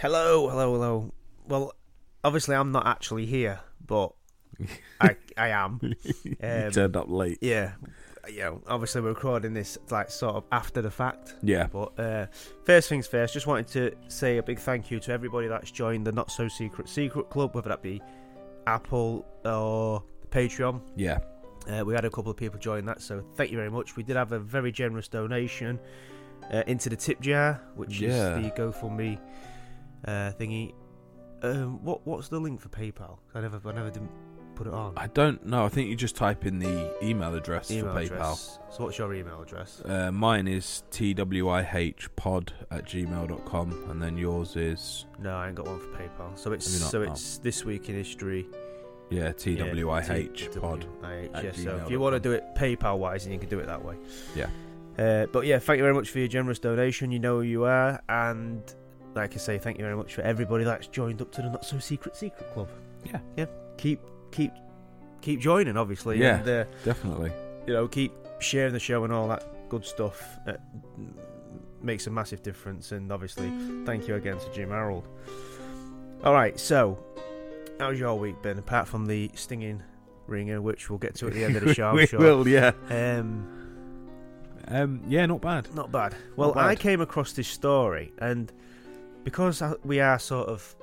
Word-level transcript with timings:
Hello, 0.00 0.48
hello, 0.48 0.72
hello. 0.74 1.12
Well, 1.48 1.72
obviously 2.22 2.54
I'm 2.54 2.70
not 2.72 2.86
actually 2.86 3.26
here, 3.26 3.60
but 3.86 4.12
I 5.00 5.16
I 5.36 5.48
am. 5.48 5.80
Um, 6.42 6.70
turned 6.70 6.96
up 6.96 7.08
late. 7.08 7.38
Yeah, 7.40 7.72
you 8.28 8.40
know, 8.40 8.62
obviously 8.66 9.00
we're 9.00 9.10
recording 9.10 9.54
this 9.54 9.78
like 9.90 10.10
sort 10.10 10.36
of 10.36 10.44
after 10.52 10.82
the 10.82 10.90
fact. 10.90 11.36
Yeah. 11.42 11.66
But 11.72 11.98
uh, 11.98 12.26
first 12.64 12.88
things 12.88 13.06
first, 13.06 13.32
just 13.32 13.46
wanted 13.46 13.68
to 13.68 13.92
say 14.08 14.36
a 14.38 14.42
big 14.42 14.58
thank 14.58 14.90
you 14.90 15.00
to 15.00 15.12
everybody 15.12 15.48
that's 15.48 15.70
joined 15.70 16.06
the 16.06 16.12
Not 16.12 16.30
So 16.30 16.46
Secret 16.48 16.88
Secret 16.88 17.30
Club, 17.30 17.54
whether 17.54 17.70
that 17.70 17.82
be 17.82 18.02
Apple 18.66 19.24
or 19.46 20.02
Patreon. 20.30 20.82
Yeah. 20.96 21.18
Uh, 21.70 21.84
we 21.84 21.94
had 21.94 22.04
a 22.04 22.10
couple 22.10 22.30
of 22.30 22.36
people 22.36 22.58
join 22.58 22.84
that, 22.86 23.00
so 23.00 23.22
thank 23.36 23.50
you 23.50 23.56
very 23.56 23.70
much. 23.70 23.96
We 23.96 24.02
did 24.02 24.16
have 24.16 24.32
a 24.32 24.38
very 24.38 24.72
generous 24.72 25.08
donation 25.08 25.78
uh, 26.52 26.62
into 26.66 26.88
the 26.88 26.96
tip 26.96 27.20
jar, 27.20 27.60
which 27.76 28.00
Yeah. 28.00 28.38
is 28.38 28.44
the 28.44 28.50
GoFundMe 28.50 29.18
uh, 30.06 30.32
thingy. 30.38 30.72
Um, 31.42 31.82
what 31.84 32.06
what's 32.06 32.28
the 32.28 32.38
link 32.38 32.60
for 32.60 32.68
PayPal? 32.68 33.18
I 33.34 33.40
never 33.40 33.60
I 33.66 33.72
never 33.72 33.90
didn't 33.90 34.10
put 34.54 34.66
it 34.66 34.74
on. 34.74 34.92
I 34.98 35.06
don't 35.06 35.46
know. 35.46 35.64
I 35.64 35.68
think 35.70 35.88
you 35.88 35.96
just 35.96 36.16
type 36.16 36.44
in 36.44 36.58
the 36.58 36.92
email 37.02 37.34
address 37.34 37.70
Email 37.70 37.94
for 37.94 37.98
PayPal. 38.00 38.06
address. 38.06 38.58
So 38.70 38.84
what's 38.84 38.98
your 38.98 39.14
email 39.14 39.40
address? 39.40 39.80
Uh, 39.82 40.12
mine 40.12 40.46
is 40.46 40.82
twihpod 40.90 42.50
at 42.70 42.84
gmail.com, 42.84 43.84
and 43.90 44.02
then 44.02 44.16
yours 44.18 44.56
is, 44.56 45.06
No, 45.18 45.34
I 45.36 45.46
ain't 45.48 45.56
got 45.56 45.66
one 45.66 45.78
for 45.78 45.86
PayPal. 45.98 46.38
So 46.38 46.52
it's 46.52 46.66
Have 46.66 46.74
you 46.74 46.80
not? 46.80 46.90
so 46.90 46.98
Oh. 47.00 47.12
it's 47.12 47.38
this 47.38 47.64
week 47.64 47.88
in 47.88 47.94
history. 47.94 48.46
yeah, 49.10 49.24
Yeah, 49.24 49.32
twih 49.32 50.60
pod. 50.60 50.86
TWIH, 51.02 51.34
at 51.34 51.44
yeah, 51.44 51.52
so 51.52 51.76
if 51.84 51.90
you 51.90 51.98
want 52.00 52.14
to 52.14 52.20
do 52.20 52.32
it 52.32 52.44
PayPal 52.56 52.98
wise, 52.98 53.24
then 53.24 53.32
you 53.32 53.38
can 53.38 53.48
do 53.48 53.58
it 53.60 53.66
that 53.66 53.82
way. 53.84 53.96
Yeah. 54.36 54.48
Uh, 54.98 55.26
but 55.32 55.46
yeah, 55.46 55.58
thank 55.58 55.78
you 55.78 55.84
very 55.84 55.94
much 55.94 56.10
for 56.10 56.18
your 56.18 56.28
generous 56.28 56.58
donation. 56.58 57.10
You 57.10 57.18
know 57.18 57.36
who 57.36 57.42
you 57.42 57.64
are, 57.64 58.02
and 58.08 58.62
like 59.14 59.34
I 59.34 59.38
say, 59.38 59.58
thank 59.58 59.78
you 59.78 59.84
very 59.84 59.96
much 59.96 60.14
for 60.14 60.22
everybody 60.22 60.64
that's 60.64 60.86
joined 60.86 61.20
up 61.20 61.32
to 61.32 61.42
the 61.42 61.50
Not 61.50 61.64
So 61.64 61.78
Secret 61.78 62.16
Secret 62.16 62.52
Club. 62.52 62.68
Yeah. 63.04 63.18
yeah. 63.36 63.46
Keep 63.76 64.00
keep 64.30 64.52
keep 65.20 65.40
joining, 65.40 65.76
obviously. 65.76 66.18
Yeah. 66.18 66.38
and, 66.40 66.48
uh, 66.48 66.64
Definitely. 66.84 67.32
you 67.66 67.72
know, 67.74 67.88
keep 67.88 68.12
sharing 68.40 68.72
the 68.72 68.78
show 68.80 69.04
and 69.04 69.12
all 69.12 69.28
that 69.28 69.44
good 69.68 69.84
stuff. 69.84 70.22
It 70.46 70.60
makes 71.82 72.06
a 72.06 72.10
massive 72.10 72.42
difference. 72.42 72.92
And 72.92 73.10
obviously, 73.12 73.50
thank 73.84 74.06
you 74.08 74.14
again 74.16 74.38
to 74.38 74.52
Jim 74.52 74.70
Harold. 74.70 75.06
All 76.24 76.34
right, 76.34 76.58
so 76.60 77.02
how's 77.78 77.98
your 77.98 78.14
week 78.18 78.40
been? 78.42 78.58
Apart 78.58 78.86
from 78.86 79.06
the 79.06 79.30
stinging 79.34 79.82
ringer, 80.26 80.60
which 80.60 80.90
we'll 80.90 80.98
get 80.98 81.14
to 81.16 81.26
at 81.26 81.32
the 81.32 81.42
end 81.44 81.56
of 81.56 81.64
the 81.64 81.72
show, 81.80 81.94
we 81.94 82.06
sure. 82.06 82.20
will, 82.20 82.46
yeah. 82.46 82.72
Um, 82.90 83.48
Um, 84.68 85.02
yeah, 85.08 85.24
not 85.26 85.40
bad. 85.40 85.74
not 85.74 85.90
bad. 85.90 86.14
Well, 86.36 86.48
Not 86.48 86.56
bad. 86.56 86.66
I 86.66 86.74
came 86.76 87.00
across 87.00 87.32
this 87.32 87.48
story, 87.48 88.12
and 88.18 88.52
because 89.24 89.62
we 89.84 90.00
are 90.00 90.18
sort 90.18 90.48
of, 90.48 90.74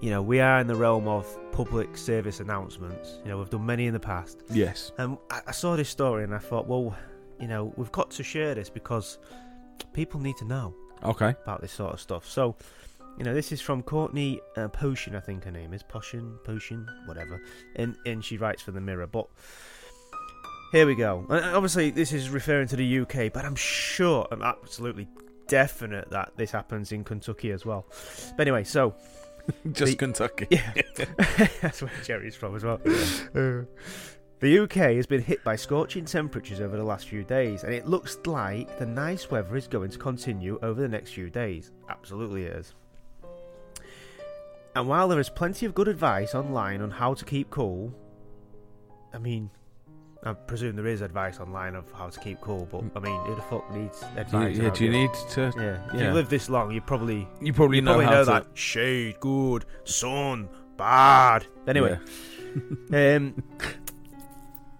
you 0.00 0.10
know, 0.10 0.22
we 0.22 0.40
are 0.40 0.60
in 0.60 0.66
the 0.66 0.76
realm 0.76 1.08
of 1.08 1.26
public 1.52 1.96
service 1.96 2.40
announcements. 2.40 3.18
You 3.24 3.30
know, 3.30 3.38
we've 3.38 3.50
done 3.50 3.66
many 3.66 3.86
in 3.86 3.92
the 3.92 4.00
past. 4.00 4.42
Yes. 4.50 4.92
And 4.98 5.18
I, 5.30 5.40
I 5.48 5.52
saw 5.52 5.76
this 5.76 5.88
story 5.88 6.24
and 6.24 6.34
I 6.34 6.38
thought, 6.38 6.66
well, 6.66 6.96
you 7.40 7.48
know, 7.48 7.72
we've 7.76 7.92
got 7.92 8.10
to 8.12 8.22
share 8.22 8.54
this 8.54 8.68
because 8.70 9.18
people 9.92 10.20
need 10.20 10.36
to 10.38 10.44
know 10.44 10.74
Okay. 11.04 11.34
about 11.44 11.60
this 11.60 11.72
sort 11.72 11.92
of 11.94 12.00
stuff. 12.00 12.26
So, 12.28 12.56
you 13.16 13.24
know, 13.24 13.34
this 13.34 13.50
is 13.52 13.60
from 13.60 13.82
Courtney 13.82 14.40
uh, 14.56 14.68
Potion, 14.68 15.14
I 15.16 15.20
think 15.20 15.44
her 15.44 15.50
name 15.50 15.72
is 15.72 15.82
Potion, 15.82 16.38
Potion, 16.44 16.88
whatever, 17.06 17.40
and 17.74 17.96
and 18.06 18.24
she 18.24 18.36
writes 18.36 18.62
for 18.62 18.70
the 18.70 18.80
Mirror. 18.80 19.08
But 19.08 19.26
here 20.70 20.86
we 20.86 20.94
go. 20.94 21.26
And 21.28 21.44
obviously, 21.46 21.90
this 21.90 22.12
is 22.12 22.30
referring 22.30 22.68
to 22.68 22.76
the 22.76 23.00
UK, 23.00 23.32
but 23.32 23.44
I'm 23.44 23.56
sure, 23.56 24.28
I'm 24.30 24.42
absolutely 24.42 25.08
definite 25.48 26.10
that 26.10 26.32
this 26.36 26.50
happens 26.50 26.92
in 26.92 27.02
Kentucky 27.04 27.50
as 27.50 27.66
well. 27.66 27.86
But 28.36 28.46
anyway, 28.46 28.64
so 28.64 28.94
Just 29.72 29.92
The- 29.92 29.96
Kentucky. 29.96 30.46
yeah, 30.50 30.72
that's 31.62 31.82
where 31.82 31.90
Jerry's 32.04 32.36
from 32.36 32.54
as 32.54 32.64
well. 32.64 32.80
Uh, 33.34 33.64
the 34.40 34.58
UK 34.60 34.94
has 34.96 35.06
been 35.06 35.22
hit 35.22 35.42
by 35.42 35.56
scorching 35.56 36.04
temperatures 36.04 36.60
over 36.60 36.76
the 36.76 36.84
last 36.84 37.08
few 37.08 37.24
days, 37.24 37.64
and 37.64 37.74
it 37.74 37.86
looks 37.88 38.18
like 38.26 38.78
the 38.78 38.86
nice 38.86 39.30
weather 39.30 39.56
is 39.56 39.66
going 39.66 39.90
to 39.90 39.98
continue 39.98 40.58
over 40.62 40.80
the 40.80 40.88
next 40.88 41.12
few 41.12 41.28
days. 41.30 41.72
Absolutely 41.88 42.44
is. 42.44 42.74
And 44.76 44.86
while 44.86 45.08
there 45.08 45.18
is 45.18 45.28
plenty 45.28 45.66
of 45.66 45.74
good 45.74 45.88
advice 45.88 46.34
online 46.36 46.82
on 46.82 46.90
how 46.90 47.14
to 47.14 47.24
keep 47.24 47.50
cool, 47.50 47.92
I 49.12 49.18
mean, 49.18 49.50
I 50.24 50.32
presume 50.32 50.74
there 50.74 50.86
is 50.86 51.00
advice 51.00 51.38
online 51.38 51.74
of 51.76 51.90
how 51.92 52.08
to 52.08 52.20
keep 52.20 52.40
cool, 52.40 52.66
but 52.70 52.82
I 52.96 53.00
mean, 53.00 53.20
who 53.24 53.36
the 53.36 53.42
fuck 53.42 53.70
needs 53.72 54.00
Do 54.00 54.06
advice? 54.16 54.56
you, 54.56 54.62
yeah, 54.64 54.70
do 54.70 54.84
you 54.84 54.90
need 54.90 55.10
to? 55.30 55.40
Yeah, 55.56 55.86
if 55.86 55.94
yeah. 55.94 56.08
you 56.08 56.12
live 56.12 56.28
this 56.28 56.48
long, 56.48 56.72
you 56.72 56.80
probably 56.80 57.26
You 57.40 57.52
probably 57.52 57.76
you 57.78 57.82
know 57.82 57.92
probably 57.94 58.06
know 58.06 58.24
to- 58.24 58.30
that 58.32 58.46
shade 58.54 59.20
good, 59.20 59.64
sun 59.84 60.48
bad. 60.76 61.46
Anyway, 61.68 61.98
um, 62.92 63.42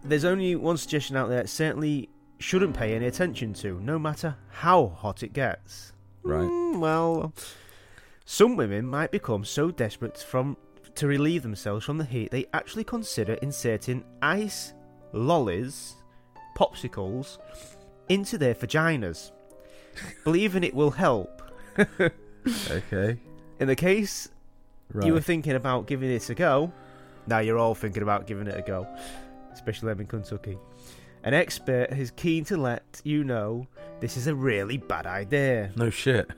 there's 0.05 0.25
only 0.25 0.57
one 0.57 0.77
suggestion 0.77 1.17
out 1.17 1.29
there. 1.29 1.43
That 1.43 1.49
certainly 1.49 2.09
shouldn't 2.39 2.77
pay 2.77 2.95
any 2.95 3.07
attention 3.07 3.53
to, 3.55 3.81
no 3.81 3.99
matter 3.99 4.37
how 4.51 4.89
hot 4.89 5.23
it 5.23 5.33
gets. 5.33 5.93
Right. 6.23 6.49
Mm, 6.49 6.81
well, 6.81 7.33
some 8.25 8.57
women 8.57 8.87
might 8.87 9.11
become 9.13 9.45
so 9.45 9.71
desperate 9.71 10.19
from 10.19 10.57
to 10.97 11.07
relieve 11.07 11.43
themselves 11.45 11.85
from 11.85 11.97
the 11.97 12.05
heat 12.05 12.29
they 12.33 12.45
actually 12.53 12.83
consider 12.83 13.35
inserting 13.35 14.03
ice 14.21 14.73
lollies, 15.13 15.95
popsicles, 16.57 17.39
into 18.09 18.39
their 18.39 18.55
vaginas, 18.55 19.31
believing 20.25 20.65
it 20.65 20.75
will 20.75 20.91
help. 20.91 21.43
Okay. 22.71 23.19
In 23.61 23.67
the 23.69 23.77
case 23.77 24.29
Right. 24.93 25.07
you 25.07 25.13
were 25.13 25.21
thinking 25.21 25.53
about 25.53 25.87
giving 25.87 26.11
it 26.11 26.31
a 26.31 26.35
go, 26.35 26.73
now 27.27 27.41
you're 27.41 27.59
all 27.59 27.75
thinking 27.75 28.03
about 28.03 28.27
giving 28.27 28.47
it 28.47 28.57
a 28.59 28.63
go, 28.63 28.87
especially 29.53 29.89
them 29.91 30.01
in 30.01 30.07
Kentucky. 30.07 30.57
An 31.25 31.35
expert 31.35 31.91
is 31.93 32.11
keen 32.13 32.45
to 32.47 32.57
let 32.57 33.03
you 33.05 33.23
know 33.23 33.67
this 34.01 34.17
is 34.17 34.29
a 34.29 34.35
really 34.35 34.79
bad 34.79 35.07
idea. 35.07 35.71
no 35.77 35.91
shit. 35.91 36.31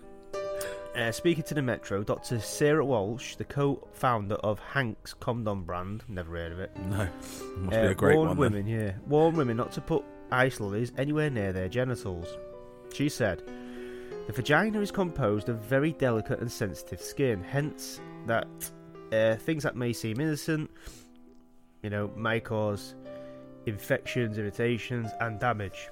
Uh, 0.97 1.13
speaking 1.13 1.45
to 1.45 1.55
the 1.55 1.63
Metro, 1.63 2.03
Dr. 2.03 2.41
Sarah 2.41 2.85
Walsh, 2.85 3.37
the 3.37 3.45
co-founder 3.45 4.35
of 4.37 4.61
Hanx 4.61 5.15
condom 5.19 5.63
brand, 5.63 6.03
never 6.09 6.37
heard 6.37 6.51
of 6.51 6.59
it. 6.59 6.77
No. 6.77 7.09
Must 7.59 7.77
uh, 7.77 7.83
be 7.83 7.87
a 7.87 7.95
great 7.95 8.17
warned 8.17 8.37
one. 8.37 8.53
then. 8.53 8.65
women, 8.65 8.67
yeah, 8.67 8.93
warned 9.07 9.37
women 9.37 9.57
not 9.57 9.71
to 9.73 9.81
put 9.81 10.05
ice 10.33 10.59
lollies 10.59 10.93
anywhere 10.99 11.31
near 11.31 11.53
their 11.53 11.69
genitals. 11.69 12.27
She 12.93 13.09
said, 13.09 13.41
"The 14.27 14.33
vagina 14.33 14.81
is 14.81 14.91
composed 14.91 15.49
of 15.49 15.59
very 15.61 15.93
delicate 15.93 16.41
and 16.41 16.51
sensitive 16.51 17.01
skin, 17.01 17.45
hence 17.45 18.01
that 18.27 18.49
uh, 19.13 19.37
things 19.37 19.63
that 19.63 19.77
may 19.77 19.93
seem 19.93 20.19
innocent, 20.21 20.71
you 21.85 21.91
know, 21.91 22.09
may 22.17 22.41
cause 22.41 22.97
infections, 23.65 24.39
irritations, 24.39 25.09
and 25.21 25.39
damage." 25.39 25.89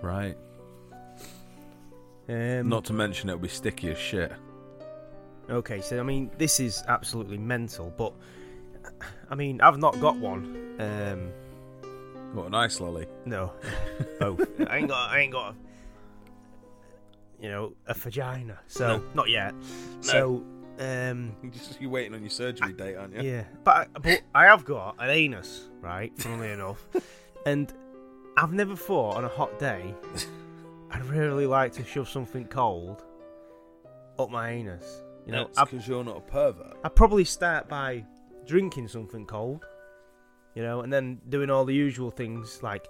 Right. 0.00 0.36
Um, 2.28 2.68
Not 2.68 2.84
to 2.86 2.92
mention 2.92 3.28
it'll 3.28 3.40
be 3.40 3.48
sticky 3.48 3.90
as 3.90 3.98
shit. 3.98 4.32
Okay, 5.48 5.80
so 5.80 6.00
I 6.00 6.02
mean, 6.02 6.30
this 6.38 6.58
is 6.58 6.82
absolutely 6.88 7.38
mental, 7.38 7.92
but 7.96 8.12
I 9.30 9.34
mean, 9.36 9.60
I've 9.60 9.78
not 9.78 10.00
got 10.00 10.16
one. 10.16 10.74
Um, 10.80 11.30
What 12.34 12.46
a 12.46 12.50
nice 12.50 12.80
lolly. 12.80 13.06
no, 13.24 13.52
both. 14.20 14.44
I 14.68 14.78
ain't 14.78 14.88
got. 14.88 15.10
I 15.10 15.20
ain't 15.20 15.32
got. 15.32 15.54
You 17.40 17.50
know, 17.50 17.72
a 17.86 17.94
vagina. 17.94 18.58
So 18.66 18.96
No. 18.98 19.04
not 19.14 19.28
yet. 19.28 19.54
So, 20.00 20.42
um, 20.80 21.36
You're 21.78 21.90
waiting 21.90 22.14
on 22.14 22.22
your 22.22 22.30
surgery 22.30 22.72
date, 22.72 22.96
aren't 22.96 23.14
you? 23.14 23.22
yeah, 23.30 23.44
but 23.62 23.76
I, 23.76 23.86
but 23.98 24.22
I 24.34 24.46
have 24.46 24.64
got 24.64 24.96
an 24.98 25.10
anus, 25.10 25.68
right? 25.80 26.12
Funnily 26.18 26.50
enough, 26.50 26.84
and 27.46 27.72
I've 28.36 28.52
never 28.52 28.74
thought 28.74 29.16
on 29.16 29.24
a 29.24 29.28
hot 29.28 29.58
day 29.58 29.94
I'd 30.90 31.04
really 31.04 31.46
like 31.46 31.72
to 31.74 31.84
shove 31.84 32.08
something 32.08 32.46
cold 32.46 33.04
up 34.18 34.30
my 34.30 34.50
anus. 34.50 35.02
You 35.26 35.32
know, 35.32 35.48
because 35.58 35.88
you're 35.88 36.04
not 36.04 36.18
a 36.18 36.20
pervert. 36.20 36.76
I'd 36.84 36.94
probably 36.94 37.24
start 37.24 37.68
by 37.68 38.04
drinking 38.46 38.86
something 38.86 39.26
cold, 39.26 39.64
you 40.54 40.62
know, 40.62 40.82
and 40.82 40.92
then 40.92 41.20
doing 41.28 41.50
all 41.50 41.64
the 41.64 41.74
usual 41.74 42.12
things 42.12 42.62
like 42.62 42.86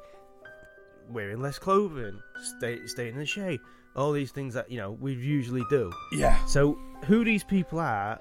wearing 1.10 1.40
less 1.40 1.58
clothing, 1.58 2.20
stay 2.58 2.78
staying 2.86 3.14
in 3.14 3.18
the 3.20 3.24
shade, 3.24 3.58
all 3.94 4.12
these 4.12 4.32
things 4.32 4.52
that 4.52 4.70
you 4.70 4.76
know 4.76 4.90
we 5.00 5.14
usually 5.14 5.64
do. 5.70 5.90
Yeah. 6.12 6.44
So 6.44 6.78
who 7.06 7.24
these 7.24 7.42
people 7.42 7.78
are 7.80 8.20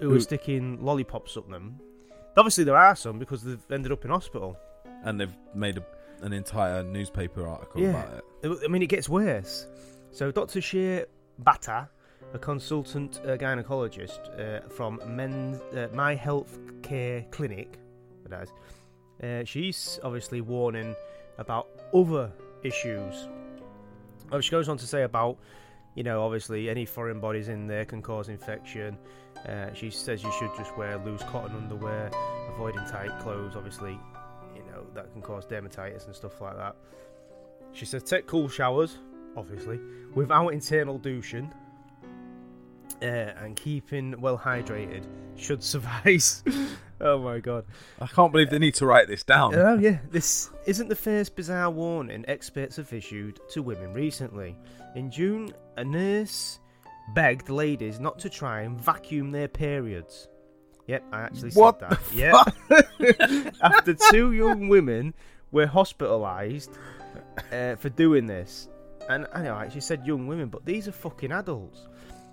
who, 0.00 0.08
Who- 0.10 0.16
are 0.16 0.20
sticking 0.20 0.82
lollipops 0.82 1.36
up 1.36 1.48
them? 1.50 1.78
Obviously 2.38 2.64
there 2.64 2.76
are 2.76 2.96
some 2.96 3.18
because 3.18 3.42
they've 3.42 3.60
ended 3.70 3.92
up 3.92 4.02
in 4.06 4.10
hospital. 4.10 4.56
And 5.04 5.20
they've 5.20 5.34
made 5.54 5.76
a, 5.76 5.84
an 6.22 6.32
entire 6.32 6.82
newspaper 6.82 7.46
article 7.46 7.80
Yeah. 7.82 7.90
about 7.90 8.24
it. 8.42 8.58
I 8.64 8.68
mean, 8.68 8.82
it 8.82 8.88
gets 8.88 9.08
worse. 9.08 9.66
So, 10.10 10.30
Dr. 10.30 10.60
Sheer 10.60 11.06
Bata, 11.38 11.88
a 12.34 12.38
consultant 12.38 13.20
uh, 13.24 13.36
gynecologist 13.36 14.20
uh, 14.38 14.68
from 14.68 15.00
Men's 15.06 15.60
uh, 15.74 15.88
My 15.94 16.14
Health 16.14 16.58
Care 16.82 17.24
Clinic, 17.30 17.78
uh, 19.22 19.44
she's 19.44 20.00
obviously 20.02 20.40
warning 20.40 20.94
about 21.38 21.68
other 21.94 22.32
issues. 22.62 23.28
Oh, 24.30 24.40
she 24.40 24.50
goes 24.50 24.68
on 24.68 24.78
to 24.78 24.86
say 24.86 25.02
about, 25.02 25.36
you 25.94 26.02
know, 26.02 26.22
obviously 26.24 26.70
any 26.70 26.86
foreign 26.86 27.20
bodies 27.20 27.48
in 27.48 27.66
there 27.66 27.84
can 27.84 28.00
cause 28.00 28.28
infection. 28.30 28.96
Uh, 29.46 29.72
she 29.74 29.90
says 29.90 30.22
you 30.22 30.32
should 30.38 30.50
just 30.56 30.74
wear 30.78 30.96
loose 30.98 31.22
cotton 31.24 31.54
underwear, 31.56 32.10
avoiding 32.54 32.84
tight 32.86 33.10
clothes. 33.20 33.54
Obviously, 33.56 33.98
that 34.94 35.12
can 35.12 35.22
cause 35.22 35.46
dermatitis 35.46 36.06
and 36.06 36.14
stuff 36.14 36.40
like 36.40 36.56
that. 36.56 36.76
She 37.72 37.84
says 37.84 38.02
take 38.02 38.26
cool 38.26 38.48
showers, 38.48 38.98
obviously, 39.36 39.80
without 40.14 40.48
internal 40.48 40.98
douching, 40.98 41.52
uh, 43.00 43.04
and 43.04 43.56
keeping 43.56 44.20
well 44.20 44.38
hydrated 44.38 45.04
should 45.36 45.62
suffice. 45.64 46.42
oh 47.00 47.18
my 47.18 47.40
god! 47.40 47.64
I 48.00 48.06
can't 48.06 48.32
believe 48.32 48.50
they 48.50 48.58
need 48.58 48.74
to 48.74 48.86
write 48.86 49.08
this 49.08 49.22
down. 49.22 49.54
Oh 49.54 49.78
yeah, 49.78 49.98
this 50.10 50.50
isn't 50.66 50.88
the 50.88 50.96
first 50.96 51.34
bizarre 51.34 51.70
warning 51.70 52.24
experts 52.28 52.76
have 52.76 52.92
issued 52.92 53.40
to 53.50 53.62
women 53.62 53.92
recently. 53.94 54.56
In 54.94 55.10
June, 55.10 55.52
a 55.76 55.84
nurse 55.84 56.58
begged 57.14 57.48
ladies 57.48 57.98
not 57.98 58.18
to 58.20 58.28
try 58.28 58.62
and 58.62 58.80
vacuum 58.80 59.30
their 59.30 59.48
periods. 59.48 60.28
Yep, 60.86 61.04
I 61.12 61.20
actually 61.20 61.50
What 61.52 61.80
said 61.80 61.90
that. 61.90 62.54
Yep. 62.70 63.54
After 63.62 63.94
two 64.10 64.32
young 64.32 64.68
women 64.68 65.14
were 65.52 65.66
hospitalised 65.66 66.70
uh, 67.52 67.76
for 67.76 67.88
doing 67.88 68.26
this, 68.26 68.68
and 69.08 69.26
I 69.32 69.42
know 69.42 69.54
I 69.54 69.64
actually 69.64 69.82
said 69.82 70.06
young 70.06 70.26
women, 70.26 70.48
but 70.48 70.64
these 70.64 70.88
are 70.88 70.92
fucking 70.92 71.32
adults. 71.32 71.86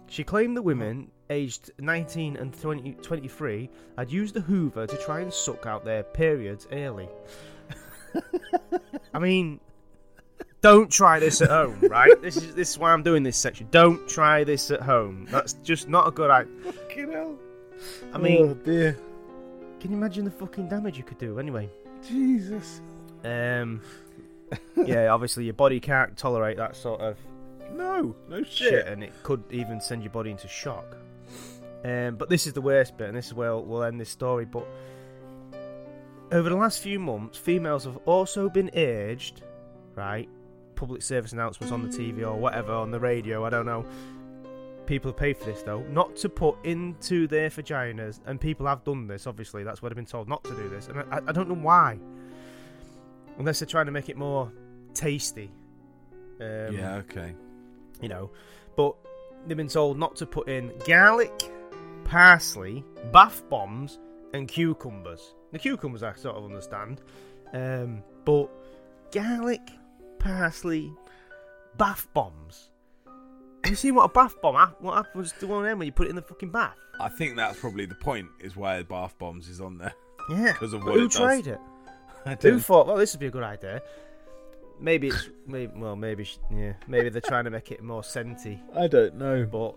She 0.07 0.23
claimed 0.23 0.57
the 0.57 0.61
women, 0.63 1.11
aged 1.29 1.71
19 1.77 2.37
and 2.37 2.59
20, 2.59 2.93
23, 2.93 3.69
had 3.97 4.11
used 4.11 4.33
the 4.33 4.41
Hoover 4.41 4.87
to 4.87 4.97
try 4.97 5.21
and 5.21 5.31
suck 5.31 5.67
out 5.67 5.85
their 5.85 6.01
periods 6.01 6.67
early. 6.71 7.07
I 9.13 9.19
mean, 9.19 9.59
don't 10.61 10.91
try 10.91 11.19
this 11.19 11.41
at 11.41 11.49
home, 11.49 11.79
right? 11.81 12.19
This 12.21 12.37
is 12.37 12.55
this 12.55 12.71
is 12.71 12.79
why 12.79 12.91
I'm 12.91 13.03
doing 13.03 13.21
this 13.21 13.37
section. 13.37 13.67
Don't 13.69 14.09
try 14.09 14.43
this 14.43 14.71
at 14.71 14.81
home. 14.81 15.27
That's 15.29 15.53
just 15.53 15.87
not 15.87 16.07
a 16.07 16.11
good 16.11 16.31
idea. 16.31 16.71
Fucking 16.71 17.11
hell. 17.11 17.37
I 18.13 18.17
mean, 18.17 18.37
oh 18.49 18.53
dear. 18.53 18.97
can 19.79 19.91
you 19.91 19.97
imagine 19.97 20.25
the 20.25 20.31
fucking 20.31 20.67
damage 20.69 20.97
you 20.97 21.03
could 21.03 21.17
do? 21.17 21.39
Anyway, 21.39 21.69
Jesus. 22.07 22.81
um, 23.23 23.81
yeah, 24.75 25.07
obviously 25.09 25.45
your 25.45 25.53
body 25.53 25.79
can't 25.79 26.17
tolerate 26.17 26.57
that 26.57 26.75
sort 26.75 27.01
of 27.01 27.17
No, 27.75 28.15
no 28.27 28.37
shit. 28.43 28.47
shit, 28.69 28.87
and 28.87 29.03
it 29.03 29.13
could 29.23 29.43
even 29.51 29.79
send 29.79 30.03
your 30.03 30.11
body 30.11 30.31
into 30.31 30.47
shock. 30.47 30.97
Um, 31.85 32.15
but 32.15 32.29
this 32.29 32.45
is 32.47 32.53
the 32.53 32.61
worst 32.61 32.97
bit, 32.97 33.07
and 33.07 33.17
this 33.17 33.27
is 33.27 33.33
where 33.33 33.55
we'll, 33.55 33.63
we'll 33.63 33.83
end 33.83 34.01
this 34.01 34.09
story. 34.09 34.45
But 34.45 34.65
over 36.31 36.49
the 36.49 36.55
last 36.55 36.79
few 36.81 36.99
months, 36.99 37.37
females 37.37 37.85
have 37.85 37.97
also 38.05 38.49
been 38.49 38.69
urged, 38.75 39.43
right? 39.95 40.27
Public 40.75 41.01
service 41.01 41.31
announcements 41.33 41.71
on 41.71 41.83
the 41.89 41.95
TV 41.97 42.21
or 42.21 42.35
whatever 42.35 42.73
on 42.73 42.91
the 42.91 42.99
radio, 42.99 43.45
I 43.45 43.49
don't 43.49 43.65
know. 43.65 43.85
People 44.89 45.11
have 45.11 45.17
paid 45.17 45.37
for 45.37 45.45
this 45.45 45.61
though, 45.61 45.83
not 45.91 46.15
to 46.15 46.29
put 46.29 46.55
into 46.65 47.27
their 47.27 47.51
vaginas, 47.51 48.21
and 48.25 48.41
people 48.41 48.65
have 48.65 48.83
done 48.83 49.05
this. 49.05 49.27
Obviously, 49.27 49.63
that's 49.63 49.83
what 49.83 49.91
I've 49.91 49.95
been 49.95 50.03
told 50.07 50.27
not 50.27 50.43
to 50.45 50.55
do 50.55 50.67
this, 50.67 50.87
and 50.87 51.01
I, 51.11 51.19
I 51.27 51.31
don't 51.31 51.47
know 51.47 51.53
why. 51.53 51.99
Unless 53.37 53.59
they're 53.59 53.67
trying 53.67 53.85
to 53.85 53.91
make 53.91 54.09
it 54.09 54.17
more 54.17 54.51
tasty. 54.95 55.51
Um, 56.41 56.75
yeah, 56.75 56.95
okay. 57.07 57.35
you 58.01 58.09
know. 58.09 58.31
But 58.75 58.95
they've 59.45 59.55
been 59.55 59.67
told 59.67 59.99
not 59.99 60.15
to 60.15 60.25
put 60.25 60.49
in 60.49 60.73
garlic, 60.87 61.39
parsley, 62.03 62.83
bath 63.11 63.47
bombs, 63.47 63.99
and 64.33 64.47
cucumbers. 64.47 65.35
The 65.51 65.59
cucumbers 65.59 66.01
I 66.01 66.15
sort 66.15 66.35
of 66.35 66.45
understand, 66.45 67.01
um, 67.53 68.01
but 68.25 68.49
garlic, 69.11 69.69
parsley, 70.17 70.91
bath 71.77 72.07
bombs. 72.15 72.68
Have 73.63 73.71
you 73.71 73.75
seen 73.75 73.95
what 73.95 74.05
a 74.05 74.09
bath 74.09 74.41
bomb? 74.41 74.55
hap- 74.55 74.81
What 74.81 74.95
happens 75.05 75.33
to 75.39 75.47
one 75.47 75.59
of 75.59 75.69
them 75.69 75.79
when 75.79 75.85
you 75.85 75.91
put 75.91 76.07
it 76.07 76.11
in 76.11 76.15
the 76.15 76.21
fucking 76.21 76.49
bath? 76.51 76.75
I 76.99 77.09
think 77.09 77.35
that's 77.35 77.59
probably 77.59 77.85
the 77.85 77.95
point, 77.95 78.27
is 78.39 78.55
why 78.55 78.81
bath 78.83 79.15
bombs 79.19 79.47
is 79.49 79.61
on 79.61 79.77
there. 79.77 79.93
Yeah. 80.29 80.53
Because 80.53 80.73
of 80.73 80.81
but 80.81 80.87
what 80.91 80.95
who 80.99 81.05
it 81.05 81.11
does. 81.11 81.15
tried 81.17 81.47
it? 81.47 81.59
I 82.25 82.31
Who 82.31 82.35
don't- 82.51 82.59
thought, 82.59 82.87
well, 82.87 82.97
this 82.97 83.13
would 83.13 83.19
be 83.19 83.27
a 83.27 83.31
good 83.31 83.43
idea? 83.43 83.81
Maybe 84.81 85.09
it's, 85.09 85.29
maybe, 85.45 85.73
well, 85.75 85.95
maybe, 85.97 86.25
yeah, 86.49 86.73
maybe 86.87 87.09
they're 87.09 87.19
trying 87.21 87.43
to 87.43 87.49
make 87.49 87.69
it 87.71 87.83
more 87.83 88.01
scenty. 88.01 88.59
I 88.77 88.87
don't 88.87 89.15
know. 89.15 89.45
But 89.45 89.75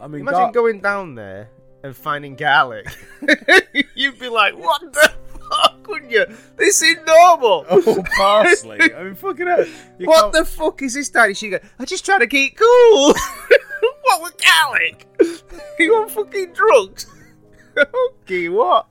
I 0.00 0.06
mean, 0.08 0.22
imagine 0.22 0.40
gar- 0.40 0.52
going 0.52 0.80
down 0.80 1.14
there 1.14 1.50
and 1.82 1.94
finding 1.94 2.34
garlic, 2.34 2.86
you'd 3.94 4.18
be 4.18 4.28
like, 4.30 4.56
"What 4.56 4.80
the 4.94 5.12
fuck?" 5.84 5.88
Wouldn't 5.92 6.10
you? 6.10 6.26
This 6.56 6.82
is 6.82 6.96
normal. 7.06 7.64
Oh, 7.68 8.02
parsley. 8.16 8.80
I 8.94 9.04
mean, 9.04 9.14
fucking 9.14 9.46
hell. 9.46 9.64
You 9.98 10.06
what 10.06 10.20
can't- 10.20 10.32
the 10.32 10.44
fuck 10.44 10.82
is 10.82 10.94
this, 10.94 11.08
Daddy? 11.10 11.34
She 11.34 11.50
go, 11.50 11.58
I 11.78 11.84
just 11.84 12.04
trying 12.04 12.20
to 12.20 12.26
keep 12.26 12.56
cool. 12.56 13.14
what 14.02 14.22
with 14.22 14.34
garlic? 14.44 15.06
you 15.78 15.94
on 15.96 16.08
fucking 16.08 16.52
drugs? 16.52 17.06
okay, 18.22 18.48
what? 18.48 18.86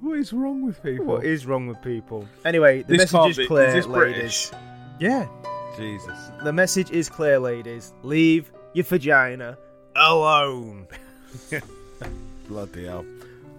What 0.00 0.18
is 0.18 0.32
wrong 0.32 0.64
with 0.64 0.82
people? 0.82 1.06
What 1.06 1.24
is 1.24 1.46
wrong 1.46 1.66
with 1.66 1.80
people? 1.82 2.28
Anyway, 2.44 2.82
the 2.82 2.96
This 2.96 3.12
message 3.12 3.30
is 3.30 3.36
be- 3.38 3.46
clear, 3.46 3.66
is 3.68 3.74
this 3.74 3.86
ladies. 3.86 4.14
British? 4.14 4.50
Yeah, 5.00 5.26
Jesus. 5.76 6.30
the 6.44 6.52
message 6.52 6.90
is 6.90 7.08
clear, 7.08 7.38
ladies. 7.38 7.92
Leave 8.02 8.50
your 8.74 8.84
vagina 8.84 9.56
alone. 9.96 10.86
Bloody 12.48 12.86
hell. 12.86 13.04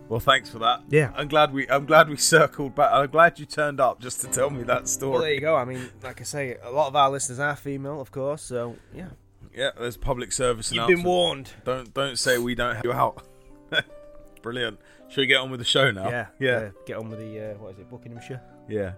Well, 0.10 0.20
thanks 0.20 0.50
for 0.50 0.58
that. 0.60 0.82
Yeah. 0.90 1.12
I'm 1.16 1.28
glad 1.28 1.54
we. 1.54 1.70
I'm 1.70 1.86
glad 1.86 2.10
we 2.10 2.18
circled 2.18 2.74
back. 2.76 2.90
I'm 2.92 3.10
glad 3.10 3.38
you 3.40 3.46
turned 3.46 3.80
up 3.80 4.02
just 4.02 4.22
to 4.22 4.28
tell 4.28 4.50
me 4.50 4.64
that 4.64 4.88
story. 4.88 5.12
Well, 5.12 5.22
there 5.22 5.34
you 5.34 5.40
go. 5.42 5.56
I 5.56 5.66
mean, 5.66 5.88
like 6.04 6.20
I 6.20 6.24
say, 6.24 6.58
a 6.64 6.72
lot 6.72 6.88
of 6.88 6.96
our 6.96 7.12
listeners 7.12 7.40
are 7.40 7.56
female, 7.56 8.02
of 8.02 8.12
course. 8.12 8.42
So 8.42 8.76
yeah, 8.94 9.10
Yeah, 9.56 9.70
there's 9.78 9.98
public 9.98 10.32
service. 10.32 10.72
you've 10.72 10.88
been 10.88 11.04
warned. 11.04 11.52
Don't 11.64 11.94
don't 11.94 12.18
say 12.18 12.40
we 12.40 12.56
don't 12.56 12.74
help 12.74 12.86
you 12.86 12.92
out. 12.92 13.24
Brilliant. 14.42 14.80
Should 15.10 15.22
we 15.22 15.28
get 15.28 15.38
on 15.38 15.52
with 15.52 15.60
the 15.60 15.66
show 15.66 15.92
now? 15.92 16.10
Yeah, 16.10 16.28
Yeah. 16.40 16.70
Get 16.88 16.98
on 16.98 17.10
with 17.10 17.20
the 17.20 17.52
uh, 17.52 17.54
what 17.60 17.74
is 17.74 17.80
it, 17.80 17.90
Buckinghamshire? 17.90 18.42
Yeah. 18.68 18.94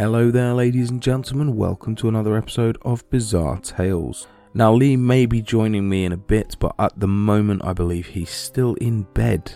Hello 0.00 0.30
there, 0.30 0.54
ladies 0.54 0.88
and 0.88 1.02
gentlemen. 1.02 1.56
Welcome 1.56 1.94
to 1.96 2.08
another 2.08 2.34
episode 2.34 2.78
of 2.80 3.06
Bizarre 3.10 3.58
Tales. 3.58 4.26
Now, 4.54 4.72
Lee 4.72 4.96
may 4.96 5.26
be 5.26 5.42
joining 5.42 5.90
me 5.90 6.06
in 6.06 6.12
a 6.12 6.16
bit, 6.16 6.56
but 6.58 6.74
at 6.78 6.98
the 6.98 7.06
moment, 7.06 7.66
I 7.66 7.74
believe 7.74 8.06
he's 8.06 8.30
still 8.30 8.72
in 8.76 9.02
bed. 9.12 9.52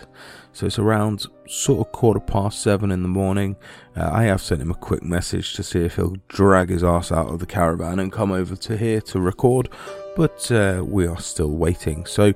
So 0.53 0.67
it's 0.67 0.77
around 0.77 1.25
sort 1.47 1.87
of 1.87 1.91
quarter 1.93 2.19
past 2.19 2.61
seven 2.61 2.91
in 2.91 3.01
the 3.01 3.09
morning. 3.09 3.55
Uh, 3.97 4.11
I 4.13 4.25
have 4.25 4.39
sent 4.39 4.61
him 4.61 4.69
a 4.69 4.75
quick 4.75 5.01
message 5.01 5.55
to 5.55 5.63
see 5.63 5.79
if 5.79 5.95
he'll 5.95 6.17
drag 6.27 6.69
his 6.69 6.83
ass 6.83 7.11
out 7.11 7.29
of 7.29 7.39
the 7.39 7.47
caravan 7.47 7.97
and 7.97 8.11
come 8.11 8.31
over 8.31 8.55
to 8.55 8.77
here 8.77 9.01
to 9.01 9.19
record, 9.19 9.67
but 10.15 10.51
uh, 10.51 10.83
we 10.85 11.07
are 11.07 11.19
still 11.19 11.57
waiting. 11.57 12.05
So, 12.05 12.33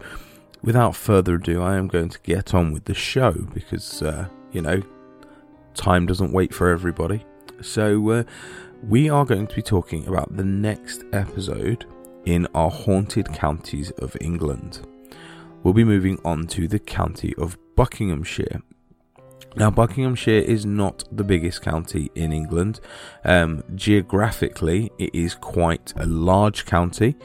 without 0.63 0.95
further 0.95 1.35
ado, 1.35 1.61
I 1.61 1.77
am 1.77 1.87
going 1.87 2.09
to 2.09 2.19
get 2.23 2.55
on 2.55 2.73
with 2.73 2.85
the 2.85 2.95
show 2.95 3.33
because, 3.53 4.01
uh, 4.01 4.29
you 4.51 4.63
know, 4.63 4.81
time 5.75 6.07
doesn't 6.07 6.31
wait 6.31 6.55
for 6.55 6.69
everybody. 6.69 7.23
So, 7.61 8.09
uh, 8.09 8.23
we 8.83 9.09
are 9.09 9.25
going 9.25 9.47
to 9.47 9.55
be 9.55 9.61
talking 9.61 10.07
about 10.07 10.35
the 10.35 10.43
next 10.43 11.03
episode 11.11 11.85
in 12.25 12.47
our 12.53 12.69
haunted 12.69 13.33
counties 13.33 13.91
of 13.91 14.15
England. 14.21 14.87
We'll 15.63 15.73
be 15.73 15.83
moving 15.83 16.19
on 16.23 16.47
to 16.47 16.67
the 16.67 16.79
county 16.79 17.35
of 17.37 17.57
Buckinghamshire. 17.75 18.61
Now, 19.55 19.69
Buckinghamshire 19.71 20.41
is 20.41 20.65
not 20.65 21.03
the 21.11 21.23
biggest 21.23 21.61
county 21.61 22.11
in 22.15 22.31
England. 22.31 22.79
Um, 23.25 23.63
geographically, 23.75 24.91
it 24.97 25.13
is 25.13 25.35
quite 25.35 25.93
a 25.97 26.05
large 26.05 26.65
county. 26.65 27.15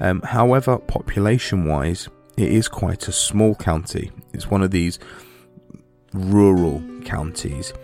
Um, 0.00 0.22
however, 0.22 0.78
population 0.78 1.66
wise, 1.66 2.08
it 2.36 2.50
is 2.50 2.68
quite 2.68 3.08
a 3.08 3.12
small 3.12 3.54
county. 3.54 4.10
It's 4.32 4.50
one 4.50 4.62
of 4.62 4.70
these 4.70 4.98
rural 6.14 6.82
counties. 7.04 7.74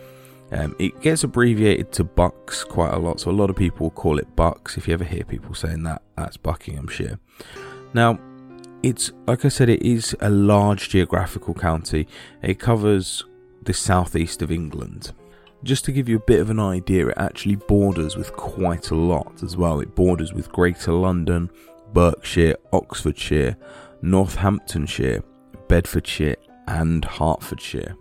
Um, 0.51 0.75
it 0.79 1.01
gets 1.03 1.25
abbreviated 1.25 1.93
to 1.93 2.05
Bucks 2.05 2.65
quite 2.65 2.95
a 2.95 2.99
lot, 2.99 3.21
so 3.21 3.31
a 3.31 3.33
lot 3.33 3.51
of 3.51 3.57
people 3.57 3.91
call 3.91 4.19
it 4.19 4.35
Bucks. 4.35 4.77
If 4.77 4.89
you 4.89 4.95
ever 4.95 5.05
hear 5.05 5.25
people 5.25 5.55
saying 5.55 5.83
that, 5.83 6.03
that's 6.17 6.37
Buckinghamshire. 6.37 7.19
Now, 7.93 8.19
it's 8.83 9.13
like 9.27 9.45
I 9.45 9.49
said, 9.49 9.69
it 9.69 9.83
is 9.83 10.17
a 10.21 10.31
large 10.31 10.89
geographical 10.89 11.55
county. 11.55 12.07
It 12.43 12.59
covers 12.59 13.25
the 13.63 13.75
southeast 13.75 14.41
of 14.41 14.51
England. 14.51 15.13
Just 15.65 15.85
to 15.87 15.93
give 15.93 16.09
you 16.09 16.17
a 16.17 16.21
bit 16.21 16.41
of 16.41 16.51
an 16.51 16.61
idea, 16.61 17.09
it 17.09 17.19
actually 17.19 17.57
borders 17.57 18.17
with 18.17 18.33
quite 18.33 18.91
a 18.91 18.95
lot 18.95 19.43
as 19.43 19.57
well. 19.57 19.81
It 19.81 19.95
borders 19.95 20.33
with 20.33 20.53
Greater 20.53 20.93
London, 20.93 21.51
Berkshire, 21.93 22.57
Oxfordshire, 22.73 23.57
Northamptonshire, 24.01 25.23
Bedfordshire, 25.67 26.37
and 26.69 27.05
Hertfordshire. 27.05 27.97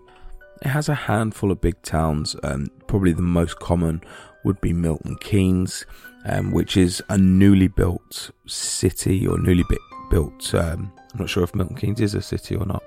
It 0.62 0.70
has 0.70 0.90
a 0.90 0.96
handful 0.96 1.52
of 1.52 1.62
big 1.62 1.82
towns, 1.82 2.36
and 2.44 2.70
probably 2.88 3.14
the 3.14 3.22
most 3.22 3.60
common 3.60 4.02
would 4.44 4.60
be 4.62 4.74
Milton 4.74 5.16
Keynes, 5.18 5.86
um, 6.26 6.52
which 6.52 6.78
is 6.78 7.04
a 7.10 7.18
newly 7.18 7.68
built 7.68 8.32
city 8.48 9.28
or 9.28 9.38
newly 9.38 9.64
bi- 9.70 9.78
built. 10.10 10.54
Um, 10.54 10.92
I'm 11.14 11.20
not 11.20 11.30
sure 11.30 11.44
if 11.44 11.54
Milton 11.56 11.76
Keynes 11.76 12.02
is 12.02 12.16
a 12.16 12.22
city 12.22 12.56
or 12.56 12.66
not. 12.66 12.84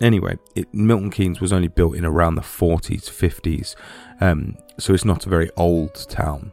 Anyway, 0.00 0.36
it, 0.54 0.72
Milton 0.74 1.10
Keynes 1.10 1.40
was 1.40 1.52
only 1.52 1.68
built 1.68 1.94
in 1.94 2.04
around 2.04 2.34
the 2.34 2.42
40s, 2.42 3.04
50s, 3.04 3.76
um, 4.20 4.56
so 4.78 4.94
it's 4.94 5.04
not 5.04 5.26
a 5.26 5.28
very 5.28 5.50
old 5.56 5.94
town. 6.08 6.52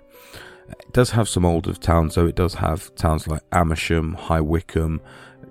It 0.70 0.94
does 0.94 1.12
have 1.12 1.28
some 1.28 1.46
older 1.46 1.74
towns, 1.74 2.16
though. 2.16 2.28
It 2.28 2.36
does 2.36 2.56
have 2.56 2.94
towns 2.96 3.28
like 3.28 3.42
Amersham, 3.52 4.14
High 4.14 4.42
Wycombe, 4.42 5.02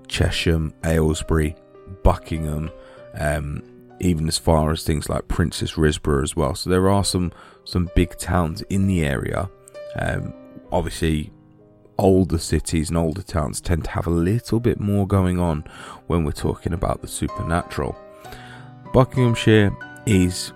Chesham, 0.06 0.74
Aylesbury, 0.84 1.56
Buckingham, 2.04 2.70
um, 3.14 3.62
even 4.00 4.28
as 4.28 4.38
far 4.38 4.71
as 4.71 4.85
things 4.85 5.09
like 5.09 5.28
Princes 5.28 5.73
Risborough 5.73 6.23
as 6.23 6.37
well. 6.37 6.55
So 6.55 6.71
there 6.71 6.88
are 6.88 7.05
some 7.05 7.33
some 7.64 7.90
big 7.95 8.17
towns 8.19 8.62
in 8.62 8.87
the 8.87 9.05
area. 9.05 9.50
Um, 9.97 10.33
obviously, 10.73 11.33
older 11.99 12.38
cities 12.38 12.88
and 12.88 12.97
older 12.97 13.23
towns 13.23 13.61
tend 13.61 13.85
to 13.85 13.90
have 13.90 14.07
a 14.07 14.11
little 14.11 14.61
bit 14.61 14.81
more 14.81 15.07
going 15.07 15.38
on 15.38 15.64
when 16.07 16.25
we're 16.25 16.33
talking 16.33 16.73
about 16.73 17.02
the 17.02 17.09
supernatural. 17.09 17.97
Buckinghamshire 18.93 19.76
is, 20.07 20.52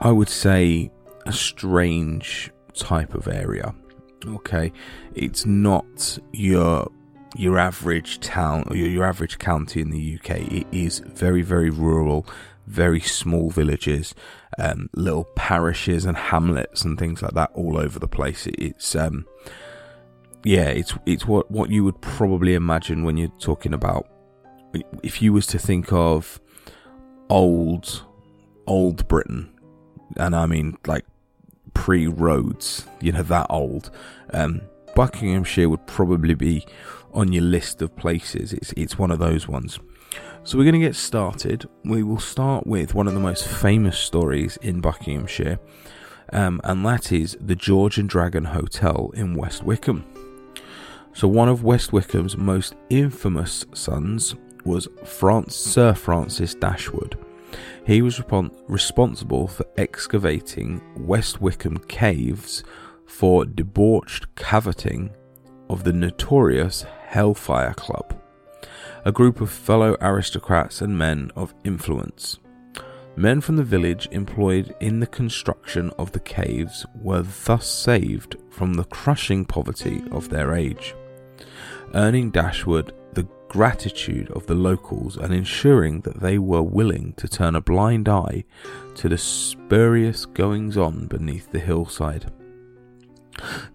I 0.00 0.10
would 0.10 0.28
say, 0.28 0.90
a 1.26 1.32
strange 1.32 2.50
type 2.74 3.14
of 3.14 3.28
area. 3.28 3.74
Okay, 4.26 4.72
it's 5.14 5.44
not 5.44 6.18
your 6.32 6.90
your 7.36 7.58
average 7.58 8.20
town 8.20 8.64
or 8.68 8.76
your, 8.76 8.88
your 8.88 9.04
average 9.04 9.38
county 9.38 9.80
in 9.80 9.90
the 9.90 10.18
UK. 10.18 10.40
It 10.52 10.66
is 10.72 11.00
very 11.00 11.42
very 11.42 11.70
rural, 11.70 12.26
very 12.68 13.00
small 13.00 13.50
villages, 13.50 14.14
um, 14.58 14.88
little 14.94 15.24
parishes 15.34 16.04
and 16.04 16.16
hamlets 16.16 16.84
and 16.84 16.98
things 16.98 17.22
like 17.22 17.32
that 17.32 17.50
all 17.54 17.78
over 17.78 17.98
the 17.98 18.08
place. 18.08 18.46
It, 18.46 18.56
it's 18.58 18.94
um, 18.94 19.26
yeah, 20.44 20.68
it's 20.68 20.94
it's 21.06 21.26
what 21.26 21.50
what 21.50 21.70
you 21.70 21.84
would 21.84 22.00
probably 22.00 22.54
imagine 22.54 23.04
when 23.04 23.16
you're 23.16 23.32
talking 23.38 23.74
about 23.74 24.06
if 25.02 25.22
you 25.22 25.32
was 25.32 25.46
to 25.48 25.58
think 25.58 25.92
of 25.92 26.40
old 27.28 28.04
old 28.66 29.08
Britain, 29.08 29.50
and 30.16 30.36
I 30.36 30.46
mean 30.46 30.76
like 30.86 31.04
pre 31.74 32.06
roads, 32.06 32.86
you 33.00 33.12
know 33.12 33.22
that 33.22 33.46
old. 33.50 33.90
Um, 34.32 34.60
Buckinghamshire 34.94 35.68
would 35.68 35.86
probably 35.86 36.34
be 36.34 36.66
on 37.12 37.32
your 37.32 37.44
list 37.44 37.82
of 37.82 37.96
places. 37.96 38.52
It's 38.52 38.72
it's 38.72 38.98
one 38.98 39.10
of 39.10 39.18
those 39.18 39.48
ones. 39.48 39.78
So 40.48 40.56
we're 40.56 40.64
going 40.64 40.80
to 40.80 40.86
get 40.86 40.96
started. 40.96 41.68
We 41.84 42.02
will 42.02 42.18
start 42.18 42.66
with 42.66 42.94
one 42.94 43.06
of 43.06 43.12
the 43.12 43.20
most 43.20 43.46
famous 43.46 43.98
stories 43.98 44.56
in 44.62 44.80
Buckinghamshire, 44.80 45.58
um, 46.32 46.62
and 46.64 46.86
that 46.86 47.12
is 47.12 47.36
the 47.38 47.54
George 47.54 47.98
and 47.98 48.08
Dragon 48.08 48.44
Hotel 48.44 49.10
in 49.12 49.34
West 49.34 49.62
Wycombe. 49.62 50.06
So 51.12 51.28
one 51.28 51.50
of 51.50 51.64
West 51.64 51.92
Wycombe's 51.92 52.38
most 52.38 52.76
infamous 52.88 53.66
sons 53.74 54.36
was 54.64 54.88
France, 55.04 55.54
Sir 55.54 55.92
Francis 55.92 56.54
Dashwood. 56.54 57.18
He 57.84 58.00
was 58.00 58.22
responsible 58.68 59.48
for 59.48 59.66
excavating 59.76 60.80
West 60.96 61.42
Wycombe 61.42 61.84
caves 61.88 62.64
for 63.04 63.44
debauched 63.44 64.34
caviting 64.34 65.10
of 65.68 65.84
the 65.84 65.92
notorious 65.92 66.86
Hellfire 67.06 67.74
Club, 67.74 68.17
a 69.08 69.12
group 69.12 69.40
of 69.40 69.50
fellow 69.50 69.96
aristocrats 70.02 70.82
and 70.82 70.98
men 70.98 71.30
of 71.34 71.54
influence. 71.64 72.38
Men 73.16 73.40
from 73.40 73.56
the 73.56 73.64
village 73.64 74.06
employed 74.12 74.76
in 74.80 75.00
the 75.00 75.06
construction 75.06 75.90
of 75.98 76.12
the 76.12 76.20
caves 76.20 76.84
were 76.94 77.22
thus 77.22 77.66
saved 77.66 78.36
from 78.50 78.74
the 78.74 78.84
crushing 78.84 79.46
poverty 79.46 80.02
of 80.10 80.28
their 80.28 80.54
age, 80.54 80.94
earning 81.94 82.30
Dashwood 82.30 82.94
the 83.14 83.26
gratitude 83.48 84.30
of 84.32 84.44
the 84.44 84.54
locals 84.54 85.16
and 85.16 85.32
ensuring 85.32 86.02
that 86.02 86.20
they 86.20 86.36
were 86.36 86.60
willing 86.60 87.14
to 87.14 87.26
turn 87.26 87.56
a 87.56 87.62
blind 87.62 88.10
eye 88.10 88.44
to 88.96 89.08
the 89.08 89.16
spurious 89.16 90.26
goings 90.26 90.76
on 90.76 91.06
beneath 91.06 91.50
the 91.50 91.60
hillside. 91.60 92.30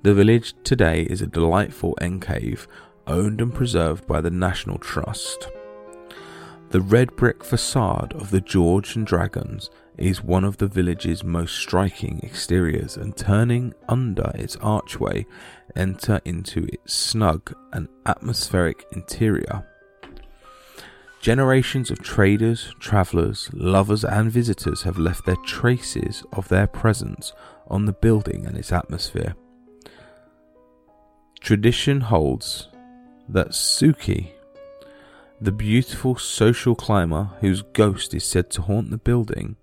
The 0.04 0.14
village 0.14 0.54
today 0.64 1.04
is 1.04 1.24
a 1.24 1.28
delightful 1.28 1.98
enclave 2.02 2.68
owned 3.08 3.42
and 3.42 3.54
preserved 3.54 4.08
by 4.08 4.22
the 4.22 4.32
National 4.32 4.78
Trust. 4.78 5.50
The 6.70 6.82
red 6.82 7.16
brick 7.16 7.44
facade 7.44 8.14
of 8.14 8.32
the 8.32 8.42
George 8.42 8.96
and 8.96 9.06
Dragons 9.06 9.70
is 9.98 10.24
one 10.24 10.44
of 10.44 10.58
the 10.58 10.68
village's 10.68 11.24
most 11.24 11.56
striking 11.56 12.20
exteriors, 12.24 12.98
and 12.98 13.16
turning 13.16 13.74
under 13.88 14.32
its 14.34 14.56
archway, 14.58 15.26
enter 15.76 16.20
into 16.26 16.66
its 16.74 16.94
snug 16.94 17.54
and 17.72 17.88
atmospheric 18.06 18.86
interior. 18.92 19.68
Generations 21.22 21.90
of 21.90 22.02
traders, 22.02 22.74
travellers, 22.80 23.50
lovers, 23.54 24.04
and 24.04 24.32
visitors 24.32 24.82
have 24.82 24.98
left 24.98 25.26
their 25.26 25.38
traces 25.38 26.24
of 26.34 26.50
their 26.50 26.68
presence 26.68 27.34
on 27.68 27.86
the 27.86 27.94
building 27.94 28.46
and 28.46 28.58
its 28.58 28.72
atmosphere. 28.72 29.36
Tradition 31.40 32.02
holds 32.02 32.68
that 33.30 33.50
Suki, 33.50 34.32
the 35.40 35.52
beautiful 35.52 36.16
social 36.16 36.76
climber 36.76 37.30
whose 37.42 37.62
ghost 37.62 38.14
is 38.14 38.24
said 38.24 38.50
to 38.52 38.62
haunt 38.62 38.92
the 38.92 38.98
building, 38.98 39.56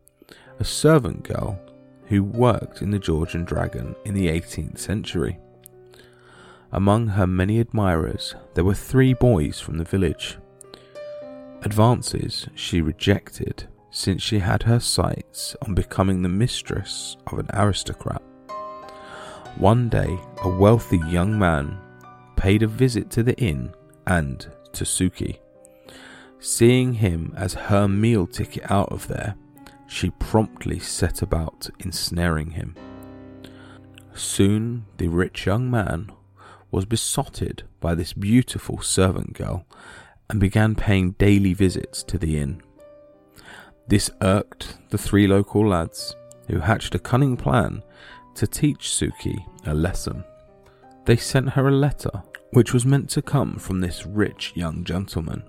a 0.58 0.64
servant 0.64 1.22
girl 1.22 1.58
who 2.06 2.22
worked 2.22 2.82
in 2.82 2.90
the 2.90 2.98
George 2.98 3.34
and 3.34 3.46
Dragon 3.46 3.94
in 4.04 4.14
the 4.14 4.28
18th 4.28 4.78
century. 4.78 5.38
Among 6.72 7.08
her 7.08 7.26
many 7.26 7.60
admirers, 7.60 8.34
there 8.54 8.64
were 8.64 8.74
three 8.74 9.14
boys 9.14 9.60
from 9.60 9.78
the 9.78 9.84
village. 9.84 10.38
Advances 11.62 12.48
she 12.54 12.80
rejected 12.80 13.66
since 13.90 14.22
she 14.22 14.38
had 14.38 14.62
her 14.62 14.80
sights 14.80 15.56
on 15.62 15.74
becoming 15.74 16.22
the 16.22 16.28
mistress 16.28 17.16
of 17.26 17.38
an 17.38 17.48
aristocrat. 17.54 18.22
One 19.56 19.88
day, 19.88 20.18
a 20.42 20.48
wealthy 20.48 20.98
young 21.08 21.38
man 21.38 21.78
paid 22.40 22.62
a 22.62 22.66
visit 22.66 23.10
to 23.10 23.22
the 23.22 23.36
inn 23.38 23.70
and 24.06 24.50
to 24.72 24.82
Suki. 24.82 25.40
Seeing 26.38 26.94
him 26.94 27.34
as 27.36 27.52
her 27.52 27.86
meal 27.86 28.26
ticket 28.26 28.70
out 28.70 28.90
of 28.90 29.08
there, 29.08 29.34
she 29.86 30.08
promptly 30.08 30.78
set 30.78 31.20
about 31.20 31.68
ensnaring 31.80 32.52
him. 32.52 32.74
Soon 34.14 34.86
the 34.96 35.08
rich 35.08 35.44
young 35.44 35.70
man 35.70 36.10
was 36.70 36.86
besotted 36.86 37.64
by 37.78 37.94
this 37.94 38.14
beautiful 38.14 38.80
servant 38.80 39.34
girl 39.34 39.66
and 40.30 40.40
began 40.40 40.74
paying 40.74 41.10
daily 41.12 41.52
visits 41.52 42.02
to 42.04 42.16
the 42.16 42.38
inn. 42.38 42.62
This 43.86 44.10
irked 44.22 44.78
the 44.88 44.96
three 44.96 45.26
local 45.26 45.68
lads, 45.68 46.16
who 46.46 46.60
hatched 46.60 46.94
a 46.94 46.98
cunning 46.98 47.36
plan 47.36 47.82
to 48.34 48.46
teach 48.46 48.88
Suki 48.88 49.44
a 49.66 49.74
lesson. 49.74 50.24
They 51.04 51.16
sent 51.16 51.50
her 51.50 51.68
a 51.68 51.72
letter 51.72 52.22
which 52.52 52.72
was 52.72 52.86
meant 52.86 53.08
to 53.10 53.22
come 53.22 53.56
from 53.56 53.80
this 53.80 54.06
rich 54.06 54.52
young 54.54 54.84
gentleman, 54.84 55.42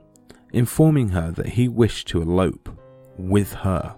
informing 0.54 1.10
her 1.10 1.32
that 1.32 1.50
he 1.50 1.68
wished 1.68 2.08
to 2.08 2.22
elope 2.22 2.70
with 3.18 3.54
her 3.54 3.96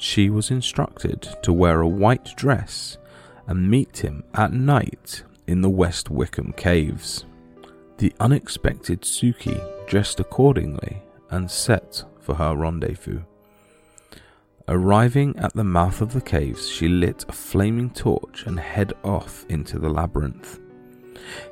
she 0.00 0.30
was 0.30 0.50
instructed 0.50 1.28
to 1.42 1.52
wear 1.52 1.82
a 1.82 1.88
white 1.88 2.34
dress 2.34 2.96
and 3.46 3.70
meet 3.70 3.98
him 3.98 4.24
at 4.34 4.50
night 4.50 5.22
in 5.46 5.60
the 5.60 5.68
West 5.68 6.08
Wycombe 6.08 6.54
caves. 6.56 7.26
The 7.98 8.12
unexpected 8.18 9.02
Suki 9.02 9.60
dressed 9.86 10.18
accordingly 10.18 11.02
and 11.28 11.50
set 11.50 12.02
for 12.18 12.34
her 12.34 12.56
rendezvous. 12.56 13.20
Arriving 14.68 15.36
at 15.36 15.52
the 15.52 15.64
mouth 15.64 16.00
of 16.00 16.14
the 16.14 16.20
caves, 16.20 16.66
she 16.66 16.88
lit 16.88 17.26
a 17.28 17.32
flaming 17.32 17.90
torch 17.90 18.46
and 18.46 18.58
head 18.58 18.94
off 19.04 19.44
into 19.50 19.78
the 19.78 19.90
labyrinth. 19.90 20.60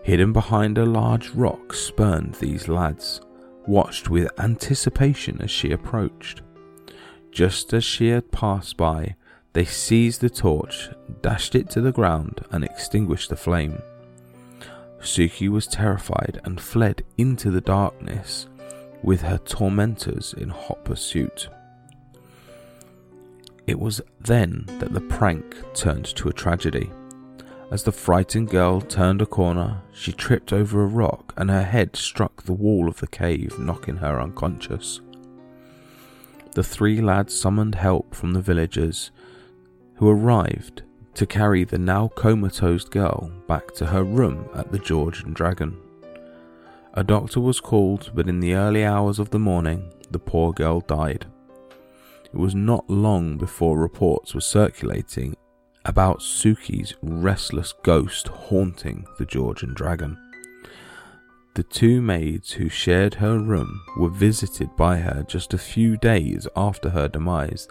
Hidden 0.02 0.32
behind 0.32 0.78
a 0.78 0.86
large 0.86 1.30
rock 1.30 1.72
spurned 1.72 2.34
these 2.34 2.68
lads, 2.68 3.20
watched 3.66 4.08
with 4.08 4.38
anticipation 4.40 5.40
as 5.40 5.50
she 5.50 5.72
approached. 5.72 6.42
Just 7.30 7.72
as 7.72 7.84
she 7.84 8.08
had 8.08 8.32
passed 8.32 8.76
by, 8.76 9.16
they 9.52 9.64
seized 9.64 10.20
the 10.20 10.30
torch, 10.30 10.88
dashed 11.22 11.54
it 11.54 11.68
to 11.70 11.80
the 11.80 11.92
ground, 11.92 12.44
and 12.50 12.64
extinguished 12.64 13.30
the 13.30 13.36
flame. 13.36 13.80
Suki 15.00 15.48
was 15.48 15.66
terrified 15.66 16.40
and 16.44 16.60
fled 16.60 17.04
into 17.16 17.50
the 17.50 17.60
darkness 17.60 18.46
with 19.02 19.22
her 19.22 19.38
tormentors 19.38 20.34
in 20.34 20.48
hot 20.48 20.84
pursuit. 20.84 21.48
It 23.66 23.78
was 23.78 24.00
then 24.20 24.64
that 24.78 24.92
the 24.92 25.00
prank 25.00 25.56
turned 25.74 26.06
to 26.16 26.28
a 26.28 26.32
tragedy. 26.32 26.90
As 27.70 27.82
the 27.82 27.92
frightened 27.92 28.48
girl 28.48 28.80
turned 28.80 29.20
a 29.20 29.26
corner, 29.26 29.82
she 29.92 30.12
tripped 30.12 30.52
over 30.52 30.82
a 30.82 30.86
rock 30.86 31.34
and 31.36 31.50
her 31.50 31.64
head 31.64 31.96
struck 31.96 32.42
the 32.42 32.52
wall 32.54 32.88
of 32.88 33.00
the 33.00 33.06
cave, 33.06 33.58
knocking 33.58 33.98
her 33.98 34.20
unconscious 34.20 35.00
the 36.58 36.64
three 36.64 37.00
lads 37.00 37.38
summoned 37.38 37.76
help 37.76 38.12
from 38.12 38.32
the 38.32 38.40
villagers, 38.40 39.12
who 39.94 40.08
arrived 40.08 40.82
to 41.14 41.24
carry 41.24 41.62
the 41.62 41.78
now 41.78 42.08
comatose 42.08 42.82
girl 42.82 43.30
back 43.46 43.72
to 43.74 43.86
her 43.86 44.02
room 44.02 44.48
at 44.56 44.72
the 44.72 44.78
George 44.80 45.22
and 45.22 45.36
Dragon. 45.36 45.76
A 46.94 47.04
doctor 47.04 47.38
was 47.38 47.60
called, 47.60 48.10
but 48.12 48.28
in 48.28 48.40
the 48.40 48.54
early 48.54 48.84
hours 48.84 49.20
of 49.20 49.30
the 49.30 49.38
morning, 49.38 49.92
the 50.10 50.18
poor 50.18 50.52
girl 50.52 50.80
died. 50.80 51.26
It 52.24 52.36
was 52.36 52.56
not 52.56 52.90
long 52.90 53.38
before 53.38 53.78
reports 53.78 54.34
were 54.34 54.40
circulating 54.40 55.36
about 55.84 56.20
Suki's 56.20 56.94
restless 57.02 57.72
ghost 57.82 58.28
haunting 58.28 59.06
the 59.18 59.24
George 59.24 59.62
and 59.62 59.74
Dragon. 59.74 60.18
The 61.54 61.62
two 61.64 62.00
maids 62.00 62.52
who 62.52 62.68
shared 62.68 63.14
her 63.14 63.38
room 63.38 63.82
were 63.96 64.10
visited 64.10 64.76
by 64.76 64.98
her 64.98 65.24
just 65.26 65.54
a 65.54 65.58
few 65.58 65.96
days 65.96 66.46
after 66.54 66.90
her 66.90 67.08
demise 67.08 67.66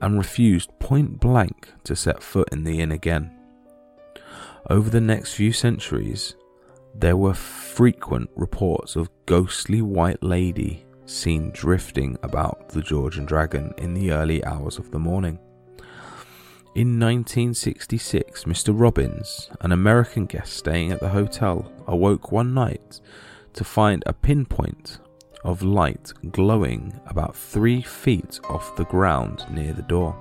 and 0.00 0.16
refused 0.16 0.78
point 0.78 1.20
blank 1.20 1.72
to 1.84 1.94
set 1.94 2.22
foot 2.22 2.48
in 2.52 2.64
the 2.64 2.80
inn 2.80 2.92
again. 2.92 3.30
Over 4.70 4.90
the 4.90 5.00
next 5.00 5.34
few 5.34 5.52
centuries, 5.52 6.36
there 6.94 7.16
were 7.16 7.34
frequent 7.34 8.30
reports 8.34 8.96
of 8.96 9.10
ghostly 9.26 9.82
white 9.82 10.22
lady 10.22 10.84
seen 11.06 11.50
drifting 11.50 12.18
about 12.22 12.68
the 12.70 12.82
George 12.82 13.18
and 13.18 13.26
Dragon 13.26 13.72
in 13.78 13.94
the 13.94 14.12
early 14.12 14.44
hours 14.44 14.78
of 14.78 14.90
the 14.90 14.98
morning. 14.98 15.38
In 16.78 17.00
1966, 17.00 18.44
Mr. 18.44 18.72
Robbins, 18.72 19.50
an 19.62 19.72
American 19.72 20.26
guest 20.26 20.52
staying 20.52 20.92
at 20.92 21.00
the 21.00 21.08
hotel, 21.08 21.72
awoke 21.88 22.30
one 22.30 22.54
night 22.54 23.00
to 23.54 23.64
find 23.64 24.04
a 24.06 24.12
pinpoint 24.12 25.00
of 25.42 25.64
light 25.64 26.12
glowing 26.30 27.00
about 27.08 27.34
three 27.34 27.82
feet 27.82 28.38
off 28.48 28.76
the 28.76 28.84
ground 28.84 29.44
near 29.50 29.72
the 29.72 29.82
door. 29.82 30.16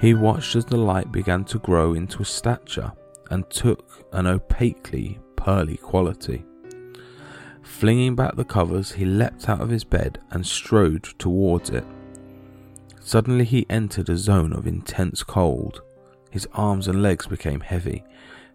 He 0.00 0.14
watched 0.14 0.54
as 0.54 0.64
the 0.64 0.76
light 0.76 1.10
began 1.10 1.42
to 1.46 1.58
grow 1.58 1.94
into 1.94 2.22
a 2.22 2.24
stature 2.24 2.92
and 3.32 3.50
took 3.50 4.04
an 4.12 4.28
opaquely 4.28 5.18
pearly 5.34 5.78
quality. 5.78 6.44
Flinging 7.62 8.14
back 8.14 8.36
the 8.36 8.44
covers, 8.44 8.92
he 8.92 9.04
leapt 9.04 9.48
out 9.48 9.60
of 9.60 9.70
his 9.70 9.82
bed 9.82 10.20
and 10.30 10.46
strode 10.46 11.02
towards 11.18 11.70
it. 11.70 11.84
Suddenly 13.06 13.44
he 13.44 13.66
entered 13.70 14.08
a 14.08 14.16
zone 14.16 14.52
of 14.52 14.66
intense 14.66 15.22
cold. 15.22 15.80
His 16.28 16.48
arms 16.54 16.88
and 16.88 17.04
legs 17.04 17.28
became 17.28 17.60
heavy, 17.60 18.02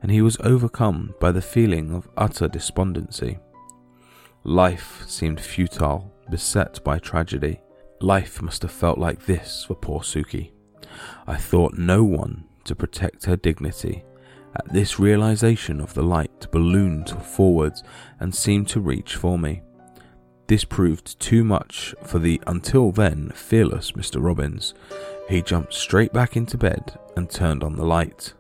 and 0.02 0.12
he 0.12 0.22
was 0.22 0.36
overcome 0.42 1.16
by 1.22 1.32
the 1.32 1.42
feeling 1.42 1.94
of 1.94 2.10
utter 2.18 2.50
despondency. 2.50 3.40
Life 4.44 5.06
seemed 5.08 5.40
futile, 5.40 6.14
beset 6.30 6.84
by 6.84 7.00
tragedy. 7.00 7.62
Life 8.02 8.42
must 8.42 8.64
have 8.64 8.74
felt 8.74 8.98
like 8.98 9.26
this 9.26 9.64
for 9.64 9.76
poor 9.76 10.02
Suki. 10.02 10.52
I 11.26 11.38
thought 11.38 11.78
no 11.78 12.04
one 12.04 12.44
to 12.66 12.76
protect 12.76 13.28
her 13.28 13.38
dignity. 13.38 14.04
At 14.54 14.74
this 14.74 15.00
realization 15.00 15.80
of 15.80 15.94
the 15.94 16.04
light 16.04 16.52
ballooned 16.52 17.10
forwards 17.24 17.84
and 18.20 18.36
seemed 18.36 18.68
to 18.68 18.82
reach 18.82 19.16
for 19.16 19.40
me. 19.40 19.62
This 20.52 20.66
proved 20.66 21.18
too 21.18 21.46
much 21.46 21.96
for 22.04 22.20
the 22.20 22.42
until 22.46 22.92
then 22.92 23.30
fearless 23.34 23.94
Mr. 23.94 24.22
Robbins. 24.22 24.74
He 25.30 25.42
jumped 25.42 25.74
straight 25.74 26.12
back 26.12 26.36
into 26.36 26.58
bed 26.58 27.00
and 27.16 27.30
turned 27.30 27.64
on 27.64 27.78
the 27.78 27.86
light. 27.86 28.34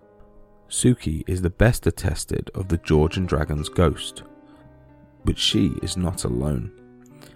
Suki 0.67 1.23
is 1.25 1.41
the 1.41 1.49
best 1.49 1.87
attested 1.87 2.51
of 2.53 2.67
the 2.67 2.79
George 2.79 3.15
and 3.15 3.29
Dragon's 3.29 3.69
ghost, 3.69 4.23
but 5.23 5.37
she 5.39 5.67
is 5.81 5.95
not 5.95 6.25
alone. 6.25 6.73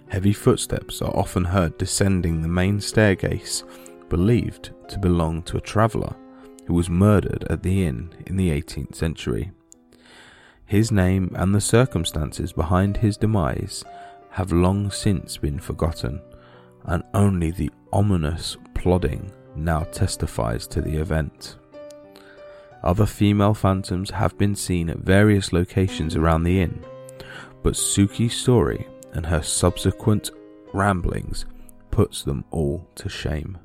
Heavy 0.09 0.33
footsteps 0.33 1.01
are 1.01 1.15
often 1.15 1.45
heard 1.45 1.77
descending 1.77 2.41
the 2.41 2.49
main 2.49 2.81
staircase, 2.81 3.63
believed 4.09 4.71
to 4.89 4.99
belong 4.99 5.41
to 5.43 5.55
a 5.55 5.61
traveller 5.61 6.17
who 6.65 6.73
was 6.73 6.89
murdered 6.89 7.45
at 7.49 7.63
the 7.63 7.85
inn 7.85 8.13
in 8.27 8.35
the 8.35 8.49
18th 8.49 8.95
century. 8.95 9.51
His 10.65 10.91
name 10.91 11.31
and 11.33 11.55
the 11.55 11.61
circumstances 11.61 12.51
behind 12.51 12.97
his 12.97 13.15
demise 13.15 13.85
have 14.35 14.51
long 14.51 14.91
since 14.91 15.37
been 15.37 15.57
forgotten, 15.57 16.21
and 16.87 17.01
only 17.13 17.51
the 17.51 17.71
ominous 17.93 18.57
plodding 18.73 19.31
now 19.55 19.79
testifies 19.85 20.67
to 20.67 20.81
the 20.81 20.93
event. 20.97 21.55
Other 22.83 23.05
female 23.05 23.53
phantoms 23.53 24.09
have 24.09 24.37
been 24.37 24.53
seen 24.53 24.89
at 24.89 24.97
various 24.97 25.53
locations 25.53 26.17
around 26.17 26.43
the 26.43 26.59
inn, 26.59 26.83
but 27.63 27.75
Suki's 27.75 28.35
story 28.35 28.85
and 29.13 29.25
her 29.25 29.41
subsequent 29.41 30.31
ramblings 30.73 31.45
puts 31.89 32.23
them 32.23 32.43
all 32.51 32.89
to 32.95 33.07
shame. 33.07 33.57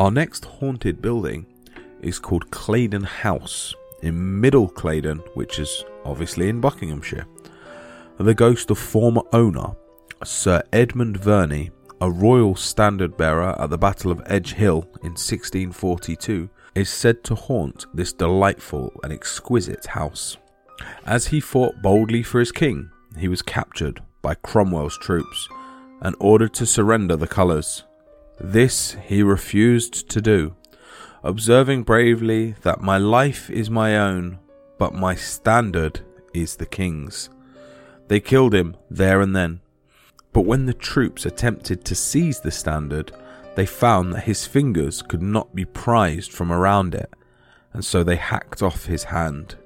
Our 0.00 0.10
next 0.10 0.46
haunted 0.46 1.02
building 1.02 1.44
is 2.00 2.18
called 2.18 2.50
Claydon 2.50 3.04
House 3.04 3.74
in 4.00 4.40
Middle 4.40 4.66
Claydon, 4.66 5.18
which 5.34 5.58
is 5.58 5.84
obviously 6.06 6.48
in 6.48 6.58
Buckinghamshire. 6.58 7.26
The 8.16 8.32
ghost 8.32 8.70
of 8.70 8.78
former 8.78 9.20
owner, 9.34 9.76
Sir 10.24 10.62
Edmund 10.72 11.18
Verney, 11.18 11.70
a 12.00 12.10
royal 12.10 12.56
standard 12.56 13.18
bearer 13.18 13.54
at 13.60 13.68
the 13.68 13.76
Battle 13.76 14.10
of 14.10 14.22
Edge 14.24 14.54
Hill 14.54 14.88
in 15.02 15.10
1642, 15.10 16.48
is 16.74 16.88
said 16.88 17.22
to 17.24 17.34
haunt 17.34 17.84
this 17.92 18.14
delightful 18.14 18.98
and 19.04 19.12
exquisite 19.12 19.84
house. 19.84 20.38
As 21.04 21.26
he 21.26 21.40
fought 21.40 21.82
boldly 21.82 22.22
for 22.22 22.40
his 22.40 22.52
king, 22.52 22.88
he 23.18 23.28
was 23.28 23.42
captured 23.42 24.02
by 24.22 24.32
Cromwell's 24.36 24.96
troops 24.96 25.46
and 26.00 26.16
ordered 26.20 26.54
to 26.54 26.64
surrender 26.64 27.16
the 27.16 27.28
colours. 27.28 27.84
This 28.40 28.96
he 29.04 29.22
refused 29.22 30.08
to 30.08 30.22
do, 30.22 30.56
observing 31.22 31.82
bravely 31.82 32.52
that 32.62 32.80
my 32.80 32.96
life 32.96 33.50
is 33.50 33.68
my 33.68 33.98
own, 33.98 34.38
but 34.78 34.94
my 34.94 35.14
standard 35.14 36.00
is 36.32 36.56
the 36.56 36.64
king's. 36.64 37.28
They 38.08 38.18
killed 38.18 38.54
him 38.54 38.76
there 38.90 39.20
and 39.20 39.36
then. 39.36 39.60
But 40.32 40.46
when 40.46 40.64
the 40.64 40.74
troops 40.74 41.26
attempted 41.26 41.84
to 41.84 41.94
seize 41.94 42.40
the 42.40 42.50
standard, 42.50 43.12
they 43.56 43.66
found 43.66 44.14
that 44.14 44.24
his 44.24 44.46
fingers 44.46 45.02
could 45.02 45.22
not 45.22 45.54
be 45.54 45.66
prized 45.66 46.32
from 46.32 46.50
around 46.50 46.94
it, 46.94 47.12
and 47.74 47.84
so 47.84 48.02
they 48.02 48.16
hacked 48.16 48.62
off 48.62 48.86
his 48.86 49.04
hand. 49.04 49.56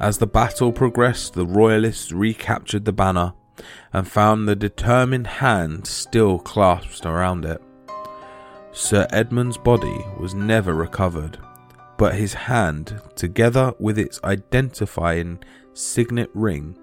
As 0.00 0.16
the 0.16 0.26
battle 0.26 0.72
progressed, 0.72 1.34
the 1.34 1.46
Royalists 1.46 2.10
recaptured 2.10 2.86
the 2.86 2.92
banner 2.92 3.34
and 3.92 4.08
found 4.08 4.48
the 4.48 4.56
determined 4.56 5.26
hand 5.26 5.86
still 5.86 6.38
clasped 6.38 7.04
around 7.04 7.44
it. 7.44 7.60
Sir 8.74 9.06
Edmund's 9.12 9.58
body 9.58 10.02
was 10.18 10.34
never 10.34 10.74
recovered, 10.74 11.38
but 11.98 12.14
his 12.14 12.32
hand, 12.32 13.02
together 13.16 13.74
with 13.78 13.98
its 13.98 14.18
identifying 14.24 15.44
signet 15.74 16.30
ring, 16.32 16.78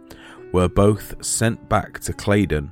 were 0.54 0.70
both 0.70 1.26
sent 1.26 1.68
back 1.68 2.00
to 2.02 2.14
Claydon, 2.14 2.72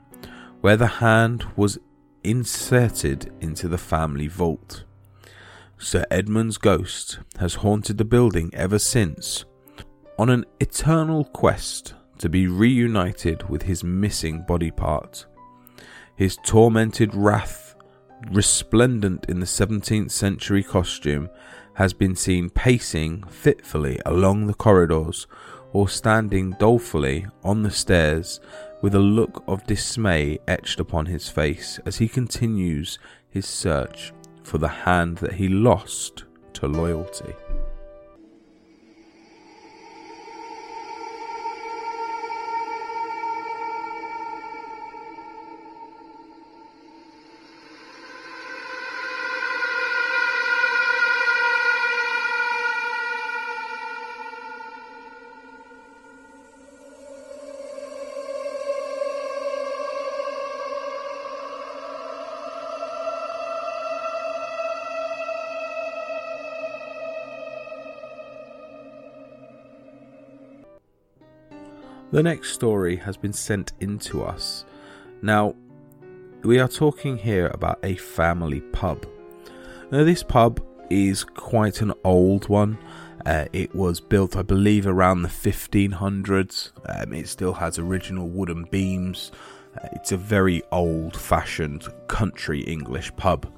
where 0.62 0.78
the 0.78 0.86
hand 0.86 1.46
was 1.56 1.80
inserted 2.24 3.34
into 3.42 3.68
the 3.68 3.80
family 3.80 4.28
vault. 4.28 4.84
Sir 5.80 6.06
Edmund's 6.12 6.60
ghost 6.60 7.20
has 7.40 7.56
haunted 7.56 7.98
the 7.98 8.06
building 8.06 8.52
ever 8.54 8.78
since, 8.78 9.46
on 10.20 10.30
an 10.30 10.46
eternal 10.60 11.26
quest 11.26 11.96
to 12.20 12.30
be 12.30 12.48
reunited 12.48 13.50
with 13.50 13.64
his 13.64 13.84
missing 13.84 14.44
body 14.48 14.70
part. 14.70 15.26
His 16.16 16.38
tormented 16.44 17.16
wrath 17.16 17.67
resplendent 18.32 19.26
in 19.30 19.40
the 19.40 19.46
17th 19.46 20.12
century 20.12 20.64
costume, 20.64 21.30
has 21.76 21.94
been 21.94 22.16
seen 22.16 22.50
pacing 22.50 23.24
fitfully 23.30 24.00
along 24.06 24.48
the 24.48 24.54
corridors 24.54 25.28
or 25.74 25.88
standing 25.88 26.52
dolefully 26.54 27.28
on 27.44 27.62
the 27.62 27.70
stairs 27.70 28.40
with 28.82 28.96
a 28.96 29.00
look 29.00 29.44
of 29.48 29.66
dismay 29.68 30.40
etched 30.48 30.80
upon 30.80 31.06
his 31.06 31.30
face 31.30 31.80
as 31.86 31.98
he 31.98 32.08
continues 32.08 32.98
his 33.30 33.46
search 33.46 34.12
for 34.44 34.58
the 34.58 34.68
hand 34.68 35.18
that 35.18 35.34
he 35.34 35.48
lost 35.48 36.24
to 36.54 36.68
loyalty. 36.68 37.36
The 72.10 72.24
next 72.24 72.54
story 72.54 72.96
has 72.98 73.18
been 73.18 73.34
sent 73.34 73.74
in 73.82 74.00
to 74.00 74.24
us. 74.24 74.64
Now, 75.22 75.56
we 76.42 76.58
are 76.58 76.70
talking 76.70 77.18
here 77.18 77.48
about 77.48 77.80
a 77.84 77.96
family 77.96 78.62
pub. 78.62 79.06
Now, 79.92 80.06
this 80.06 80.24
pub 80.24 80.64
is 80.90 81.26
quite 81.26 81.82
an 81.82 81.94
old 82.06 82.48
one. 82.48 82.78
Uh, 83.26 83.46
it 83.52 83.76
was 83.76 84.00
built, 84.00 84.38
I 84.38 84.42
believe, 84.42 84.88
around 84.88 85.24
the 85.24 85.28
1500s. 85.28 86.72
Um, 86.86 87.12
it 87.12 87.28
still 87.28 87.54
has 87.54 87.78
original 87.78 88.30
wooden 88.30 88.64
beams. 88.72 89.34
Uh, 89.76 89.90
it's 89.92 90.14
a 90.14 90.18
very 90.18 90.64
old 90.72 91.18
fashioned 91.18 91.90
country 92.08 92.62
English 92.62 93.14
pub. 93.18 93.52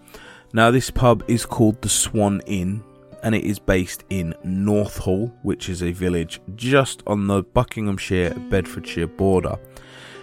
Now, 0.53 0.71
this 0.71 0.89
pub 0.89 1.23
is 1.27 1.45
called 1.45 1.83
the 1.83 1.89
Swan 1.89 2.41
Inn 2.47 2.83
and 3.23 3.35
it 3.35 3.43
is 3.43 3.59
based 3.59 4.03
in 4.09 4.33
Northall, 4.45 5.31
which 5.43 5.69
is 5.69 5.83
a 5.83 5.91
village 5.91 6.39
just 6.55 7.03
on 7.07 7.27
the 7.27 7.43
Buckinghamshire 7.43 8.33
Bedfordshire 8.49 9.07
border. 9.07 9.57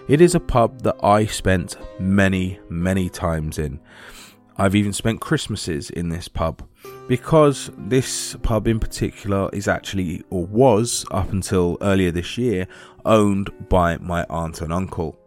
It 0.08 0.20
is 0.20 0.34
a 0.34 0.40
pub 0.40 0.82
that 0.82 0.96
I 1.02 1.26
spent 1.26 1.76
many, 1.98 2.60
many 2.68 3.08
times 3.08 3.58
in. 3.58 3.80
I've 4.58 4.74
even 4.74 4.92
spent 4.92 5.20
Christmases 5.20 5.90
in 5.90 6.08
this 6.08 6.28
pub 6.28 6.66
because 7.08 7.70
this 7.76 8.36
pub 8.42 8.66
in 8.66 8.80
particular 8.80 9.50
is 9.52 9.68
actually, 9.68 10.22
or 10.30 10.46
was 10.46 11.04
up 11.10 11.30
until 11.32 11.76
earlier 11.80 12.10
this 12.10 12.38
year, 12.38 12.66
owned 13.04 13.50
by 13.68 13.98
my 13.98 14.24
aunt 14.30 14.62
and 14.62 14.72
uncle. 14.72 15.18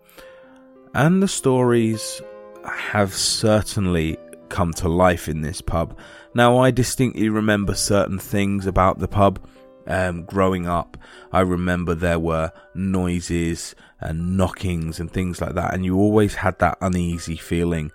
And 0.96 1.22
the 1.22 1.28
stories 1.28 2.22
have 2.66 3.14
certainly 3.14 4.18
come 4.50 4.74
to 4.74 4.90
life 4.90 5.30
in 5.30 5.42
this 5.42 5.62
pub. 5.62 5.98
Now, 6.34 6.60
I 6.60 6.72
distinctly 6.72 7.30
remember 7.30 7.74
certain 7.74 8.20
things 8.20 8.66
about 8.66 9.00
the 9.00 9.08
pub. 9.08 9.40
Um, 9.88 10.26
growing 10.26 10.68
up, 10.68 10.98
I 11.32 11.40
remember 11.40 11.96
there 11.96 12.20
were 12.20 12.52
noises 12.76 13.74
and 14.00 14.38
knockings 14.38 15.00
and 15.00 15.12
things 15.12 15.42
like 15.42 15.56
that, 15.56 15.74
and 15.74 15.84
you 15.84 15.98
always 15.98 16.36
had 16.36 16.60
that 16.60 16.78
uneasy 16.80 17.38
feeling 17.38 17.92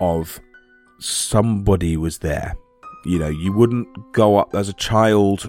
of 0.00 0.38
somebody 0.98 1.96
was 1.96 2.18
there. 2.18 2.54
You 3.06 3.18
know, 3.18 3.28
you 3.28 3.52
wouldn't 3.52 3.88
go 4.12 4.36
up 4.36 4.54
as 4.54 4.68
a 4.68 4.74
child, 4.74 5.48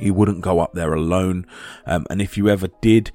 you 0.00 0.12
wouldn't 0.12 0.40
go 0.40 0.58
up 0.58 0.72
there 0.72 0.92
alone, 0.92 1.46
um, 1.86 2.04
and 2.10 2.20
if 2.20 2.36
you 2.36 2.48
ever 2.48 2.68
did, 2.80 3.12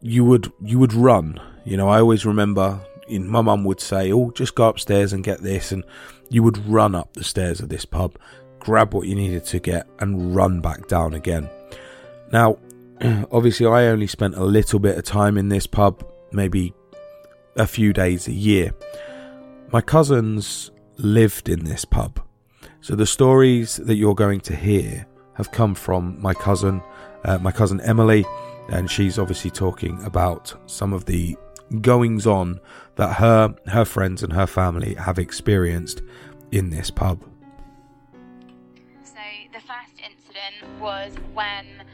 you 0.00 0.24
would 0.24 0.50
you 0.62 0.78
would 0.78 0.94
run. 0.94 1.38
You 1.64 1.76
know, 1.76 1.88
I 1.88 2.00
always 2.00 2.24
remember 2.24 2.80
my 3.08 3.42
mum 3.42 3.64
would 3.64 3.80
say, 3.80 4.12
"Oh, 4.12 4.30
just 4.30 4.54
go 4.54 4.68
upstairs 4.68 5.12
and 5.12 5.24
get 5.24 5.42
this," 5.42 5.72
and 5.72 5.84
you 6.30 6.42
would 6.42 6.66
run 6.66 6.94
up 6.94 7.12
the 7.14 7.24
stairs 7.24 7.60
of 7.60 7.68
this 7.68 7.84
pub, 7.84 8.16
grab 8.58 8.94
what 8.94 9.06
you 9.06 9.14
needed 9.14 9.44
to 9.46 9.60
get, 9.60 9.86
and 10.00 10.34
run 10.34 10.60
back 10.60 10.88
down 10.88 11.14
again. 11.14 11.48
Now, 12.32 12.58
obviously, 13.32 13.66
I 13.66 13.86
only 13.86 14.06
spent 14.06 14.34
a 14.36 14.44
little 14.44 14.78
bit 14.78 14.98
of 14.98 15.04
time 15.04 15.36
in 15.38 15.48
this 15.48 15.66
pub, 15.66 16.04
maybe 16.32 16.74
a 17.56 17.66
few 17.66 17.92
days 17.92 18.26
a 18.26 18.32
year. 18.32 18.72
My 19.72 19.80
cousins 19.80 20.70
lived 20.96 21.48
in 21.48 21.64
this 21.64 21.84
pub, 21.84 22.20
so 22.80 22.94
the 22.94 23.06
stories 23.06 23.76
that 23.76 23.96
you're 23.96 24.14
going 24.14 24.40
to 24.40 24.56
hear 24.56 25.06
have 25.34 25.50
come 25.50 25.74
from 25.74 26.20
my 26.20 26.34
cousin, 26.34 26.82
uh, 27.24 27.38
my 27.38 27.50
cousin 27.50 27.80
Emily, 27.80 28.24
and 28.68 28.90
she's 28.90 29.18
obviously 29.18 29.50
talking 29.50 30.02
about 30.04 30.54
some 30.66 30.92
of 30.92 31.04
the 31.04 31.36
goings 31.80 32.26
on 32.26 32.60
that 32.96 33.14
her, 33.14 33.54
her 33.66 33.84
friends, 33.84 34.22
and 34.22 34.32
her 34.32 34.46
family 34.46 34.94
have 34.94 35.18
experienced 35.18 36.02
in 36.50 36.70
this 36.70 36.90
pub. 36.90 37.22
So, 39.02 39.20
the 39.52 39.60
first 39.60 39.98
incident 39.98 40.80
was 40.80 41.14
when 41.32 41.84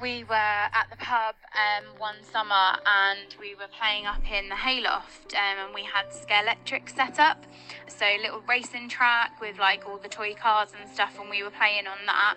we 0.00 0.24
were 0.24 0.34
at 0.34 0.86
the 0.90 0.96
pub 0.96 1.36
um, 1.54 1.84
one 1.98 2.16
summer 2.32 2.76
and 2.84 3.36
we 3.38 3.54
were 3.54 3.68
playing 3.78 4.04
up 4.04 4.20
in 4.30 4.48
the 4.48 4.56
hayloft 4.56 5.32
um, 5.34 5.66
and 5.66 5.74
we 5.74 5.84
had 5.84 6.06
Scalextric 6.10 6.94
set 6.94 7.20
up. 7.20 7.44
So, 7.86 8.04
little 8.20 8.42
racing 8.48 8.88
track 8.88 9.40
with 9.40 9.58
like 9.58 9.86
all 9.88 9.98
the 9.98 10.08
toy 10.08 10.34
cars 10.34 10.70
and 10.78 10.90
stuff, 10.90 11.18
and 11.20 11.30
we 11.30 11.42
were 11.42 11.50
playing 11.50 11.86
on 11.86 11.98
that 12.06 12.34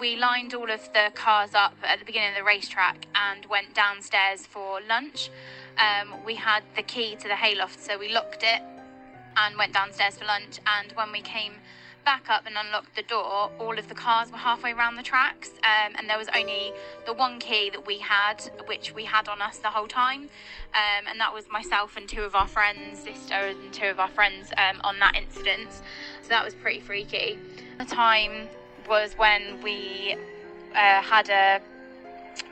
we 0.00 0.16
lined 0.16 0.54
all 0.54 0.70
of 0.70 0.92
the 0.92 1.10
cars 1.14 1.54
up 1.54 1.76
at 1.82 1.98
the 1.98 2.04
beginning 2.04 2.30
of 2.30 2.36
the 2.36 2.44
racetrack 2.44 3.06
and 3.14 3.46
went 3.46 3.74
downstairs 3.74 4.46
for 4.46 4.80
lunch. 4.88 5.30
Um, 5.78 6.24
we 6.24 6.34
had 6.34 6.62
the 6.76 6.82
key 6.82 7.16
to 7.16 7.28
the 7.28 7.36
hayloft, 7.36 7.80
so 7.80 7.98
we 7.98 8.12
locked 8.12 8.42
it 8.42 8.62
and 9.36 9.56
went 9.56 9.72
downstairs 9.72 10.16
for 10.16 10.24
lunch. 10.24 10.60
And 10.66 10.92
when 10.92 11.12
we 11.12 11.20
came 11.20 11.54
back 12.04 12.28
up 12.28 12.44
and 12.46 12.54
unlocked 12.56 12.94
the 12.96 13.02
door, 13.02 13.50
all 13.58 13.78
of 13.78 13.88
the 13.88 13.94
cars 13.94 14.30
were 14.30 14.38
halfway 14.38 14.72
around 14.72 14.96
the 14.96 15.02
tracks, 15.02 15.50
um, 15.62 15.94
and 15.96 16.08
there 16.08 16.18
was 16.18 16.28
only 16.36 16.72
the 17.06 17.14
one 17.14 17.38
key 17.38 17.70
that 17.70 17.86
we 17.86 17.98
had, 17.98 18.42
which 18.66 18.94
we 18.94 19.04
had 19.04 19.26
on 19.28 19.40
us 19.40 19.58
the 19.58 19.70
whole 19.70 19.88
time, 19.88 20.28
um, 20.74 21.06
and 21.08 21.18
that 21.18 21.32
was 21.32 21.48
myself 21.50 21.96
and 21.96 22.08
two 22.08 22.20
of 22.22 22.34
our 22.34 22.46
friends, 22.46 22.98
sister 23.00 23.34
and 23.34 23.72
two 23.72 23.86
of 23.86 23.98
our 23.98 24.10
friends 24.10 24.52
um, 24.58 24.80
on 24.84 24.98
that 24.98 25.16
incident. 25.16 25.70
So 26.22 26.28
that 26.28 26.44
was 26.44 26.54
pretty 26.54 26.80
freaky. 26.80 27.38
The 27.78 27.86
time 27.86 28.48
was 28.88 29.14
when 29.16 29.62
we 29.62 30.16
uh, 30.74 31.02
had 31.02 31.28
a 31.28 31.60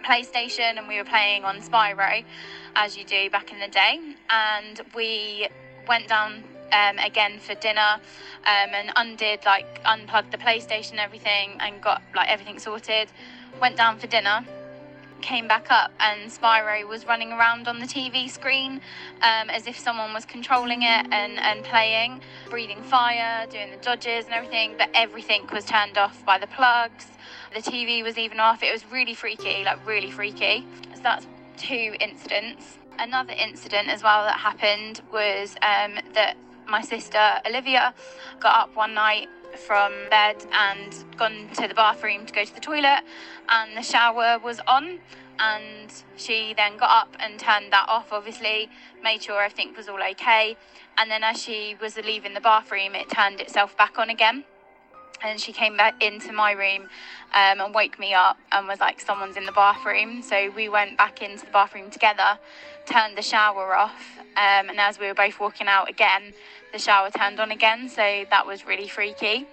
PlayStation 0.05 0.79
and 0.79 0.89
we 0.89 0.99
were 0.99 1.05
playing 1.05 1.45
on 1.45 1.61
Spyro, 1.61 2.25
as 2.75 2.97
you 2.97 3.05
do 3.05 3.31
back 3.31 3.53
in 3.53 3.59
the 3.59 3.69
day, 3.69 4.01
and 4.31 4.81
we 4.95 5.49
went 5.89 6.09
down 6.09 6.45
um, 6.73 6.99
again 6.99 7.39
for 7.39 7.55
dinner 7.55 8.01
um, 8.47 8.71
and 8.75 8.91
undid 8.97 9.45
like 9.45 9.81
unplugged 9.85 10.33
the 10.33 10.39
PlayStation 10.39 10.97
everything 10.97 11.57
and 11.61 11.81
got 11.83 12.03
like 12.15 12.29
everything 12.29 12.59
sorted. 12.59 13.09
Went 13.61 13.77
down 13.77 13.99
for 13.99 14.07
dinner, 14.07 14.45
came 15.23 15.49
back 15.49 15.71
up, 15.71 15.93
and 16.01 16.31
Spyro 16.31 16.87
was 16.87 17.07
running 17.07 17.33
around 17.33 17.69
on 17.69 17.79
the 17.79 17.87
TV 17.87 18.29
screen 18.29 18.81
um, 19.23 19.49
as 19.49 19.67
if 19.67 19.79
someone 19.79 20.13
was 20.13 20.25
controlling 20.25 20.83
it 20.83 21.07
and, 21.11 21.39
and 21.39 21.65
playing, 21.65 22.21
breathing 22.51 22.83
fire, 22.83 23.47
doing 23.47 23.71
the 23.71 23.77
dodges 23.79 24.27
and 24.27 24.35
everything, 24.35 24.75
but 24.77 24.91
everything 24.95 25.47
was 25.53 25.65
turned 25.65 25.97
off 25.97 26.25
by 26.27 26.39
the 26.39 26.47
plugs. 26.49 27.07
The 27.55 27.61
TV 27.61 28.03
was 28.03 28.19
even 28.19 28.41
off. 28.41 28.63
It 28.63 28.73
was 28.73 28.85
really 28.91 29.15
freaky, 29.15 29.65
like 29.65 29.87
really 29.87 30.11
freaky. 30.11 30.67
So 30.95 31.03
that's 31.03 31.27
two 31.57 31.95
incidents. 32.01 32.79
Another 32.99 33.33
incident 33.33 33.89
as 33.89 34.03
well 34.03 34.25
that 34.25 34.39
happened 34.39 35.01
was 35.13 35.55
um, 35.63 35.99
that 36.15 36.37
my 36.69 36.83
sister 36.83 37.41
Olivia 37.47 37.95
got 38.41 38.69
up 38.69 38.77
one 38.77 38.95
night 38.95 39.29
from 39.57 39.93
bed 40.11 40.37
and 40.53 40.95
gone 41.17 41.49
to 41.55 41.69
the 41.69 41.75
bathroom 41.75 42.27
to 42.27 42.33
go 42.33 42.45
to 42.45 42.55
the 42.55 42.61
toilet, 42.61 43.03
and 43.49 43.77
the 43.77 43.83
shower 43.83 44.39
was 44.39 44.61
on. 44.67 44.99
And 45.39 45.93
she 46.17 46.55
then 46.57 46.77
got 46.77 46.91
up 46.91 47.17
and 47.19 47.39
turned 47.39 47.73
that 47.73 47.87
off, 47.89 48.13
obviously, 48.13 48.69
made 49.03 49.23
sure 49.23 49.43
everything 49.43 49.75
was 49.77 49.89
all 49.89 50.03
okay. 50.11 50.57
And 50.99 51.11
then, 51.11 51.25
as 51.25 51.43
she 51.43 51.77
was 51.81 51.97
leaving 51.97 52.35
the 52.35 52.41
bathroom, 52.41 52.95
it 52.95 53.09
turned 53.09 53.41
itself 53.41 53.77
back 53.77 53.99
on 53.99 54.11
again 54.11 54.45
and 55.25 55.41
she 55.41 55.53
came 55.53 55.77
back 55.77 56.03
into 56.03 56.33
my 56.33 56.53
room 56.53 56.83
um, 57.35 57.61
and 57.61 57.75
woke 57.75 57.99
me 57.99 58.13
up 58.15 58.39
and 58.51 58.67
was 58.67 58.81
like, 58.81 59.01
Someone's 59.01 59.37
in 59.37 59.47
the 59.47 59.53
bathroom. 59.53 60.23
So 60.23 60.51
we 60.55 60.69
went 60.69 60.99
back 60.99 61.23
into 61.23 61.47
the 61.47 61.53
bathroom 61.53 61.91
together, 61.91 62.39
turned 62.87 63.17
the 63.17 63.23
shower 63.23 63.75
off, 63.75 64.19
um, 64.19 64.69
and 64.69 64.81
as 64.81 64.99
we 64.99 65.07
were 65.07 65.15
both 65.15 65.39
walking 65.41 65.67
out 65.67 65.89
again, 65.89 66.35
the 66.73 66.79
shower 66.79 67.11
turned 67.11 67.39
on 67.41 67.51
again. 67.51 67.89
So 67.89 68.25
that 68.31 68.47
was 68.47 68.67
really 68.67 68.89
freaky. 68.89 69.47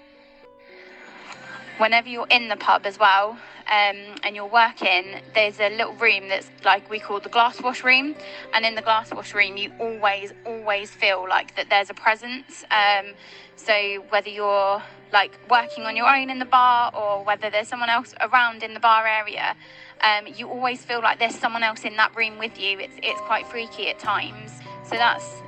Whenever 1.77 2.09
you're 2.09 2.27
in 2.29 2.49
the 2.49 2.57
pub 2.57 2.85
as 2.85 2.99
well, 2.99 3.37
um, 3.69 4.15
and 4.23 4.35
you're 4.35 4.47
working, 4.47 5.21
there's 5.35 5.59
a 5.59 5.69
little 5.69 5.93
room 5.93 6.27
that's 6.27 6.49
like 6.65 6.89
we 6.89 6.99
call 6.99 7.19
the 7.19 7.29
glass 7.29 7.61
wash 7.61 7.83
room. 7.83 8.15
And 8.53 8.65
in 8.65 8.75
the 8.75 8.81
glass 8.81 9.13
wash 9.13 9.33
room, 9.33 9.57
you 9.57 9.71
always, 9.79 10.33
always 10.45 10.89
feel 10.89 11.27
like 11.29 11.55
that 11.55 11.69
there's 11.69 11.89
a 11.89 11.93
presence. 11.93 12.65
Um, 12.71 13.13
so 13.55 14.03
whether 14.09 14.29
you're 14.29 14.81
like 15.13 15.37
working 15.49 15.85
on 15.85 15.95
your 15.95 16.07
own 16.07 16.29
in 16.29 16.39
the 16.39 16.45
bar 16.45 16.91
or 16.95 17.23
whether 17.23 17.49
there's 17.49 17.67
someone 17.67 17.89
else 17.89 18.15
around 18.21 18.63
in 18.63 18.73
the 18.73 18.79
bar 18.79 19.05
area, 19.05 19.55
um, 20.01 20.27
you 20.33 20.47
always 20.47 20.83
feel 20.83 21.01
like 21.01 21.19
there's 21.19 21.35
someone 21.35 21.63
else 21.63 21.83
in 21.83 21.95
that 21.97 22.15
room 22.15 22.39
with 22.39 22.59
you. 22.59 22.79
It's 22.79 22.95
it's 23.03 23.21
quite 23.21 23.45
freaky 23.47 23.89
at 23.89 23.99
times. 23.99 24.51
So 24.83 24.95
that's 24.95 25.43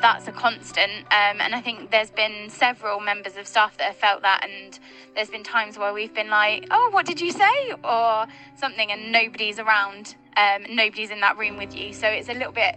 that's 0.00 0.28
a 0.28 0.32
constant. 0.32 0.92
Um, 1.10 1.40
and 1.40 1.54
I 1.54 1.60
think 1.60 1.90
there's 1.90 2.10
been 2.10 2.50
several 2.50 3.00
members 3.00 3.36
of 3.36 3.46
staff 3.46 3.76
that 3.78 3.84
have 3.84 3.96
felt 3.96 4.22
that, 4.22 4.44
and 4.48 4.78
there's 5.14 5.30
been 5.30 5.42
times 5.42 5.78
where 5.78 5.92
we've 5.92 6.14
been 6.14 6.30
like, 6.30 6.66
"Oh, 6.70 6.90
what 6.92 7.06
did 7.06 7.20
you 7.20 7.32
say?" 7.32 7.72
or 7.84 8.26
something, 8.56 8.90
and 8.90 9.12
nobody's 9.12 9.58
around. 9.58 10.16
Um, 10.36 10.66
nobody's 10.68 11.10
in 11.10 11.20
that 11.20 11.38
room 11.38 11.56
with 11.56 11.74
you. 11.74 11.92
So 11.92 12.08
it's 12.08 12.28
a 12.28 12.34
little 12.34 12.52
bit, 12.52 12.76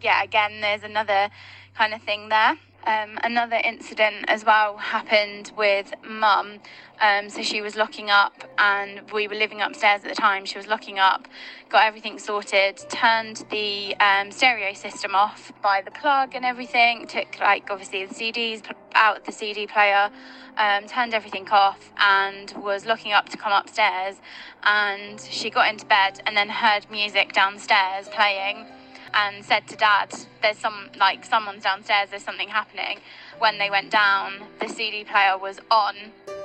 yeah. 0.00 0.22
Again, 0.22 0.60
there's 0.60 0.84
another 0.84 1.30
kind 1.74 1.94
of 1.94 2.02
thing 2.02 2.28
there. 2.28 2.56
Um, 2.86 3.18
another 3.22 3.60
incident 3.62 4.24
as 4.28 4.44
well 4.44 4.78
happened 4.78 5.52
with 5.56 5.92
mum. 6.02 6.60
Um, 7.00 7.28
so 7.30 7.42
she 7.42 7.60
was 7.60 7.76
locking 7.76 8.10
up, 8.10 8.44
and 8.58 9.10
we 9.12 9.28
were 9.28 9.34
living 9.34 9.60
upstairs 9.60 10.02
at 10.04 10.08
the 10.08 10.14
time. 10.14 10.44
She 10.44 10.58
was 10.58 10.66
locking 10.66 10.98
up, 10.98 11.28
got 11.68 11.84
everything 11.84 12.18
sorted, 12.18 12.78
turned 12.88 13.44
the 13.50 13.96
um, 13.96 14.30
stereo 14.30 14.74
system 14.74 15.14
off 15.14 15.52
by 15.62 15.82
the 15.82 15.90
plug 15.90 16.34
and 16.34 16.44
everything. 16.44 17.06
Took 17.06 17.38
like 17.40 17.70
obviously 17.70 18.04
the 18.04 18.14
CDs 18.14 18.62
out 18.94 19.24
the 19.24 19.32
CD 19.32 19.66
player, 19.66 20.10
um, 20.58 20.86
turned 20.86 21.14
everything 21.14 21.48
off, 21.50 21.90
and 21.98 22.52
was 22.62 22.86
looking 22.86 23.12
up 23.12 23.28
to 23.30 23.36
come 23.36 23.52
upstairs. 23.52 24.16
And 24.62 25.20
she 25.20 25.48
got 25.48 25.70
into 25.70 25.86
bed 25.86 26.20
and 26.26 26.36
then 26.36 26.48
heard 26.48 26.90
music 26.90 27.32
downstairs 27.32 28.08
playing 28.08 28.66
and 29.14 29.44
said 29.44 29.66
to 29.68 29.76
dad, 29.76 30.14
"There's 30.42 30.58
some 30.58 30.90
like 30.98 31.24
someone's 31.24 31.64
downstairs. 31.64 32.10
There's 32.10 32.24
something 32.24 32.48
happening." 32.48 32.98
When 33.38 33.58
they 33.58 33.70
went 33.70 33.90
down, 33.90 34.34
the 34.60 34.68
CD 34.68 35.04
player 35.04 35.38
was 35.38 35.60
on, 35.70 35.94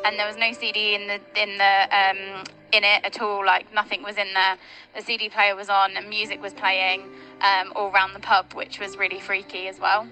and 0.05 0.17
there 0.17 0.27
was 0.27 0.37
no 0.37 0.53
CD 0.53 0.95
in 0.95 1.07
the 1.07 1.19
in 1.41 1.57
the 1.57 1.87
um, 1.91 2.43
in 2.71 2.83
it 2.83 3.03
at 3.03 3.21
all. 3.21 3.45
Like 3.45 3.73
nothing 3.73 4.03
was 4.03 4.17
in 4.17 4.33
there. 4.33 4.57
The 4.95 5.01
CD 5.01 5.29
player 5.29 5.55
was 5.55 5.69
on, 5.69 5.97
and 5.97 6.07
music 6.09 6.41
was 6.41 6.53
playing 6.53 7.03
um, 7.41 7.71
all 7.75 7.91
around 7.91 8.13
the 8.13 8.19
pub, 8.19 8.53
which 8.53 8.79
was 8.79 8.97
really 8.97 9.19
freaky 9.19 9.67
as 9.67 9.79
well. 9.79 10.07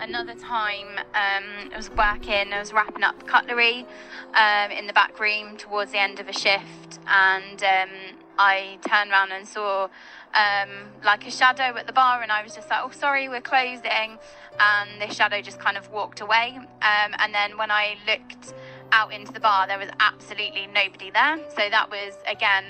Another 0.00 0.34
time, 0.34 0.96
um, 0.98 1.70
I 1.72 1.76
was 1.76 1.90
working. 1.90 2.52
I 2.54 2.58
was 2.58 2.72
wrapping 2.72 3.02
up 3.02 3.26
cutlery 3.26 3.86
um, 4.34 4.70
in 4.70 4.86
the 4.86 4.94
back 4.94 5.20
room 5.20 5.58
towards 5.58 5.92
the 5.92 5.98
end 5.98 6.20
of 6.20 6.28
a 6.28 6.32
shift, 6.32 6.98
and 7.06 7.62
um, 7.62 7.90
I 8.38 8.78
turned 8.88 9.10
around 9.10 9.32
and 9.32 9.46
saw 9.46 9.88
um, 10.34 10.70
like 11.04 11.26
a 11.26 11.30
shadow 11.30 11.76
at 11.76 11.86
the 11.86 11.92
bar, 11.92 12.22
and 12.22 12.30
I 12.30 12.42
was 12.42 12.54
just 12.54 12.70
like, 12.70 12.80
"Oh, 12.82 12.90
sorry, 12.90 13.28
we're 13.28 13.40
closing," 13.40 14.18
and 14.58 15.00
the 15.00 15.12
shadow 15.12 15.40
just 15.40 15.58
kind 15.58 15.76
of 15.76 15.90
walked 15.90 16.20
away. 16.20 16.58
Um, 16.58 17.14
and 17.18 17.34
then 17.34 17.58
when 17.58 17.70
I 17.70 17.96
looked 18.06 18.54
out 18.92 19.12
into 19.12 19.32
the 19.32 19.40
bar, 19.40 19.66
there 19.66 19.78
was 19.78 19.88
absolutely 19.98 20.66
nobody 20.66 21.10
there. 21.10 21.38
So 21.50 21.68
that 21.70 21.90
was 21.90 22.14
again 22.26 22.64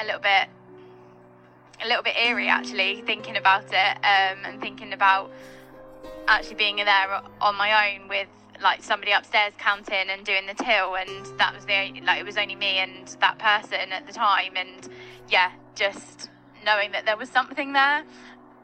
a 0.00 0.04
little 0.04 0.20
bit, 0.20 0.48
a 1.82 1.88
little 1.88 2.02
bit 2.02 2.16
eerie 2.16 2.48
actually, 2.48 3.02
thinking 3.02 3.36
about 3.36 3.64
it 3.72 3.96
um, 3.98 4.44
and 4.44 4.60
thinking 4.60 4.92
about 4.92 5.30
actually 6.26 6.56
being 6.56 6.76
there 6.76 7.20
on 7.40 7.54
my 7.56 7.92
own 7.92 8.08
with 8.08 8.28
like 8.62 8.82
somebody 8.82 9.12
upstairs 9.12 9.52
counting 9.58 10.08
and 10.08 10.24
doing 10.24 10.46
the 10.46 10.54
till 10.54 10.94
and 10.94 11.26
that 11.38 11.52
was 11.54 11.64
the 11.66 12.00
like 12.04 12.20
it 12.20 12.24
was 12.24 12.36
only 12.36 12.54
me 12.54 12.78
and 12.78 13.08
that 13.20 13.38
person 13.38 13.92
at 13.92 14.06
the 14.06 14.12
time 14.12 14.56
and 14.56 14.88
yeah 15.28 15.50
just 15.74 16.30
knowing 16.64 16.92
that 16.92 17.04
there 17.06 17.16
was 17.16 17.28
something 17.28 17.72
there. 17.72 18.04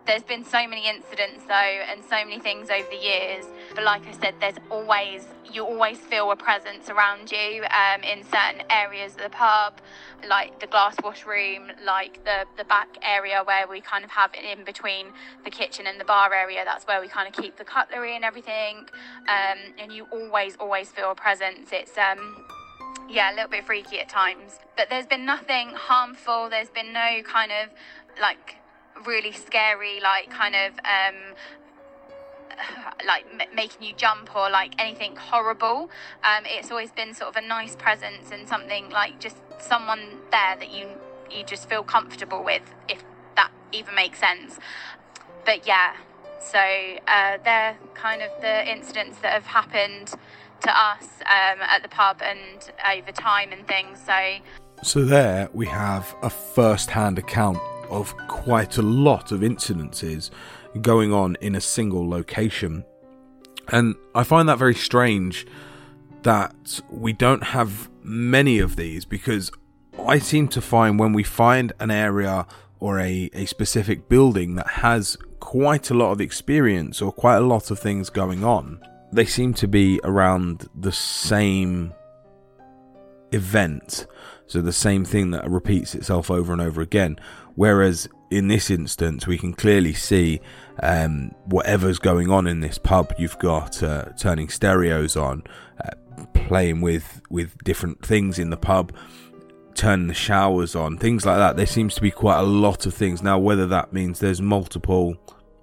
There's 0.07 0.23
been 0.23 0.45
so 0.45 0.67
many 0.67 0.89
incidents 0.89 1.45
though, 1.47 1.55
and 1.55 2.03
so 2.03 2.25
many 2.25 2.41
things 2.41 2.71
over 2.71 2.89
the 2.91 2.97
years. 2.97 3.45
But 3.75 3.85
like 3.85 4.05
I 4.07 4.13
said, 4.13 4.35
there's 4.41 4.57
always 4.71 5.27
you 5.53 5.65
always 5.65 5.99
feel 5.99 6.31
a 6.31 6.37
presence 6.37 6.89
around 6.89 7.31
you 7.31 7.65
um, 7.65 8.03
in 8.03 8.23
certain 8.25 8.63
areas 8.71 9.13
of 9.15 9.23
the 9.23 9.31
pub, 9.31 9.81
like 10.29 10.61
the 10.61 10.67
glass 10.67 10.97
wash 11.05 11.27
room, 11.27 11.71
like 11.85 12.25
the 12.25 12.45
the 12.57 12.65
back 12.65 12.89
area 13.03 13.43
where 13.45 13.69
we 13.69 13.81
kind 13.81 14.05
of 14.05 14.11
have 14.11 14.33
it 14.35 14.45
in 14.45 14.65
between 14.65 15.07
the 15.45 15.51
kitchen 15.51 15.87
and 15.87 16.01
the 16.01 16.05
bar 16.05 16.33
area. 16.33 16.63
That's 16.65 16.87
where 16.87 17.01
we 17.01 17.09
kind 17.09 17.29
of 17.29 17.41
keep 17.41 17.57
the 17.57 17.65
cutlery 17.65 18.17
and 18.17 18.25
everything. 18.25 18.89
Um, 19.29 19.59
and 19.79 19.93
you 19.93 20.07
always 20.11 20.57
always 20.57 20.91
feel 20.91 21.11
a 21.11 21.15
presence. 21.15 21.71
It's 21.73 21.97
um 21.99 22.45
yeah, 23.11 23.31
a 23.31 23.35
little 23.35 23.51
bit 23.51 23.65
freaky 23.65 23.99
at 24.01 24.09
times. 24.09 24.59
But 24.77 24.89
there's 24.89 25.07
been 25.07 25.25
nothing 25.25 25.71
harmful. 25.71 26.49
There's 26.49 26.71
been 26.71 26.93
no 26.93 27.23
kind 27.25 27.51
of 27.53 27.71
like 28.21 28.57
really 29.05 29.33
scary, 29.33 30.01
like 30.01 30.31
kind 30.31 30.55
of 30.55 30.73
um, 30.85 31.35
like 33.07 33.27
m- 33.33 33.55
making 33.55 33.87
you 33.87 33.95
jump 33.95 34.35
or 34.35 34.49
like 34.49 34.75
anything 34.79 35.17
horrible. 35.17 35.91
Um, 36.23 36.45
it's 36.45 36.71
always 36.71 36.93
been 36.93 37.15
sort 37.15 37.37
of 37.37 37.43
a 37.43 37.47
nice 37.47 37.75
presence 37.77 38.31
and 38.33 38.49
something 38.49 38.91
like 38.91 39.21
just 39.21 39.37
someone 39.59 40.19
there 40.31 40.57
that 40.59 40.71
you 40.71 40.87
you 41.31 41.45
just 41.45 41.69
feel 41.69 41.83
comfortable 41.83 42.43
with, 42.45 42.63
if 42.89 43.05
that 43.37 43.51
even 43.73 43.95
makes 43.95 44.19
sense. 44.19 44.59
But 45.45 45.67
yeah, 45.67 45.95
so 46.41 46.59
uh, 46.59 47.39
they're 47.45 47.77
kind 47.95 48.23
of 48.23 48.31
the 48.41 48.71
incidents 48.71 49.19
that 49.21 49.33
have 49.33 49.47
happened 49.47 50.13
to 50.63 50.71
us 50.71 51.05
um, 51.21 51.59
at 51.61 51.83
the 51.83 51.89
pub 51.89 52.21
and 52.23 52.71
over 52.95 53.13
time 53.13 53.53
and 53.53 53.67
things. 53.67 53.99
So, 54.05 54.37
so 54.83 55.05
there 55.05 55.49
we 55.53 55.67
have 55.67 56.15
a 56.23 56.31
first-hand 56.31 57.19
account 57.19 57.59
of 57.89 58.17
quite 58.29 58.77
a 58.77 58.83
lot 58.83 59.33
of 59.33 59.41
incidences 59.41 60.31
going 60.81 61.13
on 61.13 61.37
in 61.41 61.55
a 61.55 61.61
single 61.61 62.09
location, 62.09 62.85
and 63.69 63.95
I 64.15 64.25
find 64.25 64.49
that 64.49 64.59
very 64.59 64.75
strange 64.75 65.47
that 66.23 66.81
we 66.91 67.13
don't 67.13 67.43
have 67.43 67.89
many 68.03 68.59
of 68.59 68.77
these 68.77 69.05
because 69.05 69.51
I 70.07 70.19
seem 70.19 70.49
to 70.49 70.61
find 70.61 70.99
when 70.99 71.13
we 71.13 71.23
find 71.23 71.73
an 71.81 71.91
area 71.91 72.47
or 72.79 72.99
a, 73.01 73.31
a 73.33 73.47
specific 73.47 74.09
building 74.09 74.55
that 74.55 74.69
has 74.69 75.17
quite 75.41 75.91
a 75.91 75.95
lot 75.95 76.13
of 76.13 76.21
experience 76.21 77.03
or 77.03 77.13
quite 77.13 77.37
a 77.37 77.41
lot 77.41 77.71
of 77.71 77.79
things 77.79 78.11
going 78.11 78.45
on, 78.45 78.81
they 79.13 79.25
seem 79.25 79.55
to 79.55 79.69
be 79.69 80.01
around 80.05 80.69
the 80.75 80.93
same 80.93 81.93
event. 83.33 84.07
So 84.47 84.61
the 84.61 84.73
same 84.73 85.05
thing 85.05 85.31
that 85.31 85.49
repeats 85.49 85.95
itself 85.95 86.31
over 86.31 86.53
and 86.53 86.61
over 86.61 86.81
again. 86.81 87.19
Whereas 87.55 88.09
in 88.31 88.49
this 88.49 88.71
instance, 88.71 89.27
we 89.27 89.39
can 89.39 89.53
clearly 89.53 89.93
see 89.93 90.41
um, 90.83 91.33
whatever's 91.45 91.99
going 91.99 92.31
on 92.31 92.47
in 92.47 92.61
this 92.61 92.79
pub. 92.79 93.13
You've 93.19 93.39
got 93.39 93.83
uh, 93.83 94.07
turning 94.19 94.49
stereos 94.49 95.17
on, 95.17 95.45
uh, 95.85 96.25
playing 96.35 96.81
with 96.81 97.21
with 97.29 97.63
different 97.65 98.05
things 98.05 98.39
in 98.39 98.51
the 98.51 98.57
pub, 98.57 98.93
turning 99.75 100.07
the 100.07 100.15
showers 100.15 100.75
on, 100.75 100.97
things 100.97 101.27
like 101.27 101.39
that. 101.39 101.57
There 101.57 101.67
seems 101.67 101.95
to 101.97 102.01
be 102.01 102.11
quite 102.11 102.39
a 102.39 102.45
lot 102.45 102.87
of 102.87 102.95
things 102.95 103.23
now. 103.23 103.39
Whether 103.39 103.67
that 103.67 103.93
means 103.93 104.21
there's 104.21 104.41
multiple 104.41 105.17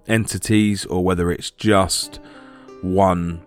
entities 0.06 0.86
or 0.86 1.04
whether 1.04 1.30
it's 1.30 1.50
just 1.50 2.20
one 2.82 3.42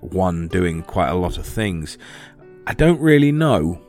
one 0.00 0.48
doing 0.48 0.82
quite 0.82 1.08
a 1.08 1.14
lot 1.14 1.38
of 1.38 1.46
things, 1.46 1.98
I 2.66 2.74
don't 2.74 3.00
really 3.00 3.32
know. 3.32 3.80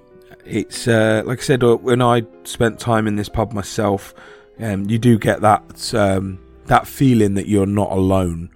It's 0.46 0.88
uh, 0.88 1.24
like 1.26 1.40
I 1.40 1.44
said 1.44 1.64
uh, 1.64 1.76
when 1.78 2.02
I 2.02 2.24
spent 2.44 2.80
time 2.80 3.08
in 3.08 3.16
this 3.16 3.30
pub 3.30 3.54
myself. 3.54 4.14
Um, 4.60 4.90
you 4.90 4.98
do 4.98 5.20
get 5.20 5.42
that 5.42 5.94
um, 5.94 6.40
that 6.66 6.88
feeling 6.88 7.36
that 7.36 7.48
you're 7.48 7.68
not 7.68 7.92
alone. 7.92 8.50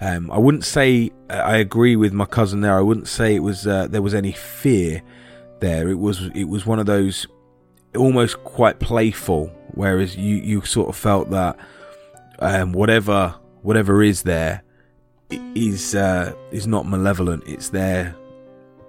Um, 0.00 0.30
I 0.30 0.38
wouldn't 0.38 0.64
say 0.64 1.12
uh, 1.30 1.34
I 1.34 1.58
agree 1.58 1.96
with 1.96 2.12
my 2.12 2.24
cousin 2.24 2.60
there. 2.60 2.76
I 2.76 2.80
wouldn't 2.80 3.08
say 3.08 3.36
it 3.36 3.40
was 3.40 3.66
uh, 3.66 3.86
there 3.86 4.02
was 4.02 4.14
any 4.14 4.32
fear 4.32 5.02
there. 5.60 5.88
It 5.88 5.98
was 5.98 6.22
it 6.34 6.44
was 6.44 6.66
one 6.66 6.80
of 6.80 6.86
those 6.86 7.26
almost 7.96 8.42
quite 8.42 8.80
playful, 8.80 9.46
whereas 9.74 10.16
you 10.16 10.36
you 10.36 10.62
sort 10.62 10.88
of 10.88 10.96
felt 10.96 11.30
that 11.30 11.56
um, 12.40 12.72
whatever 12.72 13.34
whatever 13.62 14.02
is 14.02 14.22
there 14.22 14.63
is 15.54 15.94
uh, 15.94 16.34
is 16.50 16.66
not 16.66 16.86
malevolent. 16.86 17.44
It's 17.46 17.70
there 17.70 18.14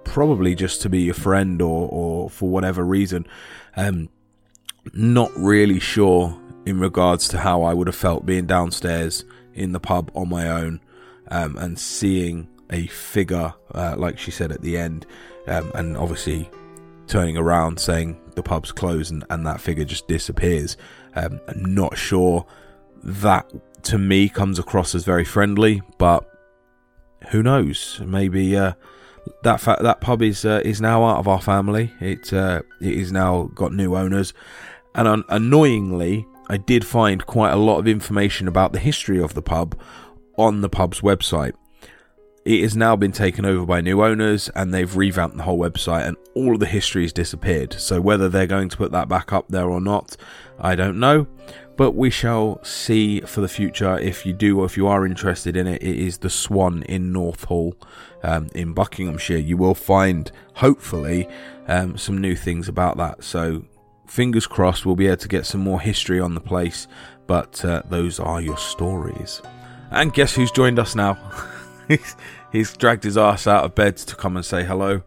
probably 0.04 0.54
just 0.54 0.82
to 0.82 0.88
be 0.88 1.02
your 1.02 1.14
friend 1.14 1.60
or 1.60 1.88
or 1.90 2.30
for 2.30 2.48
whatever 2.48 2.84
reason. 2.84 3.26
Um, 3.76 4.08
not 4.92 5.30
really 5.36 5.80
sure 5.80 6.38
in 6.64 6.80
regards 6.80 7.28
to 7.28 7.38
how 7.38 7.62
I 7.62 7.74
would 7.74 7.86
have 7.86 7.96
felt 7.96 8.26
being 8.26 8.46
downstairs 8.46 9.24
in 9.54 9.72
the 9.72 9.80
pub 9.80 10.10
on 10.14 10.28
my 10.28 10.48
own 10.48 10.80
um, 11.30 11.56
and 11.56 11.78
seeing 11.78 12.48
a 12.70 12.86
figure, 12.88 13.54
uh, 13.74 13.94
like 13.96 14.18
she 14.18 14.30
said 14.30 14.52
at 14.52 14.62
the 14.62 14.76
end, 14.76 15.06
um, 15.46 15.70
and 15.74 15.96
obviously 15.96 16.50
turning 17.06 17.36
around 17.36 17.78
saying 17.78 18.20
the 18.34 18.42
pub's 18.42 18.72
closed 18.72 19.12
and, 19.12 19.24
and 19.30 19.46
that 19.46 19.60
figure 19.60 19.84
just 19.84 20.08
disappears. 20.08 20.76
Um, 21.14 21.40
I'm 21.48 21.74
not 21.74 21.96
sure 21.96 22.46
that 23.02 23.50
to 23.84 23.98
me 23.98 24.28
comes 24.28 24.58
across 24.58 24.94
as 24.94 25.04
very 25.04 25.24
friendly, 25.24 25.82
but 25.98 26.28
who 27.28 27.42
knows? 27.42 28.00
Maybe 28.04 28.56
uh, 28.56 28.72
that 29.42 29.60
fa- 29.60 29.78
that 29.80 30.00
pub 30.00 30.22
is 30.22 30.44
uh, 30.44 30.62
is 30.64 30.80
now 30.80 31.04
out 31.04 31.18
of 31.18 31.28
our 31.28 31.40
family. 31.40 31.92
It 32.00 32.32
uh, 32.32 32.62
it 32.80 32.92
is 32.92 33.12
now 33.12 33.50
got 33.54 33.72
new 33.72 33.96
owners, 33.96 34.32
and 34.94 35.08
un- 35.08 35.24
annoyingly, 35.28 36.26
I 36.48 36.56
did 36.56 36.84
find 36.84 37.26
quite 37.26 37.52
a 37.52 37.56
lot 37.56 37.78
of 37.78 37.88
information 37.88 38.48
about 38.48 38.72
the 38.72 38.78
history 38.78 39.20
of 39.20 39.34
the 39.34 39.42
pub 39.42 39.78
on 40.36 40.60
the 40.60 40.68
pub's 40.68 41.00
website. 41.00 41.54
It 42.44 42.62
has 42.62 42.76
now 42.76 42.94
been 42.94 43.10
taken 43.10 43.44
over 43.44 43.66
by 43.66 43.80
new 43.80 44.04
owners 44.04 44.48
and 44.54 44.72
they've 44.72 44.96
revamped 44.96 45.36
the 45.36 45.42
whole 45.42 45.58
website 45.58 46.06
and 46.06 46.16
all 46.34 46.54
of 46.54 46.60
the 46.60 46.66
history 46.66 47.02
has 47.02 47.12
disappeared. 47.12 47.72
So 47.72 48.00
whether 48.00 48.28
they're 48.28 48.46
going 48.46 48.68
to 48.68 48.76
put 48.76 48.92
that 48.92 49.08
back 49.08 49.32
up 49.32 49.48
there 49.48 49.68
or 49.68 49.80
not, 49.80 50.16
I 50.56 50.76
don't 50.76 51.00
know. 51.00 51.26
But 51.76 51.92
we 51.92 52.08
shall 52.08 52.62
see 52.64 53.20
for 53.20 53.42
the 53.42 53.48
future. 53.48 53.98
If 53.98 54.24
you 54.24 54.32
do 54.32 54.60
or 54.60 54.64
if 54.64 54.76
you 54.76 54.86
are 54.86 55.04
interested 55.04 55.56
in 55.56 55.66
it, 55.66 55.82
it 55.82 55.96
is 55.96 56.18
the 56.18 56.30
Swan 56.30 56.82
in 56.84 57.12
Northall 57.12 57.74
um, 58.22 58.48
in 58.54 58.72
Buckinghamshire. 58.72 59.38
You 59.38 59.58
will 59.58 59.74
find, 59.74 60.30
hopefully, 60.54 61.28
um, 61.68 61.98
some 61.98 62.18
new 62.18 62.34
things 62.34 62.68
about 62.68 62.96
that. 62.96 63.24
So 63.24 63.64
fingers 64.06 64.46
crossed 64.46 64.86
we'll 64.86 64.96
be 64.96 65.06
able 65.06 65.18
to 65.18 65.28
get 65.28 65.44
some 65.44 65.60
more 65.60 65.80
history 65.80 66.18
on 66.18 66.34
the 66.34 66.40
place. 66.40 66.88
But 67.26 67.62
uh, 67.64 67.82
those 67.88 68.18
are 68.20 68.40
your 68.40 68.56
stories. 68.56 69.42
And 69.90 70.12
guess 70.12 70.34
who's 70.34 70.50
joined 70.50 70.78
us 70.78 70.94
now? 70.94 71.18
he's, 71.88 72.16
he's 72.52 72.76
dragged 72.76 73.04
his 73.04 73.18
ass 73.18 73.46
out 73.46 73.64
of 73.64 73.74
bed 73.74 73.96
to 73.98 74.16
come 74.16 74.36
and 74.36 74.44
say 74.44 74.64
hello. 74.64 75.02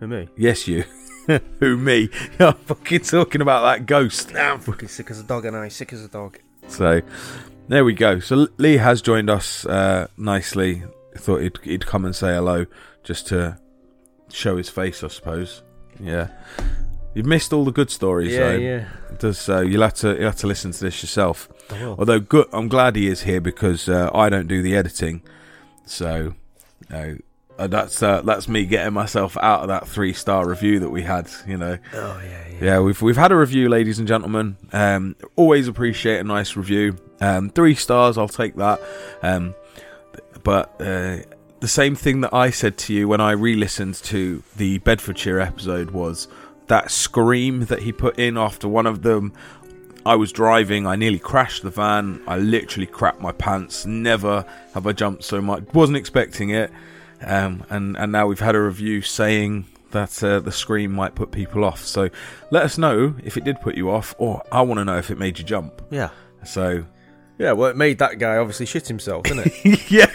Who 0.00 0.08
me? 0.08 0.28
Yes, 0.36 0.68
you. 0.68 0.84
Who 1.60 1.76
me? 1.76 2.08
I'm 2.38 2.54
fucking 2.54 3.00
talking 3.00 3.40
about 3.40 3.62
that 3.62 3.86
ghost. 3.86 4.34
I'm 4.34 4.60
fucking 4.60 4.88
sick 4.88 5.10
as 5.10 5.20
a 5.20 5.24
dog, 5.24 5.44
and 5.44 5.56
I 5.56 5.68
sick 5.68 5.92
as 5.92 6.04
a 6.04 6.08
dog. 6.08 6.38
So 6.68 7.00
there 7.68 7.84
we 7.84 7.92
go. 7.94 8.20
So 8.20 8.48
Lee 8.58 8.76
has 8.78 9.00
joined 9.02 9.30
us 9.30 9.64
uh, 9.66 10.08
nicely. 10.16 10.82
Thought 11.16 11.42
he'd, 11.42 11.58
he'd 11.62 11.86
come 11.86 12.04
and 12.04 12.14
say 12.14 12.34
hello 12.34 12.66
just 13.02 13.26
to 13.28 13.58
show 14.30 14.56
his 14.56 14.68
face, 14.68 15.02
I 15.04 15.08
suppose. 15.08 15.62
Yeah. 16.00 16.28
You've 17.14 17.26
missed 17.26 17.52
all 17.52 17.64
the 17.64 17.70
good 17.70 17.90
stories, 17.90 18.32
Yeah, 18.32 18.38
though. 18.40 18.56
yeah. 18.56 18.88
Does 19.18 19.38
so? 19.38 19.60
You'll 19.60 19.82
have 19.82 19.94
to 19.94 20.14
you'll 20.14 20.24
have 20.24 20.36
to 20.36 20.48
listen 20.48 20.72
to 20.72 20.80
this 20.80 21.00
yourself. 21.02 21.48
Although 21.70 22.18
good, 22.18 22.48
I'm 22.52 22.66
glad 22.66 22.96
he 22.96 23.06
is 23.06 23.22
here 23.22 23.40
because 23.40 23.88
uh, 23.88 24.10
I 24.12 24.28
don't 24.28 24.48
do 24.48 24.60
the 24.60 24.74
editing, 24.76 25.22
so 25.86 26.34
no, 26.90 27.16
uh, 27.58 27.66
that's 27.66 28.02
uh, 28.02 28.22
that's 28.22 28.48
me 28.48 28.66
getting 28.66 28.92
myself 28.92 29.36
out 29.36 29.60
of 29.60 29.68
that 29.68 29.86
three 29.86 30.12
star 30.12 30.48
review 30.48 30.80
that 30.80 30.90
we 30.90 31.02
had. 31.02 31.30
You 31.46 31.56
know. 31.56 31.78
Oh 31.94 32.20
yeah, 32.24 32.48
yeah. 32.48 32.64
Yeah, 32.64 32.80
we've 32.80 33.00
we've 33.00 33.16
had 33.16 33.32
a 33.32 33.36
review, 33.36 33.68
ladies 33.68 33.98
and 33.98 34.08
gentlemen. 34.08 34.56
Um, 34.72 35.16
always 35.36 35.68
appreciate 35.68 36.18
a 36.18 36.24
nice 36.24 36.56
review. 36.56 36.96
Um, 37.20 37.50
three 37.50 37.74
stars, 37.74 38.18
I'll 38.18 38.28
take 38.28 38.56
that. 38.56 38.80
Um, 39.22 39.54
but 40.42 40.74
uh, 40.80 41.18
the 41.60 41.68
same 41.68 41.94
thing 41.94 42.20
that 42.22 42.34
I 42.34 42.50
said 42.50 42.76
to 42.78 42.92
you 42.92 43.08
when 43.08 43.20
I 43.20 43.30
re-listened 43.32 43.94
to 44.04 44.42
the 44.56 44.78
Bedfordshire 44.78 45.40
episode 45.40 45.92
was 45.92 46.28
that 46.66 46.90
scream 46.90 47.66
that 47.66 47.82
he 47.82 47.92
put 47.92 48.18
in 48.18 48.36
after 48.36 48.68
one 48.68 48.86
of 48.86 49.02
them. 49.02 49.32
I 50.06 50.16
was 50.16 50.32
driving, 50.32 50.86
I 50.86 50.96
nearly 50.96 51.18
crashed 51.18 51.62
the 51.62 51.70
van. 51.70 52.20
I 52.28 52.36
literally 52.36 52.86
crapped 52.86 53.20
my 53.20 53.32
pants. 53.32 53.86
Never 53.86 54.44
have 54.74 54.86
I 54.86 54.92
jumped 54.92 55.24
so 55.24 55.40
much. 55.40 55.64
Wasn't 55.72 55.96
expecting 55.96 56.50
it. 56.50 56.70
Um, 57.22 57.64
and 57.70 57.96
and 57.96 58.12
now 58.12 58.26
we've 58.26 58.40
had 58.40 58.54
a 58.54 58.60
review 58.60 59.02
saying 59.02 59.66
that 59.92 60.22
uh, 60.22 60.40
the 60.40 60.52
scream 60.52 60.92
might 60.92 61.14
put 61.14 61.30
people 61.30 61.64
off. 61.64 61.84
So 61.84 62.10
let 62.50 62.64
us 62.64 62.76
know 62.78 63.14
if 63.24 63.36
it 63.36 63.44
did 63.44 63.60
put 63.60 63.76
you 63.76 63.90
off, 63.90 64.14
or 64.18 64.42
I 64.52 64.60
want 64.62 64.78
to 64.78 64.84
know 64.84 64.98
if 64.98 65.10
it 65.10 65.18
made 65.18 65.38
you 65.38 65.44
jump. 65.44 65.80
Yeah. 65.90 66.10
So 66.44 66.84
Yeah, 67.38 67.52
well, 67.52 67.70
it 67.70 67.76
made 67.76 67.98
that 67.98 68.18
guy 68.18 68.36
obviously 68.36 68.66
shit 68.66 68.86
himself, 68.86 69.22
didn't 69.24 69.46
it? 69.46 69.90
yeah. 69.90 70.10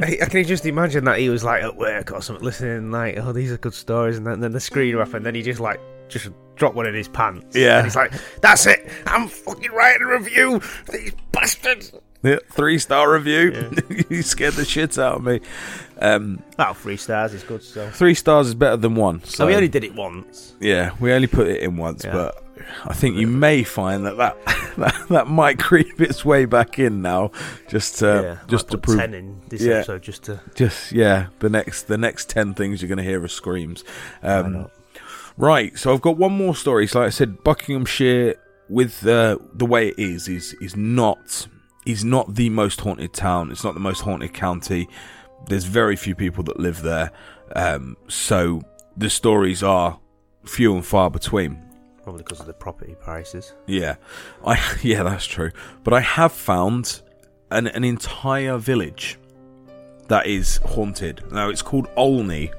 I 0.00 0.18
I 0.22 0.26
can 0.26 0.44
just 0.44 0.66
imagine 0.66 1.04
that 1.04 1.18
he 1.18 1.28
was 1.28 1.42
like 1.44 1.62
at 1.62 1.76
work 1.76 2.12
or 2.12 2.20
something, 2.20 2.44
listening, 2.44 2.90
like, 2.90 3.16
oh, 3.18 3.32
these 3.32 3.52
are 3.52 3.58
good 3.58 3.74
stories, 3.74 4.16
and 4.18 4.26
then, 4.26 4.40
then 4.40 4.52
the 4.52 4.60
screen 4.60 4.96
up, 4.98 5.14
and 5.14 5.24
then 5.24 5.34
he 5.34 5.42
just 5.42 5.60
like 5.60 5.80
just 6.08 6.28
dropped 6.56 6.76
one 6.76 6.86
in 6.86 6.94
his 6.94 7.08
pants. 7.08 7.56
Yeah. 7.56 7.78
and 7.78 7.86
he's 7.86 7.96
like, 7.96 8.12
"That's 8.42 8.66
it, 8.66 8.88
I'm 9.06 9.28
fucking 9.28 9.72
writing 9.72 10.02
a 10.02 10.18
review. 10.18 10.60
These 10.92 11.12
bastards." 11.32 11.92
Yeah, 12.30 12.36
three 12.50 12.78
star 12.78 13.12
review. 13.12 13.72
you 14.08 14.22
scared 14.22 14.54
the 14.54 14.64
shit 14.64 14.96
out 14.98 15.16
of 15.16 15.24
me. 15.24 15.40
Um, 16.00 16.40
oh, 16.58 16.72
three 16.72 16.96
stars 16.96 17.34
is 17.34 17.42
good. 17.42 17.62
So 17.64 17.88
three 17.90 18.14
stars 18.14 18.46
is 18.48 18.54
better 18.54 18.76
than 18.76 18.94
one. 18.94 19.24
So 19.24 19.46
we 19.46 19.54
only 19.56 19.68
did 19.68 19.82
it 19.82 19.94
once. 19.94 20.54
Yeah, 20.60 20.92
we 21.00 21.12
only 21.12 21.26
put 21.26 21.48
it 21.48 21.62
in 21.62 21.76
once, 21.76 22.04
Yeah. 22.04 22.12
but 22.12 22.44
I 22.84 22.92
think 22.92 23.16
you 23.16 23.26
may 23.26 23.64
find 23.64 24.06
that 24.06 24.16
that, 24.18 24.36
that 24.76 25.08
that 25.08 25.26
might 25.26 25.58
creep 25.58 26.00
its 26.00 26.24
way 26.24 26.44
back 26.44 26.78
in 26.78 27.02
now, 27.02 27.32
just 27.68 28.00
uh, 28.04 28.22
Yeah, 28.22 28.38
just 28.46 28.68
to 28.70 28.78
prove. 28.78 28.98
10 29.00 29.14
in 29.14 29.40
this 29.48 29.60
yeah, 29.62 29.74
episode 29.78 30.02
just 30.02 30.22
to- 30.24 30.40
just 30.54 30.92
yeah. 30.92 31.26
The 31.40 31.50
next 31.50 31.82
the 31.88 31.98
next 31.98 32.28
ten 32.30 32.54
things 32.54 32.80
you're 32.82 32.88
going 32.88 32.98
to 32.98 33.04
hear 33.04 33.22
are 33.22 33.28
screams. 33.28 33.82
Um, 34.22 34.68
right, 35.36 35.76
so 35.76 35.92
I've 35.92 36.02
got 36.02 36.16
one 36.16 36.32
more 36.32 36.54
story. 36.54 36.86
So 36.86 37.00
like 37.00 37.06
I 37.08 37.10
said, 37.10 37.42
Buckinghamshire 37.42 38.36
with 38.68 39.04
uh, 39.06 39.38
the 39.54 39.66
way 39.66 39.88
it 39.88 39.98
is 39.98 40.28
is 40.28 40.54
is 40.60 40.76
not 40.76 41.48
is 41.86 42.04
not 42.04 42.34
the 42.34 42.48
most 42.50 42.80
haunted 42.80 43.12
town. 43.12 43.50
It's 43.50 43.64
not 43.64 43.74
the 43.74 43.80
most 43.80 44.00
haunted 44.00 44.32
county. 44.32 44.88
There's 45.46 45.64
very 45.64 45.96
few 45.96 46.14
people 46.14 46.44
that 46.44 46.60
live 46.60 46.82
there, 46.82 47.10
um, 47.56 47.96
so 48.08 48.62
the 48.96 49.10
stories 49.10 49.62
are 49.62 49.98
few 50.44 50.74
and 50.74 50.84
far 50.84 51.10
between. 51.10 51.60
Probably 52.04 52.22
because 52.22 52.40
of 52.40 52.46
the 52.46 52.52
property 52.52 52.96
prices. 53.00 53.54
Yeah, 53.66 53.96
I 54.44 54.60
yeah 54.82 55.02
that's 55.02 55.26
true. 55.26 55.50
But 55.84 55.94
I 55.94 56.00
have 56.00 56.32
found 56.32 57.02
an 57.50 57.66
an 57.66 57.84
entire 57.84 58.58
village 58.58 59.18
that 60.08 60.26
is 60.26 60.58
haunted. 60.58 61.22
Now 61.32 61.48
it's 61.48 61.62
called 61.62 61.88
Olney. 61.96 62.50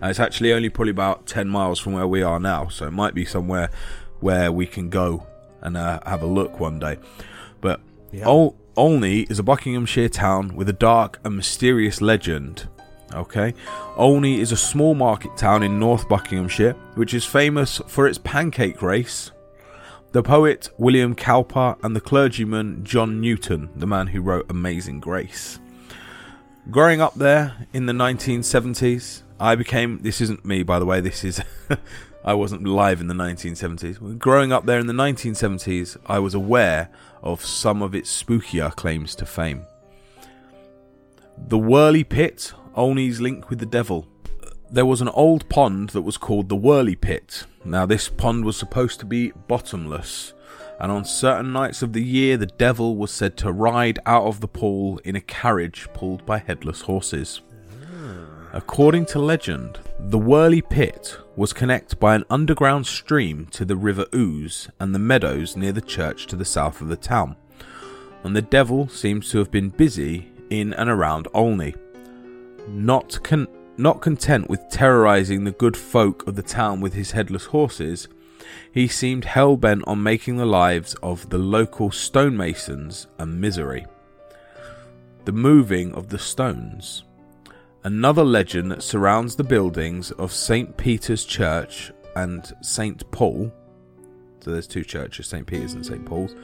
And 0.00 0.10
it's 0.10 0.18
actually 0.18 0.52
only 0.52 0.68
probably 0.68 0.90
about 0.90 1.26
ten 1.26 1.48
miles 1.48 1.78
from 1.78 1.92
where 1.92 2.08
we 2.08 2.22
are 2.22 2.40
now, 2.40 2.66
so 2.68 2.86
it 2.86 2.92
might 2.92 3.14
be 3.14 3.24
somewhere 3.24 3.70
where 4.18 4.50
we 4.50 4.66
can 4.66 4.88
go 4.88 5.26
and 5.60 5.76
uh, 5.76 6.00
have 6.04 6.22
a 6.22 6.26
look 6.26 6.58
one 6.58 6.80
day. 6.80 6.98
But 7.60 7.80
Ol- 8.24 8.56
Olney 8.76 9.20
is 9.28 9.38
a 9.38 9.42
Buckinghamshire 9.42 10.08
town 10.08 10.56
with 10.56 10.66
a 10.66 10.72
dark 10.72 11.20
and 11.24 11.36
mysterious 11.36 12.00
legend. 12.00 12.68
Okay, 13.12 13.52
Olney 13.96 14.40
is 14.40 14.50
a 14.50 14.56
small 14.56 14.94
market 14.94 15.36
town 15.36 15.62
in 15.62 15.78
North 15.78 16.08
Buckinghamshire, 16.08 16.72
which 16.94 17.12
is 17.12 17.26
famous 17.26 17.82
for 17.86 18.06
its 18.06 18.16
pancake 18.16 18.80
race, 18.80 19.30
the 20.12 20.22
poet 20.22 20.70
William 20.78 21.14
Cowper, 21.14 21.76
and 21.82 21.94
the 21.94 22.00
clergyman 22.00 22.82
John 22.82 23.20
Newton, 23.20 23.68
the 23.76 23.86
man 23.86 24.06
who 24.06 24.22
wrote 24.22 24.46
Amazing 24.48 25.00
Grace. 25.00 25.58
growing 26.70 27.02
up 27.02 27.14
there 27.14 27.66
in 27.74 27.84
the 27.84 27.92
1970s, 27.92 29.22
I 29.38 29.54
became. 29.54 29.98
This 29.98 30.22
isn't 30.22 30.46
me, 30.46 30.62
by 30.62 30.78
the 30.78 30.86
way. 30.86 31.00
This 31.00 31.24
is. 31.24 31.42
I 32.24 32.34
wasn't 32.34 32.64
live 32.64 33.00
in 33.00 33.08
the 33.08 33.14
1970s. 33.14 34.18
Growing 34.18 34.52
up 34.52 34.64
there 34.64 34.78
in 34.78 34.86
the 34.86 34.92
1970s, 34.92 35.96
I 36.06 36.20
was 36.20 36.34
aware 36.34 36.88
of 37.20 37.44
some 37.44 37.82
of 37.82 37.96
its 37.96 38.22
spookier 38.22 38.74
claims 38.76 39.16
to 39.16 39.26
fame. 39.26 39.64
The 41.36 41.58
Whirly 41.58 42.04
Pit, 42.04 42.52
Olney's 42.76 43.20
link 43.20 43.50
with 43.50 43.58
the 43.58 43.66
devil. 43.66 44.06
There 44.70 44.86
was 44.86 45.00
an 45.00 45.08
old 45.08 45.48
pond 45.48 45.90
that 45.90 46.02
was 46.02 46.16
called 46.16 46.48
the 46.48 46.54
Whirly 46.54 46.94
Pit. 46.94 47.44
Now, 47.64 47.86
this 47.86 48.08
pond 48.08 48.44
was 48.44 48.56
supposed 48.56 49.00
to 49.00 49.06
be 49.06 49.32
bottomless, 49.48 50.32
and 50.78 50.92
on 50.92 51.04
certain 51.04 51.52
nights 51.52 51.82
of 51.82 51.92
the 51.92 52.04
year, 52.04 52.36
the 52.36 52.46
devil 52.46 52.96
was 52.96 53.10
said 53.10 53.36
to 53.38 53.50
ride 53.50 53.98
out 54.06 54.26
of 54.26 54.40
the 54.40 54.48
pool 54.48 54.98
in 55.04 55.16
a 55.16 55.20
carriage 55.20 55.88
pulled 55.92 56.24
by 56.24 56.38
headless 56.38 56.82
horses. 56.82 57.40
According 58.54 59.06
to 59.06 59.18
legend, 59.18 59.80
the 59.98 60.18
Whirly 60.18 60.60
Pit 60.60 61.16
was 61.36 61.54
connected 61.54 61.98
by 61.98 62.14
an 62.14 62.26
underground 62.28 62.86
stream 62.86 63.46
to 63.46 63.64
the 63.64 63.76
River 63.76 64.04
Ouse 64.14 64.68
and 64.78 64.94
the 64.94 64.98
meadows 64.98 65.56
near 65.56 65.72
the 65.72 65.80
church 65.80 66.26
to 66.26 66.36
the 66.36 66.44
south 66.44 66.82
of 66.82 66.88
the 66.88 66.96
town, 66.96 67.34
and 68.22 68.36
the 68.36 68.42
devil 68.42 68.88
seems 68.88 69.30
to 69.30 69.38
have 69.38 69.50
been 69.50 69.70
busy 69.70 70.30
in 70.50 70.74
and 70.74 70.90
around 70.90 71.28
Olney. 71.32 71.74
Not, 72.68 73.22
con- 73.22 73.48
not 73.78 74.02
content 74.02 74.50
with 74.50 74.68
terrorizing 74.68 75.44
the 75.44 75.52
good 75.52 75.74
folk 75.74 76.26
of 76.26 76.36
the 76.36 76.42
town 76.42 76.82
with 76.82 76.92
his 76.92 77.12
headless 77.12 77.46
horses, 77.46 78.06
he 78.70 78.86
seemed 78.86 79.24
hell 79.24 79.56
bent 79.56 79.82
on 79.86 80.02
making 80.02 80.36
the 80.36 80.44
lives 80.44 80.94
of 81.02 81.30
the 81.30 81.38
local 81.38 81.90
stonemasons 81.90 83.06
a 83.18 83.24
misery. 83.24 83.86
The 85.24 85.32
moving 85.32 85.94
of 85.94 86.10
the 86.10 86.18
stones. 86.18 87.04
Another 87.84 88.22
legend 88.22 88.80
surrounds 88.80 89.34
the 89.34 89.42
buildings 89.42 90.12
of 90.12 90.32
St. 90.32 90.76
Peter's 90.76 91.24
Church 91.24 91.90
and 92.14 92.52
St. 92.60 93.10
Paul. 93.10 93.52
So 94.38 94.52
there's 94.52 94.68
two 94.68 94.84
churches, 94.84 95.26
St. 95.26 95.44
Peter's 95.44 95.72
and 95.72 95.84
St. 95.84 96.04
Paul's. 96.06 96.36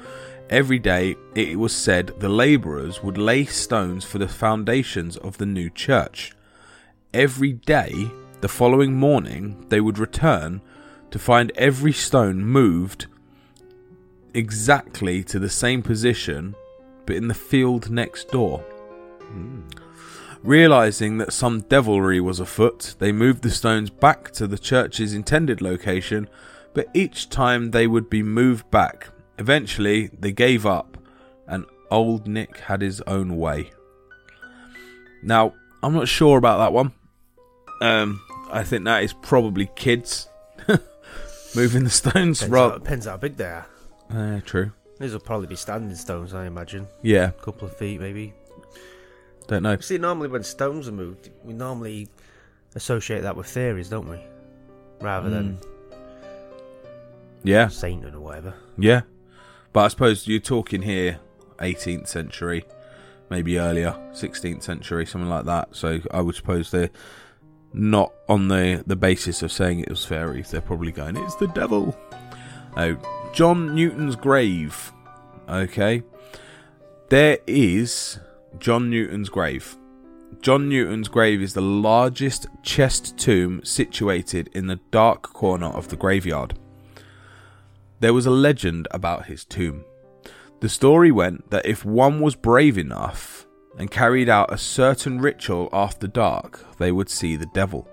Every 0.50 0.80
day, 0.80 1.14
it 1.36 1.56
was 1.56 1.72
said 1.72 2.08
the 2.18 2.28
labourers 2.28 3.04
would 3.04 3.18
lay 3.18 3.44
stones 3.44 4.04
for 4.04 4.18
the 4.18 4.26
foundations 4.26 5.16
of 5.16 5.38
the 5.38 5.46
new 5.46 5.70
church. 5.70 6.32
Every 7.14 7.52
day, 7.52 8.10
the 8.40 8.48
following 8.48 8.94
morning, 8.94 9.64
they 9.68 9.80
would 9.80 9.98
return 9.98 10.60
to 11.12 11.20
find 11.20 11.52
every 11.54 11.92
stone 11.92 12.44
moved 12.44 13.06
exactly 14.34 15.22
to 15.24 15.38
the 15.38 15.48
same 15.48 15.82
position, 15.82 16.56
but 17.06 17.14
in 17.14 17.28
the 17.28 17.34
field 17.34 17.90
next 17.90 18.28
door. 18.30 18.58
Hmm. 19.20 19.62
Realizing 20.42 21.18
that 21.18 21.32
some 21.32 21.60
devilry 21.62 22.20
was 22.20 22.38
afoot, 22.40 22.94
they 22.98 23.12
moved 23.12 23.42
the 23.42 23.50
stones 23.50 23.90
back 23.90 24.30
to 24.32 24.46
the 24.46 24.58
church's 24.58 25.12
intended 25.12 25.60
location, 25.60 26.28
but 26.74 26.86
each 26.94 27.28
time 27.28 27.72
they 27.72 27.86
would 27.86 28.08
be 28.08 28.22
moved 28.22 28.70
back. 28.70 29.08
Eventually, 29.38 30.08
they 30.18 30.32
gave 30.32 30.64
up, 30.64 30.96
and 31.46 31.64
old 31.90 32.26
Nick 32.28 32.58
had 32.58 32.82
his 32.82 33.00
own 33.02 33.36
way. 33.36 33.70
Now, 35.22 35.54
I'm 35.82 35.92
not 35.94 36.08
sure 36.08 36.38
about 36.38 36.58
that 36.58 36.72
one. 36.72 36.92
Um, 37.80 38.20
I 38.50 38.62
think 38.62 38.84
that 38.84 39.02
is 39.02 39.12
probably 39.12 39.68
kids 39.76 40.28
moving 41.56 41.84
the 41.84 41.90
stones. 41.90 42.38
Depends, 42.40 42.42
Right? 42.48 42.70
how, 42.70 42.78
depends 42.78 43.06
how 43.06 43.16
big 43.16 43.36
they 43.36 43.44
are. 43.44 43.66
Uh, 44.10 44.40
true. 44.44 44.72
These 45.00 45.12
will 45.12 45.20
probably 45.20 45.46
be 45.48 45.56
standing 45.56 45.94
stones, 45.96 46.32
I 46.34 46.46
imagine. 46.46 46.86
Yeah. 47.02 47.28
A 47.28 47.32
couple 47.32 47.66
of 47.68 47.76
feet, 47.76 48.00
maybe. 48.00 48.34
Don't 49.48 49.62
know. 49.62 49.76
See, 49.78 49.98
normally 49.98 50.28
when 50.28 50.42
stones 50.44 50.86
are 50.88 50.92
moved, 50.92 51.30
we 51.42 51.52
normally 51.54 52.08
associate 52.74 53.22
that 53.22 53.34
with 53.34 53.46
theories, 53.46 53.88
don't 53.88 54.08
we? 54.08 54.20
Rather 55.00 55.30
than 55.30 55.58
Yeah. 57.42 57.68
Satan 57.68 58.14
or 58.14 58.20
whatever. 58.20 58.54
Yeah. 58.76 59.02
But 59.72 59.80
I 59.84 59.88
suppose 59.88 60.26
you're 60.28 60.40
talking 60.40 60.82
here 60.82 61.18
18th 61.58 62.08
century, 62.08 62.64
maybe 63.30 63.58
earlier, 63.58 63.92
16th 64.12 64.62
century, 64.62 65.06
something 65.06 65.30
like 65.30 65.46
that. 65.46 65.74
So 65.74 66.00
I 66.10 66.20
would 66.20 66.34
suppose 66.34 66.70
they're 66.70 66.90
not 67.72 68.12
on 68.28 68.48
the, 68.48 68.82
the 68.86 68.96
basis 68.96 69.42
of 69.42 69.50
saying 69.50 69.80
it 69.80 69.90
was 69.90 70.04
fairies. 70.04 70.50
They're 70.50 70.60
probably 70.60 70.92
going, 70.92 71.16
it's 71.16 71.36
the 71.36 71.48
devil. 71.48 71.96
Oh, 72.76 72.96
John 73.32 73.74
Newton's 73.74 74.16
grave. 74.16 74.92
Okay. 75.48 76.02
There 77.08 77.38
is 77.46 78.18
John 78.58 78.90
Newton's 78.90 79.28
grave. 79.28 79.76
John 80.40 80.68
Newton's 80.68 81.08
grave 81.08 81.42
is 81.42 81.54
the 81.54 81.60
largest 81.60 82.46
chest 82.62 83.16
tomb 83.18 83.64
situated 83.64 84.48
in 84.52 84.66
the 84.66 84.80
dark 84.90 85.22
corner 85.22 85.66
of 85.66 85.88
the 85.88 85.96
graveyard. 85.96 86.58
There 88.00 88.14
was 88.14 88.26
a 88.26 88.30
legend 88.30 88.88
about 88.90 89.26
his 89.26 89.44
tomb. 89.44 89.84
The 90.60 90.68
story 90.68 91.10
went 91.10 91.50
that 91.50 91.66
if 91.66 91.84
one 91.84 92.20
was 92.20 92.34
brave 92.34 92.78
enough 92.78 93.46
and 93.78 93.90
carried 93.90 94.28
out 94.28 94.52
a 94.52 94.58
certain 94.58 95.20
ritual 95.20 95.68
after 95.72 96.06
dark, 96.06 96.64
they 96.78 96.90
would 96.90 97.10
see 97.10 97.36
the 97.36 97.50
devil. 97.54 97.88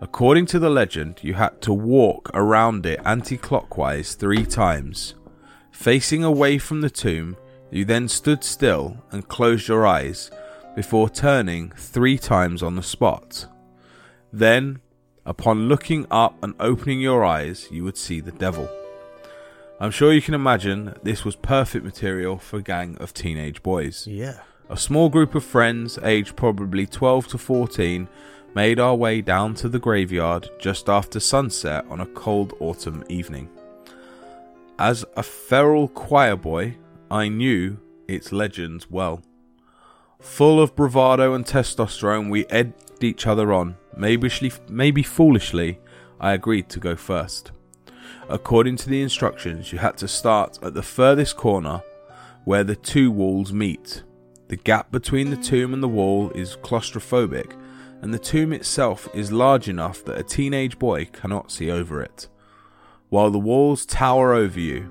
According 0.00 0.46
to 0.46 0.58
the 0.58 0.70
legend, 0.70 1.18
you 1.22 1.34
had 1.34 1.60
to 1.62 1.72
walk 1.72 2.30
around 2.32 2.86
it 2.86 3.00
anti 3.04 3.36
clockwise 3.36 4.14
three 4.14 4.46
times. 4.46 5.14
Facing 5.72 6.22
away 6.22 6.58
from 6.58 6.80
the 6.80 6.90
tomb, 6.90 7.36
you 7.70 7.84
then 7.84 8.08
stood 8.08 8.44
still 8.44 8.96
and 9.10 9.28
closed 9.28 9.68
your 9.68 9.86
eyes 9.86 10.30
before 10.74 11.08
turning 11.08 11.70
three 11.76 12.18
times 12.18 12.62
on 12.62 12.76
the 12.76 12.82
spot. 12.82 13.46
Then, 14.32 14.80
upon 15.26 15.68
looking 15.68 16.06
up 16.10 16.42
and 16.42 16.54
opening 16.60 17.00
your 17.00 17.24
eyes, 17.24 17.68
you 17.70 17.84
would 17.84 17.96
see 17.96 18.20
the 18.20 18.32
devil. 18.32 18.68
I'm 19.80 19.90
sure 19.90 20.12
you 20.12 20.22
can 20.22 20.34
imagine 20.34 20.94
this 21.02 21.24
was 21.24 21.36
perfect 21.36 21.84
material 21.84 22.38
for 22.38 22.58
a 22.58 22.62
gang 22.62 22.96
of 22.98 23.14
teenage 23.14 23.62
boys. 23.62 24.06
Yeah. 24.06 24.40
A 24.70 24.76
small 24.76 25.08
group 25.08 25.34
of 25.34 25.44
friends, 25.44 25.98
aged 26.02 26.36
probably 26.36 26.86
12 26.86 27.28
to 27.28 27.38
14, 27.38 28.08
made 28.54 28.80
our 28.80 28.94
way 28.94 29.20
down 29.20 29.54
to 29.54 29.68
the 29.68 29.78
graveyard 29.78 30.48
just 30.58 30.88
after 30.88 31.20
sunset 31.20 31.84
on 31.88 32.00
a 32.00 32.06
cold 32.06 32.54
autumn 32.60 33.04
evening. 33.08 33.48
As 34.78 35.04
a 35.16 35.22
feral 35.22 35.88
choir 35.88 36.36
boy, 36.36 36.76
I 37.10 37.28
knew 37.28 37.78
its 38.06 38.32
legends 38.32 38.90
well. 38.90 39.22
Full 40.20 40.60
of 40.60 40.74
bravado 40.74 41.34
and 41.34 41.44
testosterone, 41.44 42.30
we 42.30 42.46
egged 42.46 43.02
each 43.02 43.26
other 43.26 43.52
on. 43.52 43.76
Maybe, 43.96 44.30
maybe 44.68 45.02
foolishly, 45.02 45.78
I 46.20 46.32
agreed 46.32 46.68
to 46.70 46.80
go 46.80 46.96
first. 46.96 47.52
According 48.28 48.76
to 48.76 48.90
the 48.90 49.00
instructions, 49.00 49.72
you 49.72 49.78
had 49.78 49.96
to 49.98 50.08
start 50.08 50.58
at 50.62 50.74
the 50.74 50.82
furthest 50.82 51.36
corner 51.36 51.82
where 52.44 52.64
the 52.64 52.76
two 52.76 53.10
walls 53.10 53.52
meet. 53.52 54.02
The 54.48 54.56
gap 54.56 54.90
between 54.90 55.30
the 55.30 55.36
tomb 55.36 55.72
and 55.72 55.82
the 55.82 55.88
wall 55.88 56.30
is 56.30 56.56
claustrophobic, 56.56 57.52
and 58.02 58.12
the 58.12 58.18
tomb 58.18 58.52
itself 58.52 59.08
is 59.14 59.32
large 59.32 59.68
enough 59.68 60.04
that 60.04 60.18
a 60.18 60.22
teenage 60.22 60.78
boy 60.78 61.06
cannot 61.06 61.50
see 61.50 61.70
over 61.70 62.02
it. 62.02 62.28
While 63.08 63.30
the 63.30 63.38
walls 63.38 63.86
tower 63.86 64.34
over 64.34 64.60
you, 64.60 64.90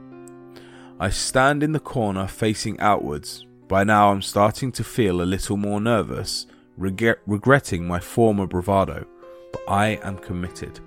I 0.99 1.09
stand 1.11 1.61
in 1.61 1.73
the 1.73 1.79
corner 1.79 2.27
facing 2.27 2.79
outwards. 2.79 3.45
By 3.67 3.83
now, 3.83 4.11
I'm 4.11 4.23
starting 4.23 4.71
to 4.73 4.83
feel 4.83 5.21
a 5.21 5.23
little 5.23 5.55
more 5.55 5.79
nervous, 5.79 6.47
regret- 6.75 7.19
regretting 7.27 7.85
my 7.85 7.99
former 7.99 8.47
bravado, 8.47 9.05
but 9.51 9.61
I 9.67 9.99
am 10.01 10.17
committed. 10.17 10.79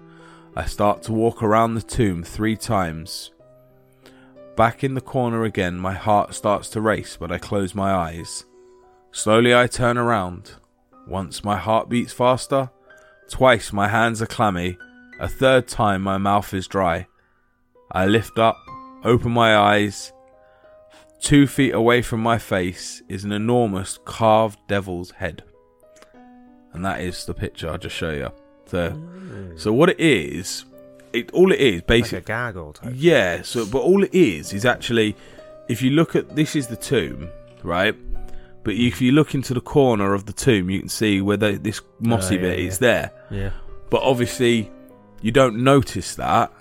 I 0.57 0.65
start 0.65 1.03
to 1.03 1.13
walk 1.13 1.45
around 1.45 1.75
the 1.75 1.83
tomb 1.83 2.25
three 2.25 2.57
times. 2.57 3.31
Back 4.57 4.83
in 4.83 4.95
the 4.95 5.01
corner 5.01 5.45
again, 5.45 5.79
my 5.79 5.95
heart 5.95 6.35
starts 6.35 6.69
to 6.71 6.81
race, 6.81 7.17
but 7.17 7.31
I 7.31 7.39
close 7.39 7.73
my 7.73 7.93
eyes. 7.93 8.45
Slowly, 9.13 9.55
I 9.55 9.69
turn 9.69 9.97
around. 9.97 10.55
Once 11.07 11.45
my 11.45 11.57
heart 11.57 11.89
beats 11.89 12.13
faster, 12.13 12.71
twice 13.29 13.73
my 13.73 13.87
hands 13.87 14.21
are 14.21 14.27
clammy, 14.27 14.77
a 15.21 15.29
third 15.29 15.69
time 15.69 16.03
my 16.03 16.19
mouth 16.19 16.53
is 16.53 16.67
dry. 16.67 17.07
I 17.93 18.07
lift 18.07 18.39
up, 18.39 18.59
open 19.05 19.31
my 19.33 19.57
eyes. 19.57 20.13
Two 21.21 21.47
feet 21.47 21.75
away 21.75 22.01
from 22.03 22.21
my 22.21 22.39
face 22.39 23.03
is 23.09 23.25
an 23.25 23.33
enormous 23.33 23.99
carved 24.05 24.59
devil's 24.69 25.11
head. 25.13 25.43
And 26.73 26.85
that 26.85 27.01
is 27.01 27.27
the 27.27 27.35
picture 27.35 27.69
I'll 27.69 27.79
just 27.79 27.97
show 27.97 28.11
you. 28.13 28.31
So, 28.67 28.99
so 29.57 29.73
what 29.73 29.91
it 29.91 30.01
is, 30.01 30.65
it 31.13 31.31
all 31.33 31.51
it 31.53 31.59
is 31.61 31.83
basically 31.83 32.19
Like 32.19 32.25
a 32.25 32.27
gargoyle 32.29 32.73
type. 32.73 32.93
yeah. 32.97 33.43
So, 33.43 33.67
but 33.67 33.81
all 33.81 34.03
it 34.05 34.15
is 34.15 34.53
is 34.53 34.65
actually, 34.65 35.17
if 35.69 35.83
you 35.83 35.91
look 35.91 36.15
at 36.17 36.37
this 36.37 36.55
is 36.57 36.69
the 36.69 36.77
tomb, 36.77 37.29
right? 37.65 37.95
But 38.63 38.75
if 38.75 39.01
you 39.01 39.13
look 39.13 39.35
into 39.35 39.53
the 39.55 39.61
corner 39.61 40.15
of 40.15 40.27
the 40.27 40.33
tomb, 40.33 40.71
you 40.71 40.79
can 40.81 40.89
see 40.89 41.21
where 41.21 41.37
the, 41.37 41.53
this 41.53 41.81
mossy 41.99 42.37
Oh, 42.37 42.41
yeah, 42.43 42.43
bit 42.51 42.59
yeah. 42.61 42.67
is 42.67 42.79
there. 42.79 43.11
Yeah. 43.31 43.51
But 43.91 44.03
obviously, 44.03 44.71
you 45.21 45.33
don't 45.33 45.65
notice 45.65 46.15
that 46.15 46.53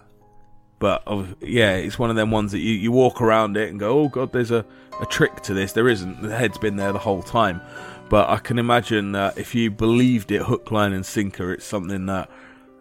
but 0.79 1.03
of 1.05 1.35
yeah, 1.41 1.75
it's 1.75 1.99
one 1.99 2.09
of 2.09 2.15
them 2.15 2.31
ones 2.31 2.51
that 2.53 2.59
you, 2.59 2.73
you 2.73 2.91
walk 2.91 3.21
around 3.21 3.57
it 3.57 3.69
and 3.69 3.79
go, 3.79 3.99
oh 3.99 4.07
god, 4.09 4.31
there's 4.31 4.51
a, 4.51 4.65
a 5.01 5.05
trick 5.05 5.41
to 5.41 5.53
this. 5.53 5.73
There 5.73 5.89
isn't. 5.89 6.21
The 6.21 6.35
head's 6.35 6.57
been 6.57 6.75
there 6.77 6.91
the 6.91 6.99
whole 6.99 7.21
time. 7.21 7.61
But 8.09 8.29
I 8.29 8.37
can 8.37 8.57
imagine 8.57 9.11
that 9.11 9.37
if 9.37 9.53
you 9.53 9.69
believed 9.69 10.31
it, 10.31 10.41
hook, 10.41 10.71
line, 10.71 10.93
and 10.93 11.05
sinker, 11.05 11.53
it's 11.53 11.65
something 11.65 12.07
that. 12.07 12.29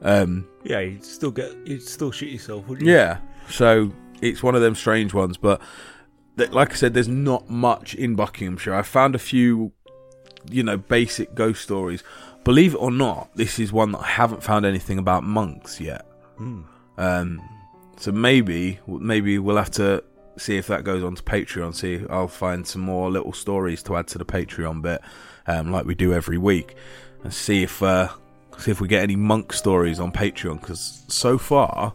Um, 0.01 0.46
Yeah, 0.64 0.80
you'd 0.80 1.05
still 1.05 1.30
get, 1.32 1.55
you'd 1.66 1.82
still 1.82 2.11
shit 2.12 2.30
yourself, 2.30 2.66
wouldn't 2.66 2.86
you? 2.86 2.94
yeah, 2.94 3.18
so 3.51 3.92
it's 4.22 4.42
one 4.42 4.55
of 4.55 4.62
them 4.62 4.74
strange 4.74 5.12
ones. 5.12 5.36
But 5.36 5.61
th- 6.38 6.51
like 6.53 6.72
I 6.72 6.76
said, 6.76 6.94
there's 6.94 7.09
not 7.09 7.51
much 7.51 7.94
in 7.94 8.14
Buckinghamshire. 8.14 8.74
I 8.74 8.82
found 8.82 9.14
a 9.14 9.18
few, 9.18 9.72
you 10.51 10.62
know, 10.62 10.76
basic 10.78 11.34
ghost 11.34 11.62
stories. 11.62 12.03
Believe 12.44 12.74
it 12.74 12.78
or 12.78 12.90
not, 12.90 13.28
this 13.36 13.59
is 13.59 13.70
one 13.72 13.92
that 13.92 13.99
I 13.99 14.07
haven't 14.07 14.42
found 14.42 14.64
anything 14.64 14.99
about 14.99 15.24
monks 15.24 15.78
yet. 15.80 16.07
Hmm. 16.38 16.62
Um, 16.96 17.42
so 17.99 18.12
maybe, 18.12 18.78
maybe 18.86 19.38
we'll 19.38 19.57
have 19.57 19.70
to 19.72 20.03
see 20.36 20.57
if 20.57 20.66
that 20.68 20.84
goes 20.84 21.03
on 21.03 21.14
to 21.16 21.22
Patreon. 21.22 21.74
See, 21.74 22.05
I'll 22.09 22.28
find 22.28 22.66
some 22.66 22.82
more 22.82 23.11
little 23.11 23.32
stories 23.32 23.82
to 23.84 23.96
add 23.96 24.07
to 24.09 24.18
the 24.18 24.24
Patreon 24.24 24.82
bit, 24.82 25.01
um, 25.46 25.70
like 25.72 25.84
we 25.84 25.94
do 25.94 26.12
every 26.14 26.38
week, 26.38 26.76
and 27.24 27.32
see 27.34 27.62
if 27.62 27.82
uh, 27.82 28.09
see 28.59 28.70
if 28.70 28.80
we 28.80 28.88
get 28.88 29.03
any 29.03 29.16
monk 29.16 29.53
stories 29.53 29.99
on 30.01 30.12
Patreon. 30.12 30.61
Because 30.61 31.03
so 31.09 31.38
far, 31.38 31.92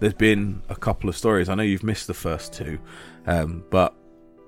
there's 0.00 0.14
been 0.14 0.62
a 0.68 0.74
couple 0.76 1.08
of 1.10 1.16
stories. 1.16 1.48
I 1.48 1.54
know 1.54 1.62
you've 1.62 1.84
missed 1.84 2.06
the 2.06 2.14
first 2.14 2.52
two, 2.54 2.78
um, 3.26 3.62
but 3.70 3.94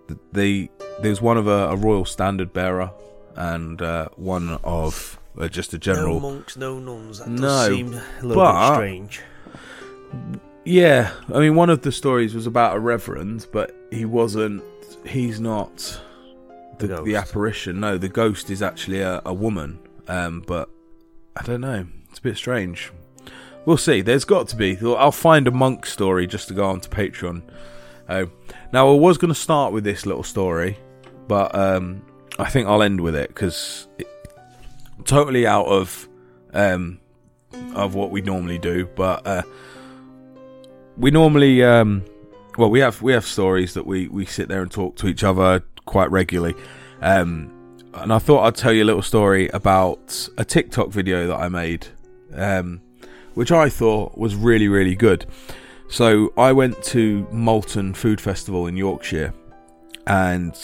th- 0.09 0.21
they 0.33 0.71
there's 1.03 1.21
one 1.21 1.37
of 1.37 1.47
a, 1.47 1.69
a 1.71 1.77
royal 1.77 2.05
standard 2.07 2.53
bearer 2.53 2.91
and 3.37 3.83
uh, 3.83 4.09
one 4.17 4.59
of 4.65 5.19
uh, 5.39 5.49
just 5.49 5.75
a 5.75 5.79
general. 5.79 6.15
No 6.15 6.21
monks, 6.21 6.57
no 6.57 6.79
nuns. 6.79 7.19
That 7.19 7.29
No, 7.29 7.41
does 7.41 7.67
seem 7.69 7.93
a 7.95 8.03
little 8.23 8.43
but- 8.43 8.69
bit 8.69 8.75
strange. 8.75 9.21
Yeah, 10.65 11.13
I 11.33 11.41
mean, 11.41 11.55
one 11.55 11.69
of 11.69 11.83
the 11.83 11.93
stories 11.93 12.35
was 12.35 12.47
about 12.47 12.77
a 12.77 12.81
reverend, 12.81 13.47
but 13.53 13.77
he 13.91 14.05
wasn't. 14.05 14.63
He's 15.07 15.39
not 15.39 16.01
the, 16.79 16.87
The 16.87 17.03
the, 17.03 17.17
apparition. 17.17 17.81
No, 17.81 17.99
the 17.99 18.09
ghost 18.09 18.51
is 18.51 18.63
actually 18.63 19.01
a, 19.01 19.21
a 19.27 19.35
woman. 19.35 19.79
Um, 20.09 20.43
but 20.47 20.71
I 21.37 21.43
don't 21.43 21.61
know. 21.61 21.87
It's 22.09 22.19
a 22.19 22.23
bit 22.23 22.37
strange. 22.37 22.91
We'll 23.67 23.77
see. 23.77 24.01
There's 24.01 24.25
got 24.25 24.49
to 24.49 24.57
be. 24.57 24.79
I'll 24.83 25.13
find 25.13 25.47
a 25.47 25.51
monk 25.51 25.85
story 25.87 26.27
just 26.27 26.49
to 26.49 26.55
go 26.55 26.65
on 26.65 26.81
to 26.81 26.89
Patreon. 26.89 27.43
Uh, 28.09 28.27
now, 28.73 28.91
I 28.91 28.95
was 28.95 29.19
going 29.19 29.33
to 29.33 29.39
start 29.39 29.73
with 29.73 29.85
this 29.85 30.07
little 30.07 30.23
story, 30.23 30.79
but 31.29 31.55
um, 31.55 32.03
I 32.39 32.49
think 32.51 32.69
I'll 32.69 32.83
end 32.83 33.01
with 33.01 33.17
it 33.17 33.29
because 33.29 33.89
totally 35.05 35.47
out 35.47 35.67
of 35.67 36.09
um, 36.53 37.01
of 37.75 37.95
what 37.95 38.11
we 38.11 38.21
normally 38.21 38.59
do. 38.59 38.87
But 38.87 39.27
uh, 39.27 39.43
we 40.97 41.11
normally, 41.11 41.65
um, 41.65 42.05
well, 42.57 42.71
we 42.71 42.81
have 42.81 43.03
we 43.03 43.13
have 43.13 43.25
stories 43.25 43.75
that 43.75 43.87
we 43.87 44.09
we 44.09 44.27
sit 44.27 44.49
there 44.49 44.63
and 44.63 44.71
talk 44.71 44.97
to 44.97 45.09
each 45.09 45.25
other 45.25 45.63
quite 45.85 46.11
regularly. 46.11 46.55
Um, 47.01 47.51
and 47.95 48.13
I 48.13 48.19
thought 48.19 48.45
I'd 48.45 48.57
tell 48.57 48.73
you 48.73 48.83
a 48.83 48.87
little 48.87 49.03
story 49.03 49.49
about 49.49 50.29
a 50.37 50.45
TikTok 50.45 50.89
video 50.91 51.27
that 51.29 51.37
I 51.37 51.49
made, 51.49 51.87
um, 52.35 52.81
which 53.35 53.53
I 53.53 53.69
thought 53.69 54.17
was 54.17 54.35
really 54.35 54.69
really 54.69 54.95
good. 54.95 55.27
So 55.89 56.33
I 56.37 56.53
went 56.53 56.83
to 56.85 57.27
Malton 57.31 57.95
Food 57.95 58.21
Festival 58.21 58.67
in 58.67 58.77
Yorkshire, 58.77 59.33
and 60.07 60.57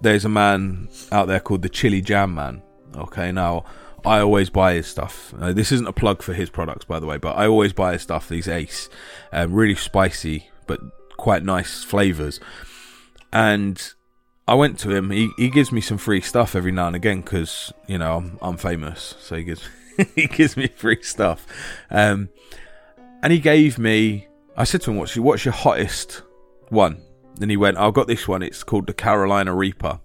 there's 0.00 0.24
a 0.24 0.28
man 0.28 0.88
out 1.10 1.28
there 1.28 1.40
called 1.40 1.62
the 1.62 1.68
Chili 1.68 2.00
Jam 2.00 2.34
Man. 2.34 2.62
Okay, 2.96 3.32
now 3.32 3.64
I 4.04 4.20
always 4.20 4.50
buy 4.50 4.74
his 4.74 4.86
stuff. 4.86 5.32
Uh, 5.38 5.52
this 5.52 5.72
isn't 5.72 5.86
a 5.86 5.92
plug 5.92 6.22
for 6.22 6.34
his 6.34 6.50
products, 6.50 6.84
by 6.84 6.98
the 6.98 7.06
way, 7.06 7.18
but 7.18 7.36
I 7.36 7.46
always 7.46 7.72
buy 7.72 7.92
his 7.92 8.02
stuff. 8.02 8.28
These 8.28 8.48
Ace, 8.48 8.88
um, 9.32 9.52
really 9.52 9.74
spicy 9.74 10.50
but 10.66 10.80
quite 11.16 11.44
nice 11.44 11.84
flavors. 11.84 12.40
And 13.32 13.92
I 14.46 14.54
went 14.54 14.78
to 14.80 14.90
him. 14.90 15.10
He 15.10 15.30
he 15.36 15.48
gives 15.48 15.72
me 15.72 15.80
some 15.80 15.98
free 15.98 16.20
stuff 16.20 16.54
every 16.54 16.72
now 16.72 16.86
and 16.88 16.96
again 16.96 17.20
because 17.20 17.72
you 17.86 17.98
know 17.98 18.16
I'm 18.16 18.38
I'm 18.42 18.56
famous, 18.56 19.14
so 19.20 19.36
he 19.36 19.44
gives 19.44 19.68
he 20.14 20.26
gives 20.26 20.56
me 20.56 20.68
free 20.68 21.02
stuff. 21.02 21.46
Um, 21.90 22.28
and 23.22 23.32
he 23.32 23.38
gave 23.38 23.78
me. 23.78 24.28
I 24.56 24.64
said 24.64 24.82
to 24.82 24.90
him, 24.90 24.96
"What's 24.96 25.16
your 25.16 25.24
what's 25.24 25.44
your 25.44 25.54
hottest 25.54 26.22
one?" 26.68 27.02
And 27.40 27.50
he 27.50 27.56
went, 27.56 27.78
"I've 27.78 27.94
got 27.94 28.06
this 28.06 28.28
one. 28.28 28.42
It's 28.42 28.62
called 28.62 28.86
the 28.86 28.94
Carolina 28.94 29.54
Reaper." 29.54 30.00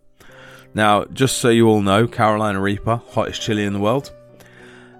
Now, 0.77 1.05
just 1.05 1.39
so 1.39 1.49
you 1.49 1.67
all 1.67 1.81
know, 1.81 2.05
Carolina 2.05 2.61
Reaper, 2.61 3.01
hottest 3.09 3.41
chili 3.41 3.63
in 3.63 3.73
the 3.73 3.79
world. 3.79 4.11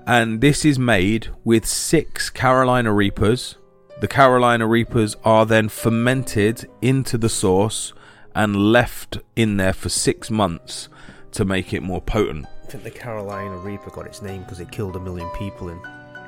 And 0.08 0.42
this 0.42 0.66
is 0.66 0.80
made 0.80 1.28
with 1.44 1.68
six 1.68 2.32
Carolina 2.32 2.92
Reapers. 2.92 3.58
The 4.02 4.08
Carolina 4.08 4.66
Reapers 4.66 5.16
are 5.24 5.46
then 5.46 5.70
fermented 5.70 6.68
into 6.82 7.16
the 7.20 7.30
sauce 7.30 7.94
and 8.34 8.56
left 8.56 9.20
in 9.36 9.58
there 9.58 9.72
for 9.72 9.88
six 9.90 10.32
months 10.32 10.90
to 11.34 11.46
make 11.46 11.72
it 11.76 11.84
more 11.84 12.02
potent. 12.02 12.48
I 12.64 12.72
think 12.72 12.84
the 12.84 12.90
Carolina 12.90 13.58
Reaper 13.58 13.92
got 13.92 14.08
its 14.08 14.24
name 14.24 14.42
because 14.42 14.60
it 14.60 14.72
killed 14.72 14.96
a 14.96 15.00
million 15.00 15.30
people 15.38 15.70
in 15.70 15.80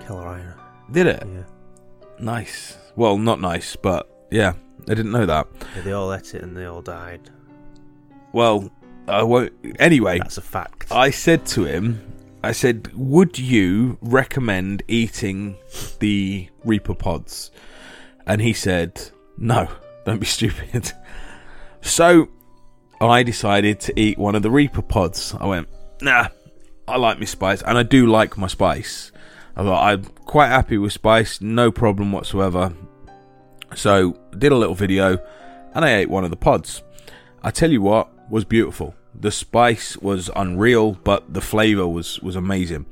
Carolina. 0.05 0.57
Did 0.91 1.07
it? 1.07 1.23
Yeah. 1.25 1.43
Nice. 2.19 2.77
Well, 2.95 3.17
not 3.17 3.41
nice, 3.41 3.75
but 3.75 4.07
yeah, 4.29 4.53
I 4.87 4.93
didn't 4.93 5.11
know 5.11 5.25
that. 5.25 5.47
yeah. 5.75 5.81
They 5.81 5.93
all 5.93 6.13
ate 6.13 6.35
it 6.35 6.43
and 6.43 6.55
they 6.55 6.65
all 6.65 6.83
died. 6.83 7.31
Well, 8.31 8.69
I 9.09 9.23
won't. 9.23 9.53
Anyway, 9.79 10.19
That's 10.19 10.37
a 10.37 10.41
fact. 10.41 10.91
I 10.91 11.09
said 11.09 11.45
to 11.47 11.65
him, 11.65 12.01
I 12.43 12.53
said, 12.53 12.91
would 12.95 13.37
you 13.37 13.97
recommend 14.01 14.83
eating 14.87 15.57
the 15.99 16.49
Reaper 16.63 16.95
pods? 16.95 17.51
And 18.25 18.41
he 18.41 18.53
said, 18.53 19.01
no, 19.37 19.67
don't 20.05 20.19
be 20.19 20.25
stupid. 20.37 20.91
So 21.81 22.29
I 23.01 23.23
decided 23.23 23.79
to 23.81 23.99
eat 23.99 24.17
one 24.17 24.35
of 24.35 24.43
the 24.43 24.51
Reaper 24.51 24.81
pods. 24.81 25.35
I 25.39 25.47
went, 25.47 25.67
nah, 26.01 26.29
I 26.87 26.97
like 26.97 27.19
my 27.19 27.25
spice, 27.25 27.61
and 27.61 27.77
I 27.77 27.83
do 27.83 28.07
like 28.07 28.37
my 28.37 28.47
spice. 28.47 29.11
I 29.55 29.63
thought 29.63 29.83
I'm 29.83 30.03
quite 30.03 30.47
happy 30.47 30.77
with 30.77 30.93
spice, 30.93 31.41
no 31.41 31.71
problem 31.71 32.11
whatsoever. 32.11 32.73
So 33.75 34.13
did 34.37 34.51
a 34.51 34.55
little 34.55 34.75
video, 34.75 35.17
and 35.73 35.83
I 35.83 35.95
ate 35.95 36.09
one 36.09 36.23
of 36.23 36.29
the 36.29 36.37
pods. 36.37 36.83
I 37.43 37.51
tell 37.51 37.71
you 37.71 37.81
what 37.81 38.09
was 38.29 38.45
beautiful. 38.45 38.95
The 39.19 39.31
spice 39.31 39.97
was 39.97 40.29
unreal, 40.35 40.93
but 41.03 41.33
the 41.33 41.41
flavour 41.41 41.87
was 41.87 42.19
was 42.19 42.35
amazing. 42.35 42.85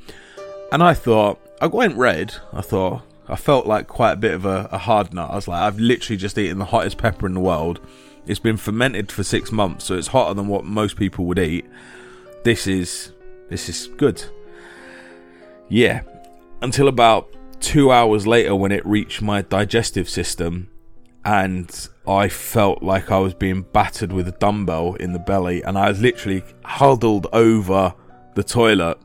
And 0.71 0.83
I 0.83 0.93
thought 0.93 1.39
I 1.61 1.67
went 1.67 1.97
red. 1.97 2.35
I 2.51 2.61
thought 2.61 3.03
I 3.27 3.35
felt 3.35 3.67
like 3.67 3.87
quite 3.87 4.13
a 4.13 4.17
bit 4.17 4.33
of 4.33 4.45
a, 4.45 4.69
a 4.71 4.77
hard 4.77 5.13
nut. 5.13 5.31
I 5.31 5.35
was 5.35 5.47
like, 5.47 5.61
I've 5.61 5.79
literally 5.79 6.17
just 6.17 6.37
eaten 6.37 6.59
the 6.59 6.65
hottest 6.65 6.97
pepper 6.97 7.27
in 7.27 7.33
the 7.33 7.39
world. 7.39 7.79
It's 8.25 8.39
been 8.39 8.57
fermented 8.57 9.11
for 9.11 9.23
six 9.23 9.51
months, 9.51 9.85
so 9.85 9.95
it's 9.95 10.07
hotter 10.07 10.33
than 10.33 10.47
what 10.47 10.65
most 10.65 10.97
people 10.97 11.25
would 11.25 11.39
eat. 11.39 11.65
This 12.43 12.67
is 12.67 13.13
this 13.49 13.69
is 13.69 13.87
good. 13.97 14.23
Yeah. 15.69 16.01
Until 16.61 16.87
about 16.87 17.29
two 17.59 17.91
hours 17.91 18.25
later 18.27 18.55
when 18.55 18.71
it 18.71 18.85
reached 18.85 19.21
my 19.21 19.41
digestive 19.41 20.09
system 20.09 20.69
and 21.27 21.89
I 22.07 22.29
felt 22.29 22.81
like 22.81 23.11
I 23.11 23.19
was 23.19 23.33
being 23.33 23.63
battered 23.63 24.13
with 24.13 24.29
a 24.29 24.31
dumbbell 24.31 24.93
in 24.93 25.11
the 25.11 25.19
belly, 25.19 25.61
and 25.61 25.77
I 25.77 25.89
was 25.89 25.99
literally 25.99 26.41
huddled 26.63 27.27
over 27.33 27.93
the 28.35 28.43
toilet, 28.43 28.97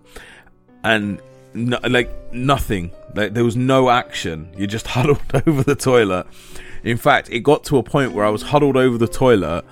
and 0.85 1.21
no, 1.53 1.81
like 1.83 2.33
nothing. 2.33 2.93
Like 3.17 3.35
there 3.35 3.43
was 3.43 3.57
no 3.57 3.91
action. 3.91 4.55
You 4.57 4.69
just 4.69 4.87
huddled 4.97 5.21
over 5.47 5.65
the 5.65 5.75
toilet. 5.75 6.29
In 6.85 6.97
fact, 6.97 7.29
it 7.31 7.41
got 7.41 7.65
to 7.65 7.79
a 7.79 7.83
point 7.83 8.13
where 8.13 8.25
I 8.25 8.31
was 8.31 8.43
huddled 8.43 8.77
over 8.77 8.99
the 8.99 9.09
toilet, 9.09 9.65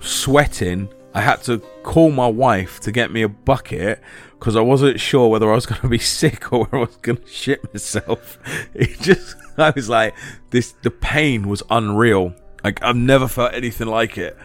sweating. 0.00 0.88
I 1.12 1.20
had 1.20 1.42
to 1.44 1.58
call 1.82 2.10
my 2.10 2.28
wife 2.28 2.80
to 2.80 2.92
get 2.92 3.10
me 3.10 3.22
a 3.22 3.28
bucket 3.28 4.00
because 4.40 4.56
I 4.56 4.62
wasn't 4.62 4.98
sure 4.98 5.28
whether 5.28 5.52
I 5.52 5.54
was 5.54 5.66
going 5.66 5.82
to 5.82 5.88
be 5.88 5.98
sick 6.18 6.50
or 6.52 6.64
whether 6.64 6.78
I 6.78 6.80
was 6.80 6.96
going 6.96 7.18
to 7.18 7.26
shit 7.26 7.62
myself. 7.72 8.38
It 8.74 8.98
just, 9.00 9.36
I 9.58 9.70
was 9.70 9.88
like, 9.88 10.16
this, 10.50 10.72
the 10.82 10.90
pain 10.90 11.48
was 11.48 11.62
unreal. 11.70 12.34
Like, 12.64 12.82
I've 12.82 12.96
never 12.96 13.28
felt 13.28 13.52
anything 13.54 13.86
like 13.86 14.16
it. 14.16 14.36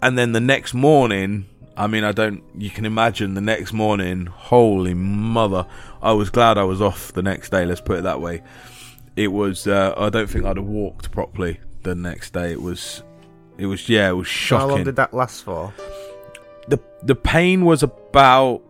And 0.00 0.16
then 0.16 0.30
the 0.30 0.40
next 0.40 0.74
morning, 0.74 1.46
I 1.76 1.88
mean, 1.88 2.04
I 2.04 2.12
don't, 2.12 2.44
you 2.56 2.70
can 2.70 2.86
imagine 2.86 3.34
the 3.34 3.40
next 3.40 3.72
morning, 3.72 4.26
holy 4.26 4.94
mother. 4.94 5.66
I 6.00 6.12
was 6.12 6.30
glad 6.30 6.56
I 6.56 6.64
was 6.64 6.80
off 6.80 7.12
the 7.12 7.22
next 7.22 7.50
day, 7.50 7.66
let's 7.66 7.80
put 7.80 7.98
it 7.98 8.02
that 8.02 8.20
way. 8.20 8.42
It 9.16 9.28
was, 9.28 9.66
uh, 9.66 9.94
I 9.96 10.08
don't 10.10 10.30
think 10.30 10.44
I'd 10.44 10.56
have 10.56 10.66
walked 10.66 11.10
properly 11.10 11.58
the 11.82 11.96
next 11.96 12.32
day. 12.32 12.52
It 12.52 12.62
was, 12.62 13.02
it 13.56 13.66
was, 13.66 13.88
yeah, 13.88 14.08
it 14.08 14.12
was 14.12 14.28
shocking 14.28 14.68
How 14.68 14.74
long 14.76 14.84
did 14.84 14.96
that 14.96 15.12
last 15.12 15.42
for? 15.42 15.72
the 16.68 16.78
the 17.02 17.14
pain 17.14 17.64
was 17.64 17.82
about 17.82 18.62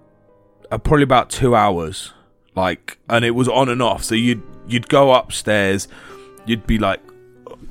uh, 0.70 0.78
probably 0.78 1.02
about 1.02 1.30
two 1.30 1.54
hours 1.54 2.12
like 2.54 2.98
and 3.08 3.24
it 3.24 3.30
was 3.32 3.48
on 3.48 3.68
and 3.68 3.82
off 3.82 4.02
so 4.04 4.14
you'd 4.14 4.42
you'd 4.66 4.88
go 4.88 5.12
upstairs 5.14 5.88
you'd 6.46 6.66
be 6.66 6.78
like 6.78 7.00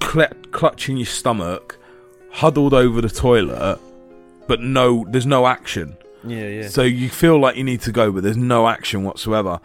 cl- 0.01 0.33
clutching 0.51 0.97
your 0.97 1.05
stomach 1.05 1.77
huddled 2.31 2.73
over 2.73 3.01
the 3.01 3.09
toilet 3.09 3.79
but 4.47 4.61
no 4.61 5.05
there's 5.09 5.25
no 5.25 5.45
action 5.47 5.97
Yeah, 6.25 6.47
yeah. 6.47 6.67
So 6.69 6.81
you 6.83 7.09
feel 7.09 7.39
like 7.39 7.55
you 7.55 7.63
need 7.63 7.81
to 7.81 7.91
go, 7.91 8.11
but 8.11 8.23
there's 8.23 8.37
no 8.37 8.67
action 8.67 9.03
whatsoever. 9.03 9.59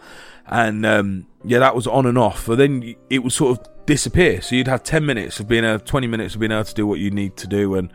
And 0.47 0.85
um, 0.85 1.25
yeah, 1.43 1.59
that 1.59 1.75
was 1.75 1.87
on 1.87 2.05
and 2.05 2.17
off. 2.17 2.45
But 2.47 2.57
then 2.57 2.95
it 3.09 3.19
would 3.19 3.33
sort 3.33 3.57
of 3.57 3.67
disappear. 3.85 4.41
So 4.41 4.55
you'd 4.55 4.67
have 4.67 4.83
ten 4.83 5.05
minutes 5.05 5.39
of 5.39 5.47
being 5.47 5.65
able, 5.65 5.79
twenty 5.79 6.07
minutes 6.07 6.35
of 6.35 6.39
being 6.39 6.51
able 6.51 6.63
to 6.63 6.73
do 6.73 6.85
what 6.87 6.99
you 6.99 7.11
need 7.11 7.35
to 7.37 7.47
do, 7.47 7.75
and 7.75 7.91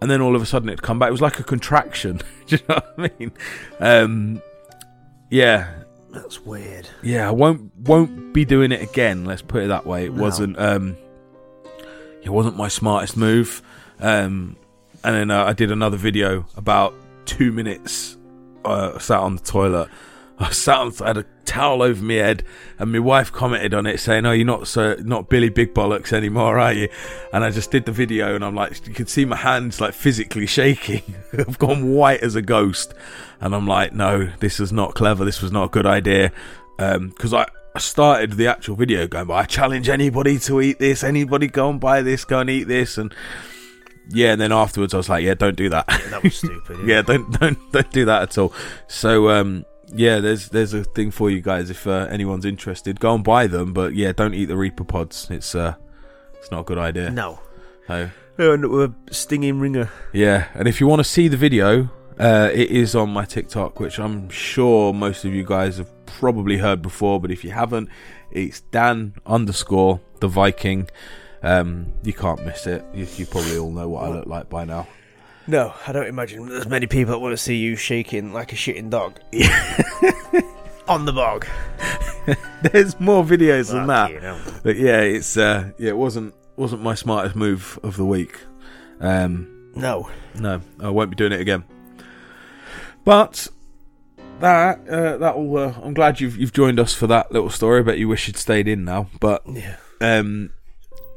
and 0.00 0.10
then 0.10 0.20
all 0.20 0.34
of 0.34 0.42
a 0.42 0.46
sudden 0.46 0.68
it'd 0.68 0.82
come 0.82 0.98
back. 0.98 1.08
It 1.08 1.12
was 1.12 1.20
like 1.20 1.38
a 1.38 1.44
contraction. 1.44 2.20
do 2.46 2.56
you 2.56 2.62
know 2.68 2.80
what 2.94 2.94
I 2.98 3.10
mean? 3.18 3.32
Um, 3.78 4.42
yeah, 5.32 5.68
That's 6.10 6.40
weird. 6.44 6.88
yeah, 7.02 7.26
I 7.26 7.30
won't 7.32 7.72
won't 7.78 8.32
be 8.34 8.44
doing 8.44 8.70
it 8.72 8.82
again. 8.82 9.24
Let's 9.24 9.42
put 9.42 9.62
it 9.64 9.68
that 9.68 9.86
way. 9.86 10.06
It 10.06 10.12
No. 10.14 10.22
wasn't 10.22 10.58
um, 10.58 10.96
it 12.22 12.28
wasn't 12.30 12.56
my 12.56 12.68
smartest 12.68 13.16
move. 13.16 13.62
Um, 13.98 14.56
and 15.04 15.14
then 15.16 15.30
uh, 15.30 15.44
I 15.44 15.52
did 15.54 15.70
another 15.72 15.96
video 15.96 16.46
about 16.56 16.94
two 17.24 17.50
minutes. 17.52 18.16
Uh, 18.64 18.98
sat 18.98 19.18
on 19.18 19.34
the 19.36 19.42
toilet. 19.42 19.88
I 20.42 20.50
sat 20.50 21.00
I 21.00 21.06
had 21.06 21.18
a 21.18 21.24
towel 21.44 21.82
over 21.82 22.02
my 22.02 22.14
head, 22.14 22.44
and 22.78 22.90
my 22.90 22.98
wife 22.98 23.30
commented 23.30 23.74
on 23.74 23.86
it 23.86 24.00
saying, 24.00 24.26
"Oh, 24.26 24.32
you're 24.32 24.46
not 24.46 24.66
so 24.66 24.96
not 25.00 25.28
Billy 25.28 25.50
Big 25.50 25.72
Bollocks 25.72 26.12
anymore, 26.12 26.58
are 26.58 26.72
you?" 26.72 26.88
And 27.32 27.44
I 27.44 27.50
just 27.50 27.70
did 27.70 27.84
the 27.84 27.92
video, 27.92 28.34
and 28.34 28.44
I'm 28.44 28.54
like, 28.54 28.86
you 28.86 28.94
can 28.94 29.06
see 29.06 29.24
my 29.24 29.36
hands 29.36 29.80
like 29.80 29.94
physically 29.94 30.46
shaking. 30.46 31.02
I've 31.38 31.58
gone 31.58 31.92
white 31.92 32.22
as 32.22 32.34
a 32.34 32.42
ghost, 32.42 32.92
and 33.40 33.54
I'm 33.54 33.66
like, 33.66 33.92
no, 33.92 34.30
this 34.40 34.58
is 34.58 34.72
not 34.72 34.94
clever. 34.94 35.24
This 35.24 35.42
was 35.42 35.52
not 35.52 35.64
a 35.64 35.68
good 35.68 35.86
idea, 35.86 36.32
because 36.76 37.32
I. 37.32 37.46
I 37.74 37.78
started 37.78 38.32
the 38.32 38.48
actual 38.48 38.76
video 38.76 39.08
going, 39.08 39.30
I 39.30 39.44
challenge 39.44 39.88
anybody 39.88 40.38
to 40.40 40.60
eat 40.60 40.78
this. 40.78 41.02
Anybody 41.02 41.46
go 41.46 41.70
and 41.70 41.80
buy 41.80 42.02
this, 42.02 42.22
go 42.26 42.40
and 42.40 42.50
eat 42.50 42.64
this, 42.64 42.98
and 42.98 43.14
yeah. 44.10 44.32
And 44.32 44.40
then 44.42 44.52
afterwards, 44.52 44.92
I 44.92 44.98
was 44.98 45.08
like, 45.08 45.24
yeah, 45.24 45.32
don't 45.32 45.56
do 45.56 45.70
that. 45.70 45.86
That 46.10 46.22
was 46.22 46.36
stupid. 46.36 46.80
yeah, 46.86 47.00
don't 47.00 47.30
don't 47.40 47.72
don't 47.72 47.90
do 47.90 48.04
that 48.04 48.22
at 48.24 48.36
all. 48.36 48.52
So 48.88 49.30
um, 49.30 49.64
yeah, 49.94 50.20
there's 50.20 50.48
there's 50.50 50.74
a 50.74 50.84
thing 50.84 51.10
for 51.10 51.30
you 51.30 51.40
guys 51.40 51.70
if 51.70 51.86
uh, 51.86 52.06
anyone's 52.10 52.44
interested. 52.44 53.00
Go 53.00 53.14
and 53.14 53.22
buy 53.24 53.46
them, 53.46 53.72
but 53.72 53.94
yeah, 53.94 54.12
don't 54.12 54.34
eat 54.34 54.46
the 54.46 54.56
Reaper 54.56 54.84
pods. 54.84 55.28
It's 55.30 55.54
uh, 55.54 55.74
it's 56.34 56.50
not 56.50 56.60
a 56.60 56.64
good 56.64 56.78
idea. 56.78 57.10
No. 57.10 57.40
So 57.86 58.10
Oh, 58.38 58.52
and 58.52 58.70
we're 58.70 58.94
stinging 59.10 59.60
ringer. 59.60 59.90
yeah, 60.12 60.48
and 60.54 60.66
if 60.66 60.80
you 60.80 60.86
want 60.86 61.00
to 61.00 61.04
see 61.04 61.28
the 61.28 61.36
video, 61.36 61.90
uh, 62.18 62.48
it 62.52 62.70
is 62.70 62.94
on 62.94 63.10
my 63.10 63.24
TikTok, 63.26 63.78
which 63.78 63.98
I'm 63.98 64.30
sure 64.30 64.94
most 64.94 65.24
of 65.26 65.34
you 65.34 65.44
guys 65.44 65.76
have 65.76 66.06
probably 66.06 66.56
heard 66.56 66.80
before. 66.80 67.20
But 67.20 67.30
if 67.30 67.44
you 67.44 67.50
haven't, 67.50 67.90
it's 68.30 68.60
Dan 68.60 69.14
underscore 69.26 70.00
the 70.20 70.28
Viking. 70.28 70.88
Um, 71.42 71.92
you 72.02 72.14
can't 72.14 72.44
miss 72.46 72.66
it. 72.66 72.84
You, 72.94 73.06
you 73.16 73.26
probably 73.26 73.58
all 73.58 73.70
know 73.70 73.88
what 73.88 74.04
I 74.04 74.08
look 74.08 74.26
like 74.26 74.48
by 74.48 74.64
now. 74.64 74.86
No, 75.46 75.74
I 75.86 75.92
don't 75.92 76.06
imagine 76.06 76.48
there's 76.48 76.68
many 76.68 76.86
people 76.86 77.12
that 77.12 77.18
want 77.18 77.32
to 77.32 77.36
see 77.36 77.56
you 77.56 77.74
shaking 77.76 78.32
like 78.32 78.52
a 78.52 78.56
shitting 78.56 78.90
dog. 78.90 79.18
On 80.88 81.04
the 81.04 81.12
bog. 81.12 81.46
There's 82.62 82.98
more 83.00 83.24
videos 83.24 83.70
than 83.72 83.86
that. 83.86 84.60
But 84.62 84.76
yeah, 84.76 85.00
it's 85.00 85.36
uh, 85.36 85.70
yeah, 85.78 85.90
it 85.90 85.96
wasn't 85.96 86.34
wasn't 86.56 86.82
my 86.82 86.94
smartest 86.94 87.34
move 87.36 87.78
of 87.82 87.96
the 87.96 88.04
week. 88.04 88.38
Um, 89.00 89.70
No. 89.74 90.10
no, 90.38 90.60
I 90.80 90.90
won't 90.90 91.10
be 91.10 91.16
doing 91.16 91.32
it 91.32 91.40
again. 91.40 91.64
But 93.04 93.48
that 94.40 94.88
uh, 94.88 95.16
that 95.18 95.36
will. 95.38 95.56
Uh, 95.56 95.74
I'm 95.82 95.94
glad 95.94 96.20
you've 96.20 96.36
you've 96.36 96.52
joined 96.52 96.78
us 96.80 96.94
for 96.94 97.06
that 97.08 97.32
little 97.32 97.50
story. 97.50 97.80
I 97.80 97.82
bet 97.82 97.98
you 97.98 98.08
wish 98.08 98.26
you'd 98.26 98.36
stayed 98.36 98.68
in 98.68 98.84
now. 98.84 99.08
But 99.20 99.42
Yeah. 99.46 99.76
um, 100.00 100.50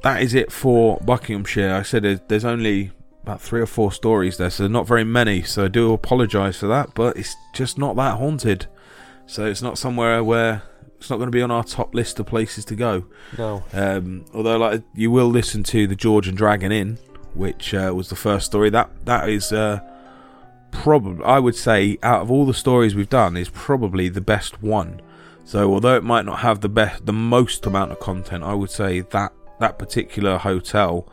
that 0.03 0.21
is 0.21 0.33
it 0.33 0.51
for 0.51 0.97
Buckinghamshire. 1.03 1.73
I 1.73 1.81
said 1.83 2.03
there's, 2.03 2.19
there's 2.27 2.45
only 2.45 2.91
about 3.25 3.41
three 3.41 3.59
or 3.59 3.65
four 3.65 3.91
stories 3.91 4.37
there, 4.37 4.51
so 4.51 4.67
not 4.67 4.85
very 4.85 5.03
many. 5.03 5.41
So 5.41 5.65
I 5.65 5.67
do 5.67 5.93
apologise 5.93 6.57
for 6.57 6.67
that, 6.67 6.93
but 6.93 7.17
it's 7.17 7.35
just 7.53 7.75
not 7.75 7.95
that 7.95 8.17
haunted. 8.17 8.67
So 9.25 9.45
it's 9.45 9.63
not 9.63 9.79
somewhere 9.79 10.23
where 10.23 10.61
it's 10.97 11.09
not 11.09 11.17
going 11.17 11.25
to 11.25 11.31
be 11.31 11.41
on 11.41 11.49
our 11.49 11.63
top 11.63 11.95
list 11.95 12.19
of 12.19 12.27
places 12.27 12.65
to 12.65 12.75
go. 12.75 13.05
No. 13.35 13.63
Um, 13.73 14.25
although, 14.31 14.57
like 14.57 14.83
you 14.93 15.09
will 15.09 15.27
listen 15.27 15.63
to 15.63 15.87
the 15.87 15.95
George 15.95 16.27
and 16.27 16.37
Dragon 16.37 16.71
Inn, 16.71 16.99
which 17.33 17.73
uh, 17.73 17.91
was 17.95 18.09
the 18.09 18.15
first 18.15 18.45
story. 18.45 18.69
That 18.69 18.91
that 19.05 19.27
is 19.27 19.51
uh, 19.51 19.79
probably 20.69 21.25
I 21.25 21.39
would 21.39 21.55
say 21.55 21.97
out 22.03 22.21
of 22.21 22.29
all 22.29 22.45
the 22.45 22.53
stories 22.53 22.93
we've 22.93 23.09
done 23.09 23.35
is 23.35 23.49
probably 23.49 24.07
the 24.07 24.21
best 24.21 24.61
one. 24.61 25.01
So 25.45 25.73
although 25.73 25.95
it 25.95 26.03
might 26.03 26.25
not 26.25 26.39
have 26.39 26.61
the 26.61 26.69
best, 26.69 27.07
the 27.07 27.13
most 27.13 27.65
amount 27.65 27.91
of 27.91 27.99
content, 27.99 28.43
I 28.43 28.53
would 28.53 28.69
say 28.69 29.01
that 29.01 29.33
that 29.59 29.79
particular 29.79 30.37
hotel 30.37 31.09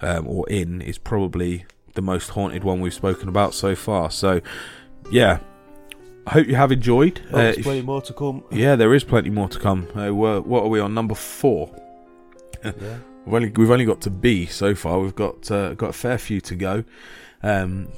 um, 0.00 0.26
or 0.26 0.48
in 0.48 0.80
is 0.80 0.98
probably 0.98 1.64
the 1.94 2.02
most 2.02 2.30
haunted 2.30 2.64
one 2.64 2.80
we've 2.80 2.94
spoken 2.94 3.28
about 3.28 3.54
so 3.54 3.74
far. 3.74 4.10
So 4.10 4.40
yeah, 5.10 5.40
I 6.26 6.30
hope 6.30 6.46
you 6.46 6.54
have 6.56 6.72
enjoyed. 6.72 7.20
Uh, 7.32 7.38
there's 7.38 7.58
if- 7.58 7.64
plenty 7.64 7.82
more 7.82 8.02
to 8.02 8.12
come. 8.12 8.44
yeah, 8.50 8.76
there 8.76 8.94
is 8.94 9.04
plenty 9.04 9.30
more 9.30 9.48
to 9.48 9.58
come. 9.58 9.88
Uh, 9.94 10.12
what 10.12 10.62
are 10.64 10.68
we 10.68 10.80
on 10.80 10.94
number 10.94 11.14
four? 11.14 11.74
Yeah. 12.64 12.98
We've 13.24 13.34
only 13.34 13.48
we've 13.50 13.70
only 13.70 13.84
got 13.84 14.00
to 14.02 14.10
B 14.10 14.46
so 14.46 14.74
far. 14.74 15.00
We've 15.00 15.14
got 15.14 15.50
uh, 15.50 15.74
got 15.74 15.90
a 15.90 15.92
fair 15.92 16.18
few 16.18 16.40
to 16.42 16.54
go. 16.54 16.84
Um, 17.42 17.88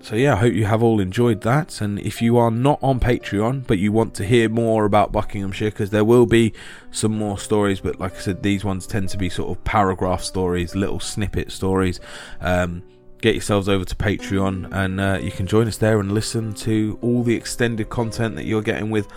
so 0.00 0.16
yeah, 0.16 0.34
I 0.34 0.36
hope 0.36 0.54
you 0.54 0.64
have 0.64 0.82
all 0.82 1.00
enjoyed 1.00 1.40
that. 1.42 1.80
And 1.80 1.98
if 1.98 2.22
you 2.22 2.38
are 2.38 2.50
not 2.50 2.78
on 2.82 3.00
Patreon, 3.00 3.66
but 3.66 3.78
you 3.78 3.92
want 3.92 4.14
to 4.14 4.24
hear 4.24 4.48
more 4.48 4.84
about 4.84 5.12
Buckinghamshire, 5.12 5.70
because 5.70 5.90
there 5.90 6.04
will 6.04 6.26
be 6.26 6.52
some 6.90 7.16
more 7.16 7.38
stories. 7.38 7.80
But 7.80 8.00
like 8.00 8.14
I 8.16 8.20
said, 8.20 8.42
these 8.42 8.64
ones 8.64 8.86
tend 8.86 9.08
to 9.10 9.18
be 9.18 9.28
sort 9.28 9.50
of 9.50 9.62
paragraph 9.64 10.22
stories, 10.22 10.74
little 10.74 11.00
snippet 11.00 11.52
stories. 11.52 12.00
Um, 12.40 12.82
get 13.20 13.34
yourselves 13.34 13.68
over 13.68 13.84
to 13.84 13.96
Patreon, 13.96 14.72
and 14.72 15.00
uh, 15.00 15.18
you 15.20 15.32
can 15.32 15.46
join 15.46 15.66
us 15.66 15.76
there 15.76 15.98
and 16.00 16.12
listen 16.12 16.54
to 16.54 16.98
all 17.02 17.22
the 17.22 17.34
extended 17.34 17.88
content 17.88 18.36
that 18.36 18.44
you're 18.44 18.62
getting 18.62 18.90
with 18.90 19.08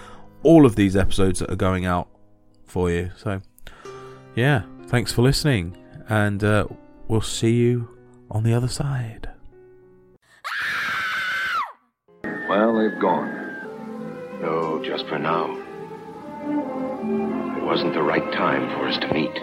all 0.43 0.65
of 0.65 0.75
these 0.75 0.95
episodes 0.95 1.39
that 1.39 1.51
are 1.51 1.55
going 1.55 1.85
out 1.85 2.09
for 2.65 2.89
you. 2.89 3.11
So 3.15 3.41
yeah, 4.35 4.63
thanks 4.87 5.11
for 5.11 5.21
listening, 5.21 5.77
and 6.09 6.43
uh, 6.43 6.65
we'll 7.07 7.21
see 7.21 7.53
you 7.53 7.95
on 8.31 8.43
the 8.43 8.53
other 8.53 8.67
side. 8.67 9.30
Well, 12.51 12.79
they've 12.79 12.99
gone. 12.99 13.31
No, 14.41 14.83
just 14.83 15.07
for 15.07 15.17
now. 15.17 15.55
It 17.57 17.63
wasn't 17.63 17.93
the 17.93 18.03
right 18.03 18.29
time 18.33 18.67
for 18.71 18.89
us 18.89 18.97
to 18.97 19.13
meet. 19.13 19.33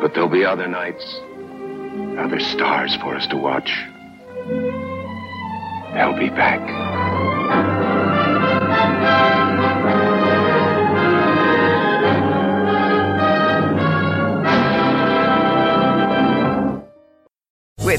But 0.00 0.14
there'll 0.14 0.30
be 0.30 0.46
other 0.46 0.66
nights, 0.66 1.04
other 2.18 2.40
stars 2.40 2.96
for 3.02 3.14
us 3.14 3.26
to 3.26 3.36
watch. 3.36 3.70
They'll 5.92 6.18
be 6.18 6.30
back. 6.30 6.64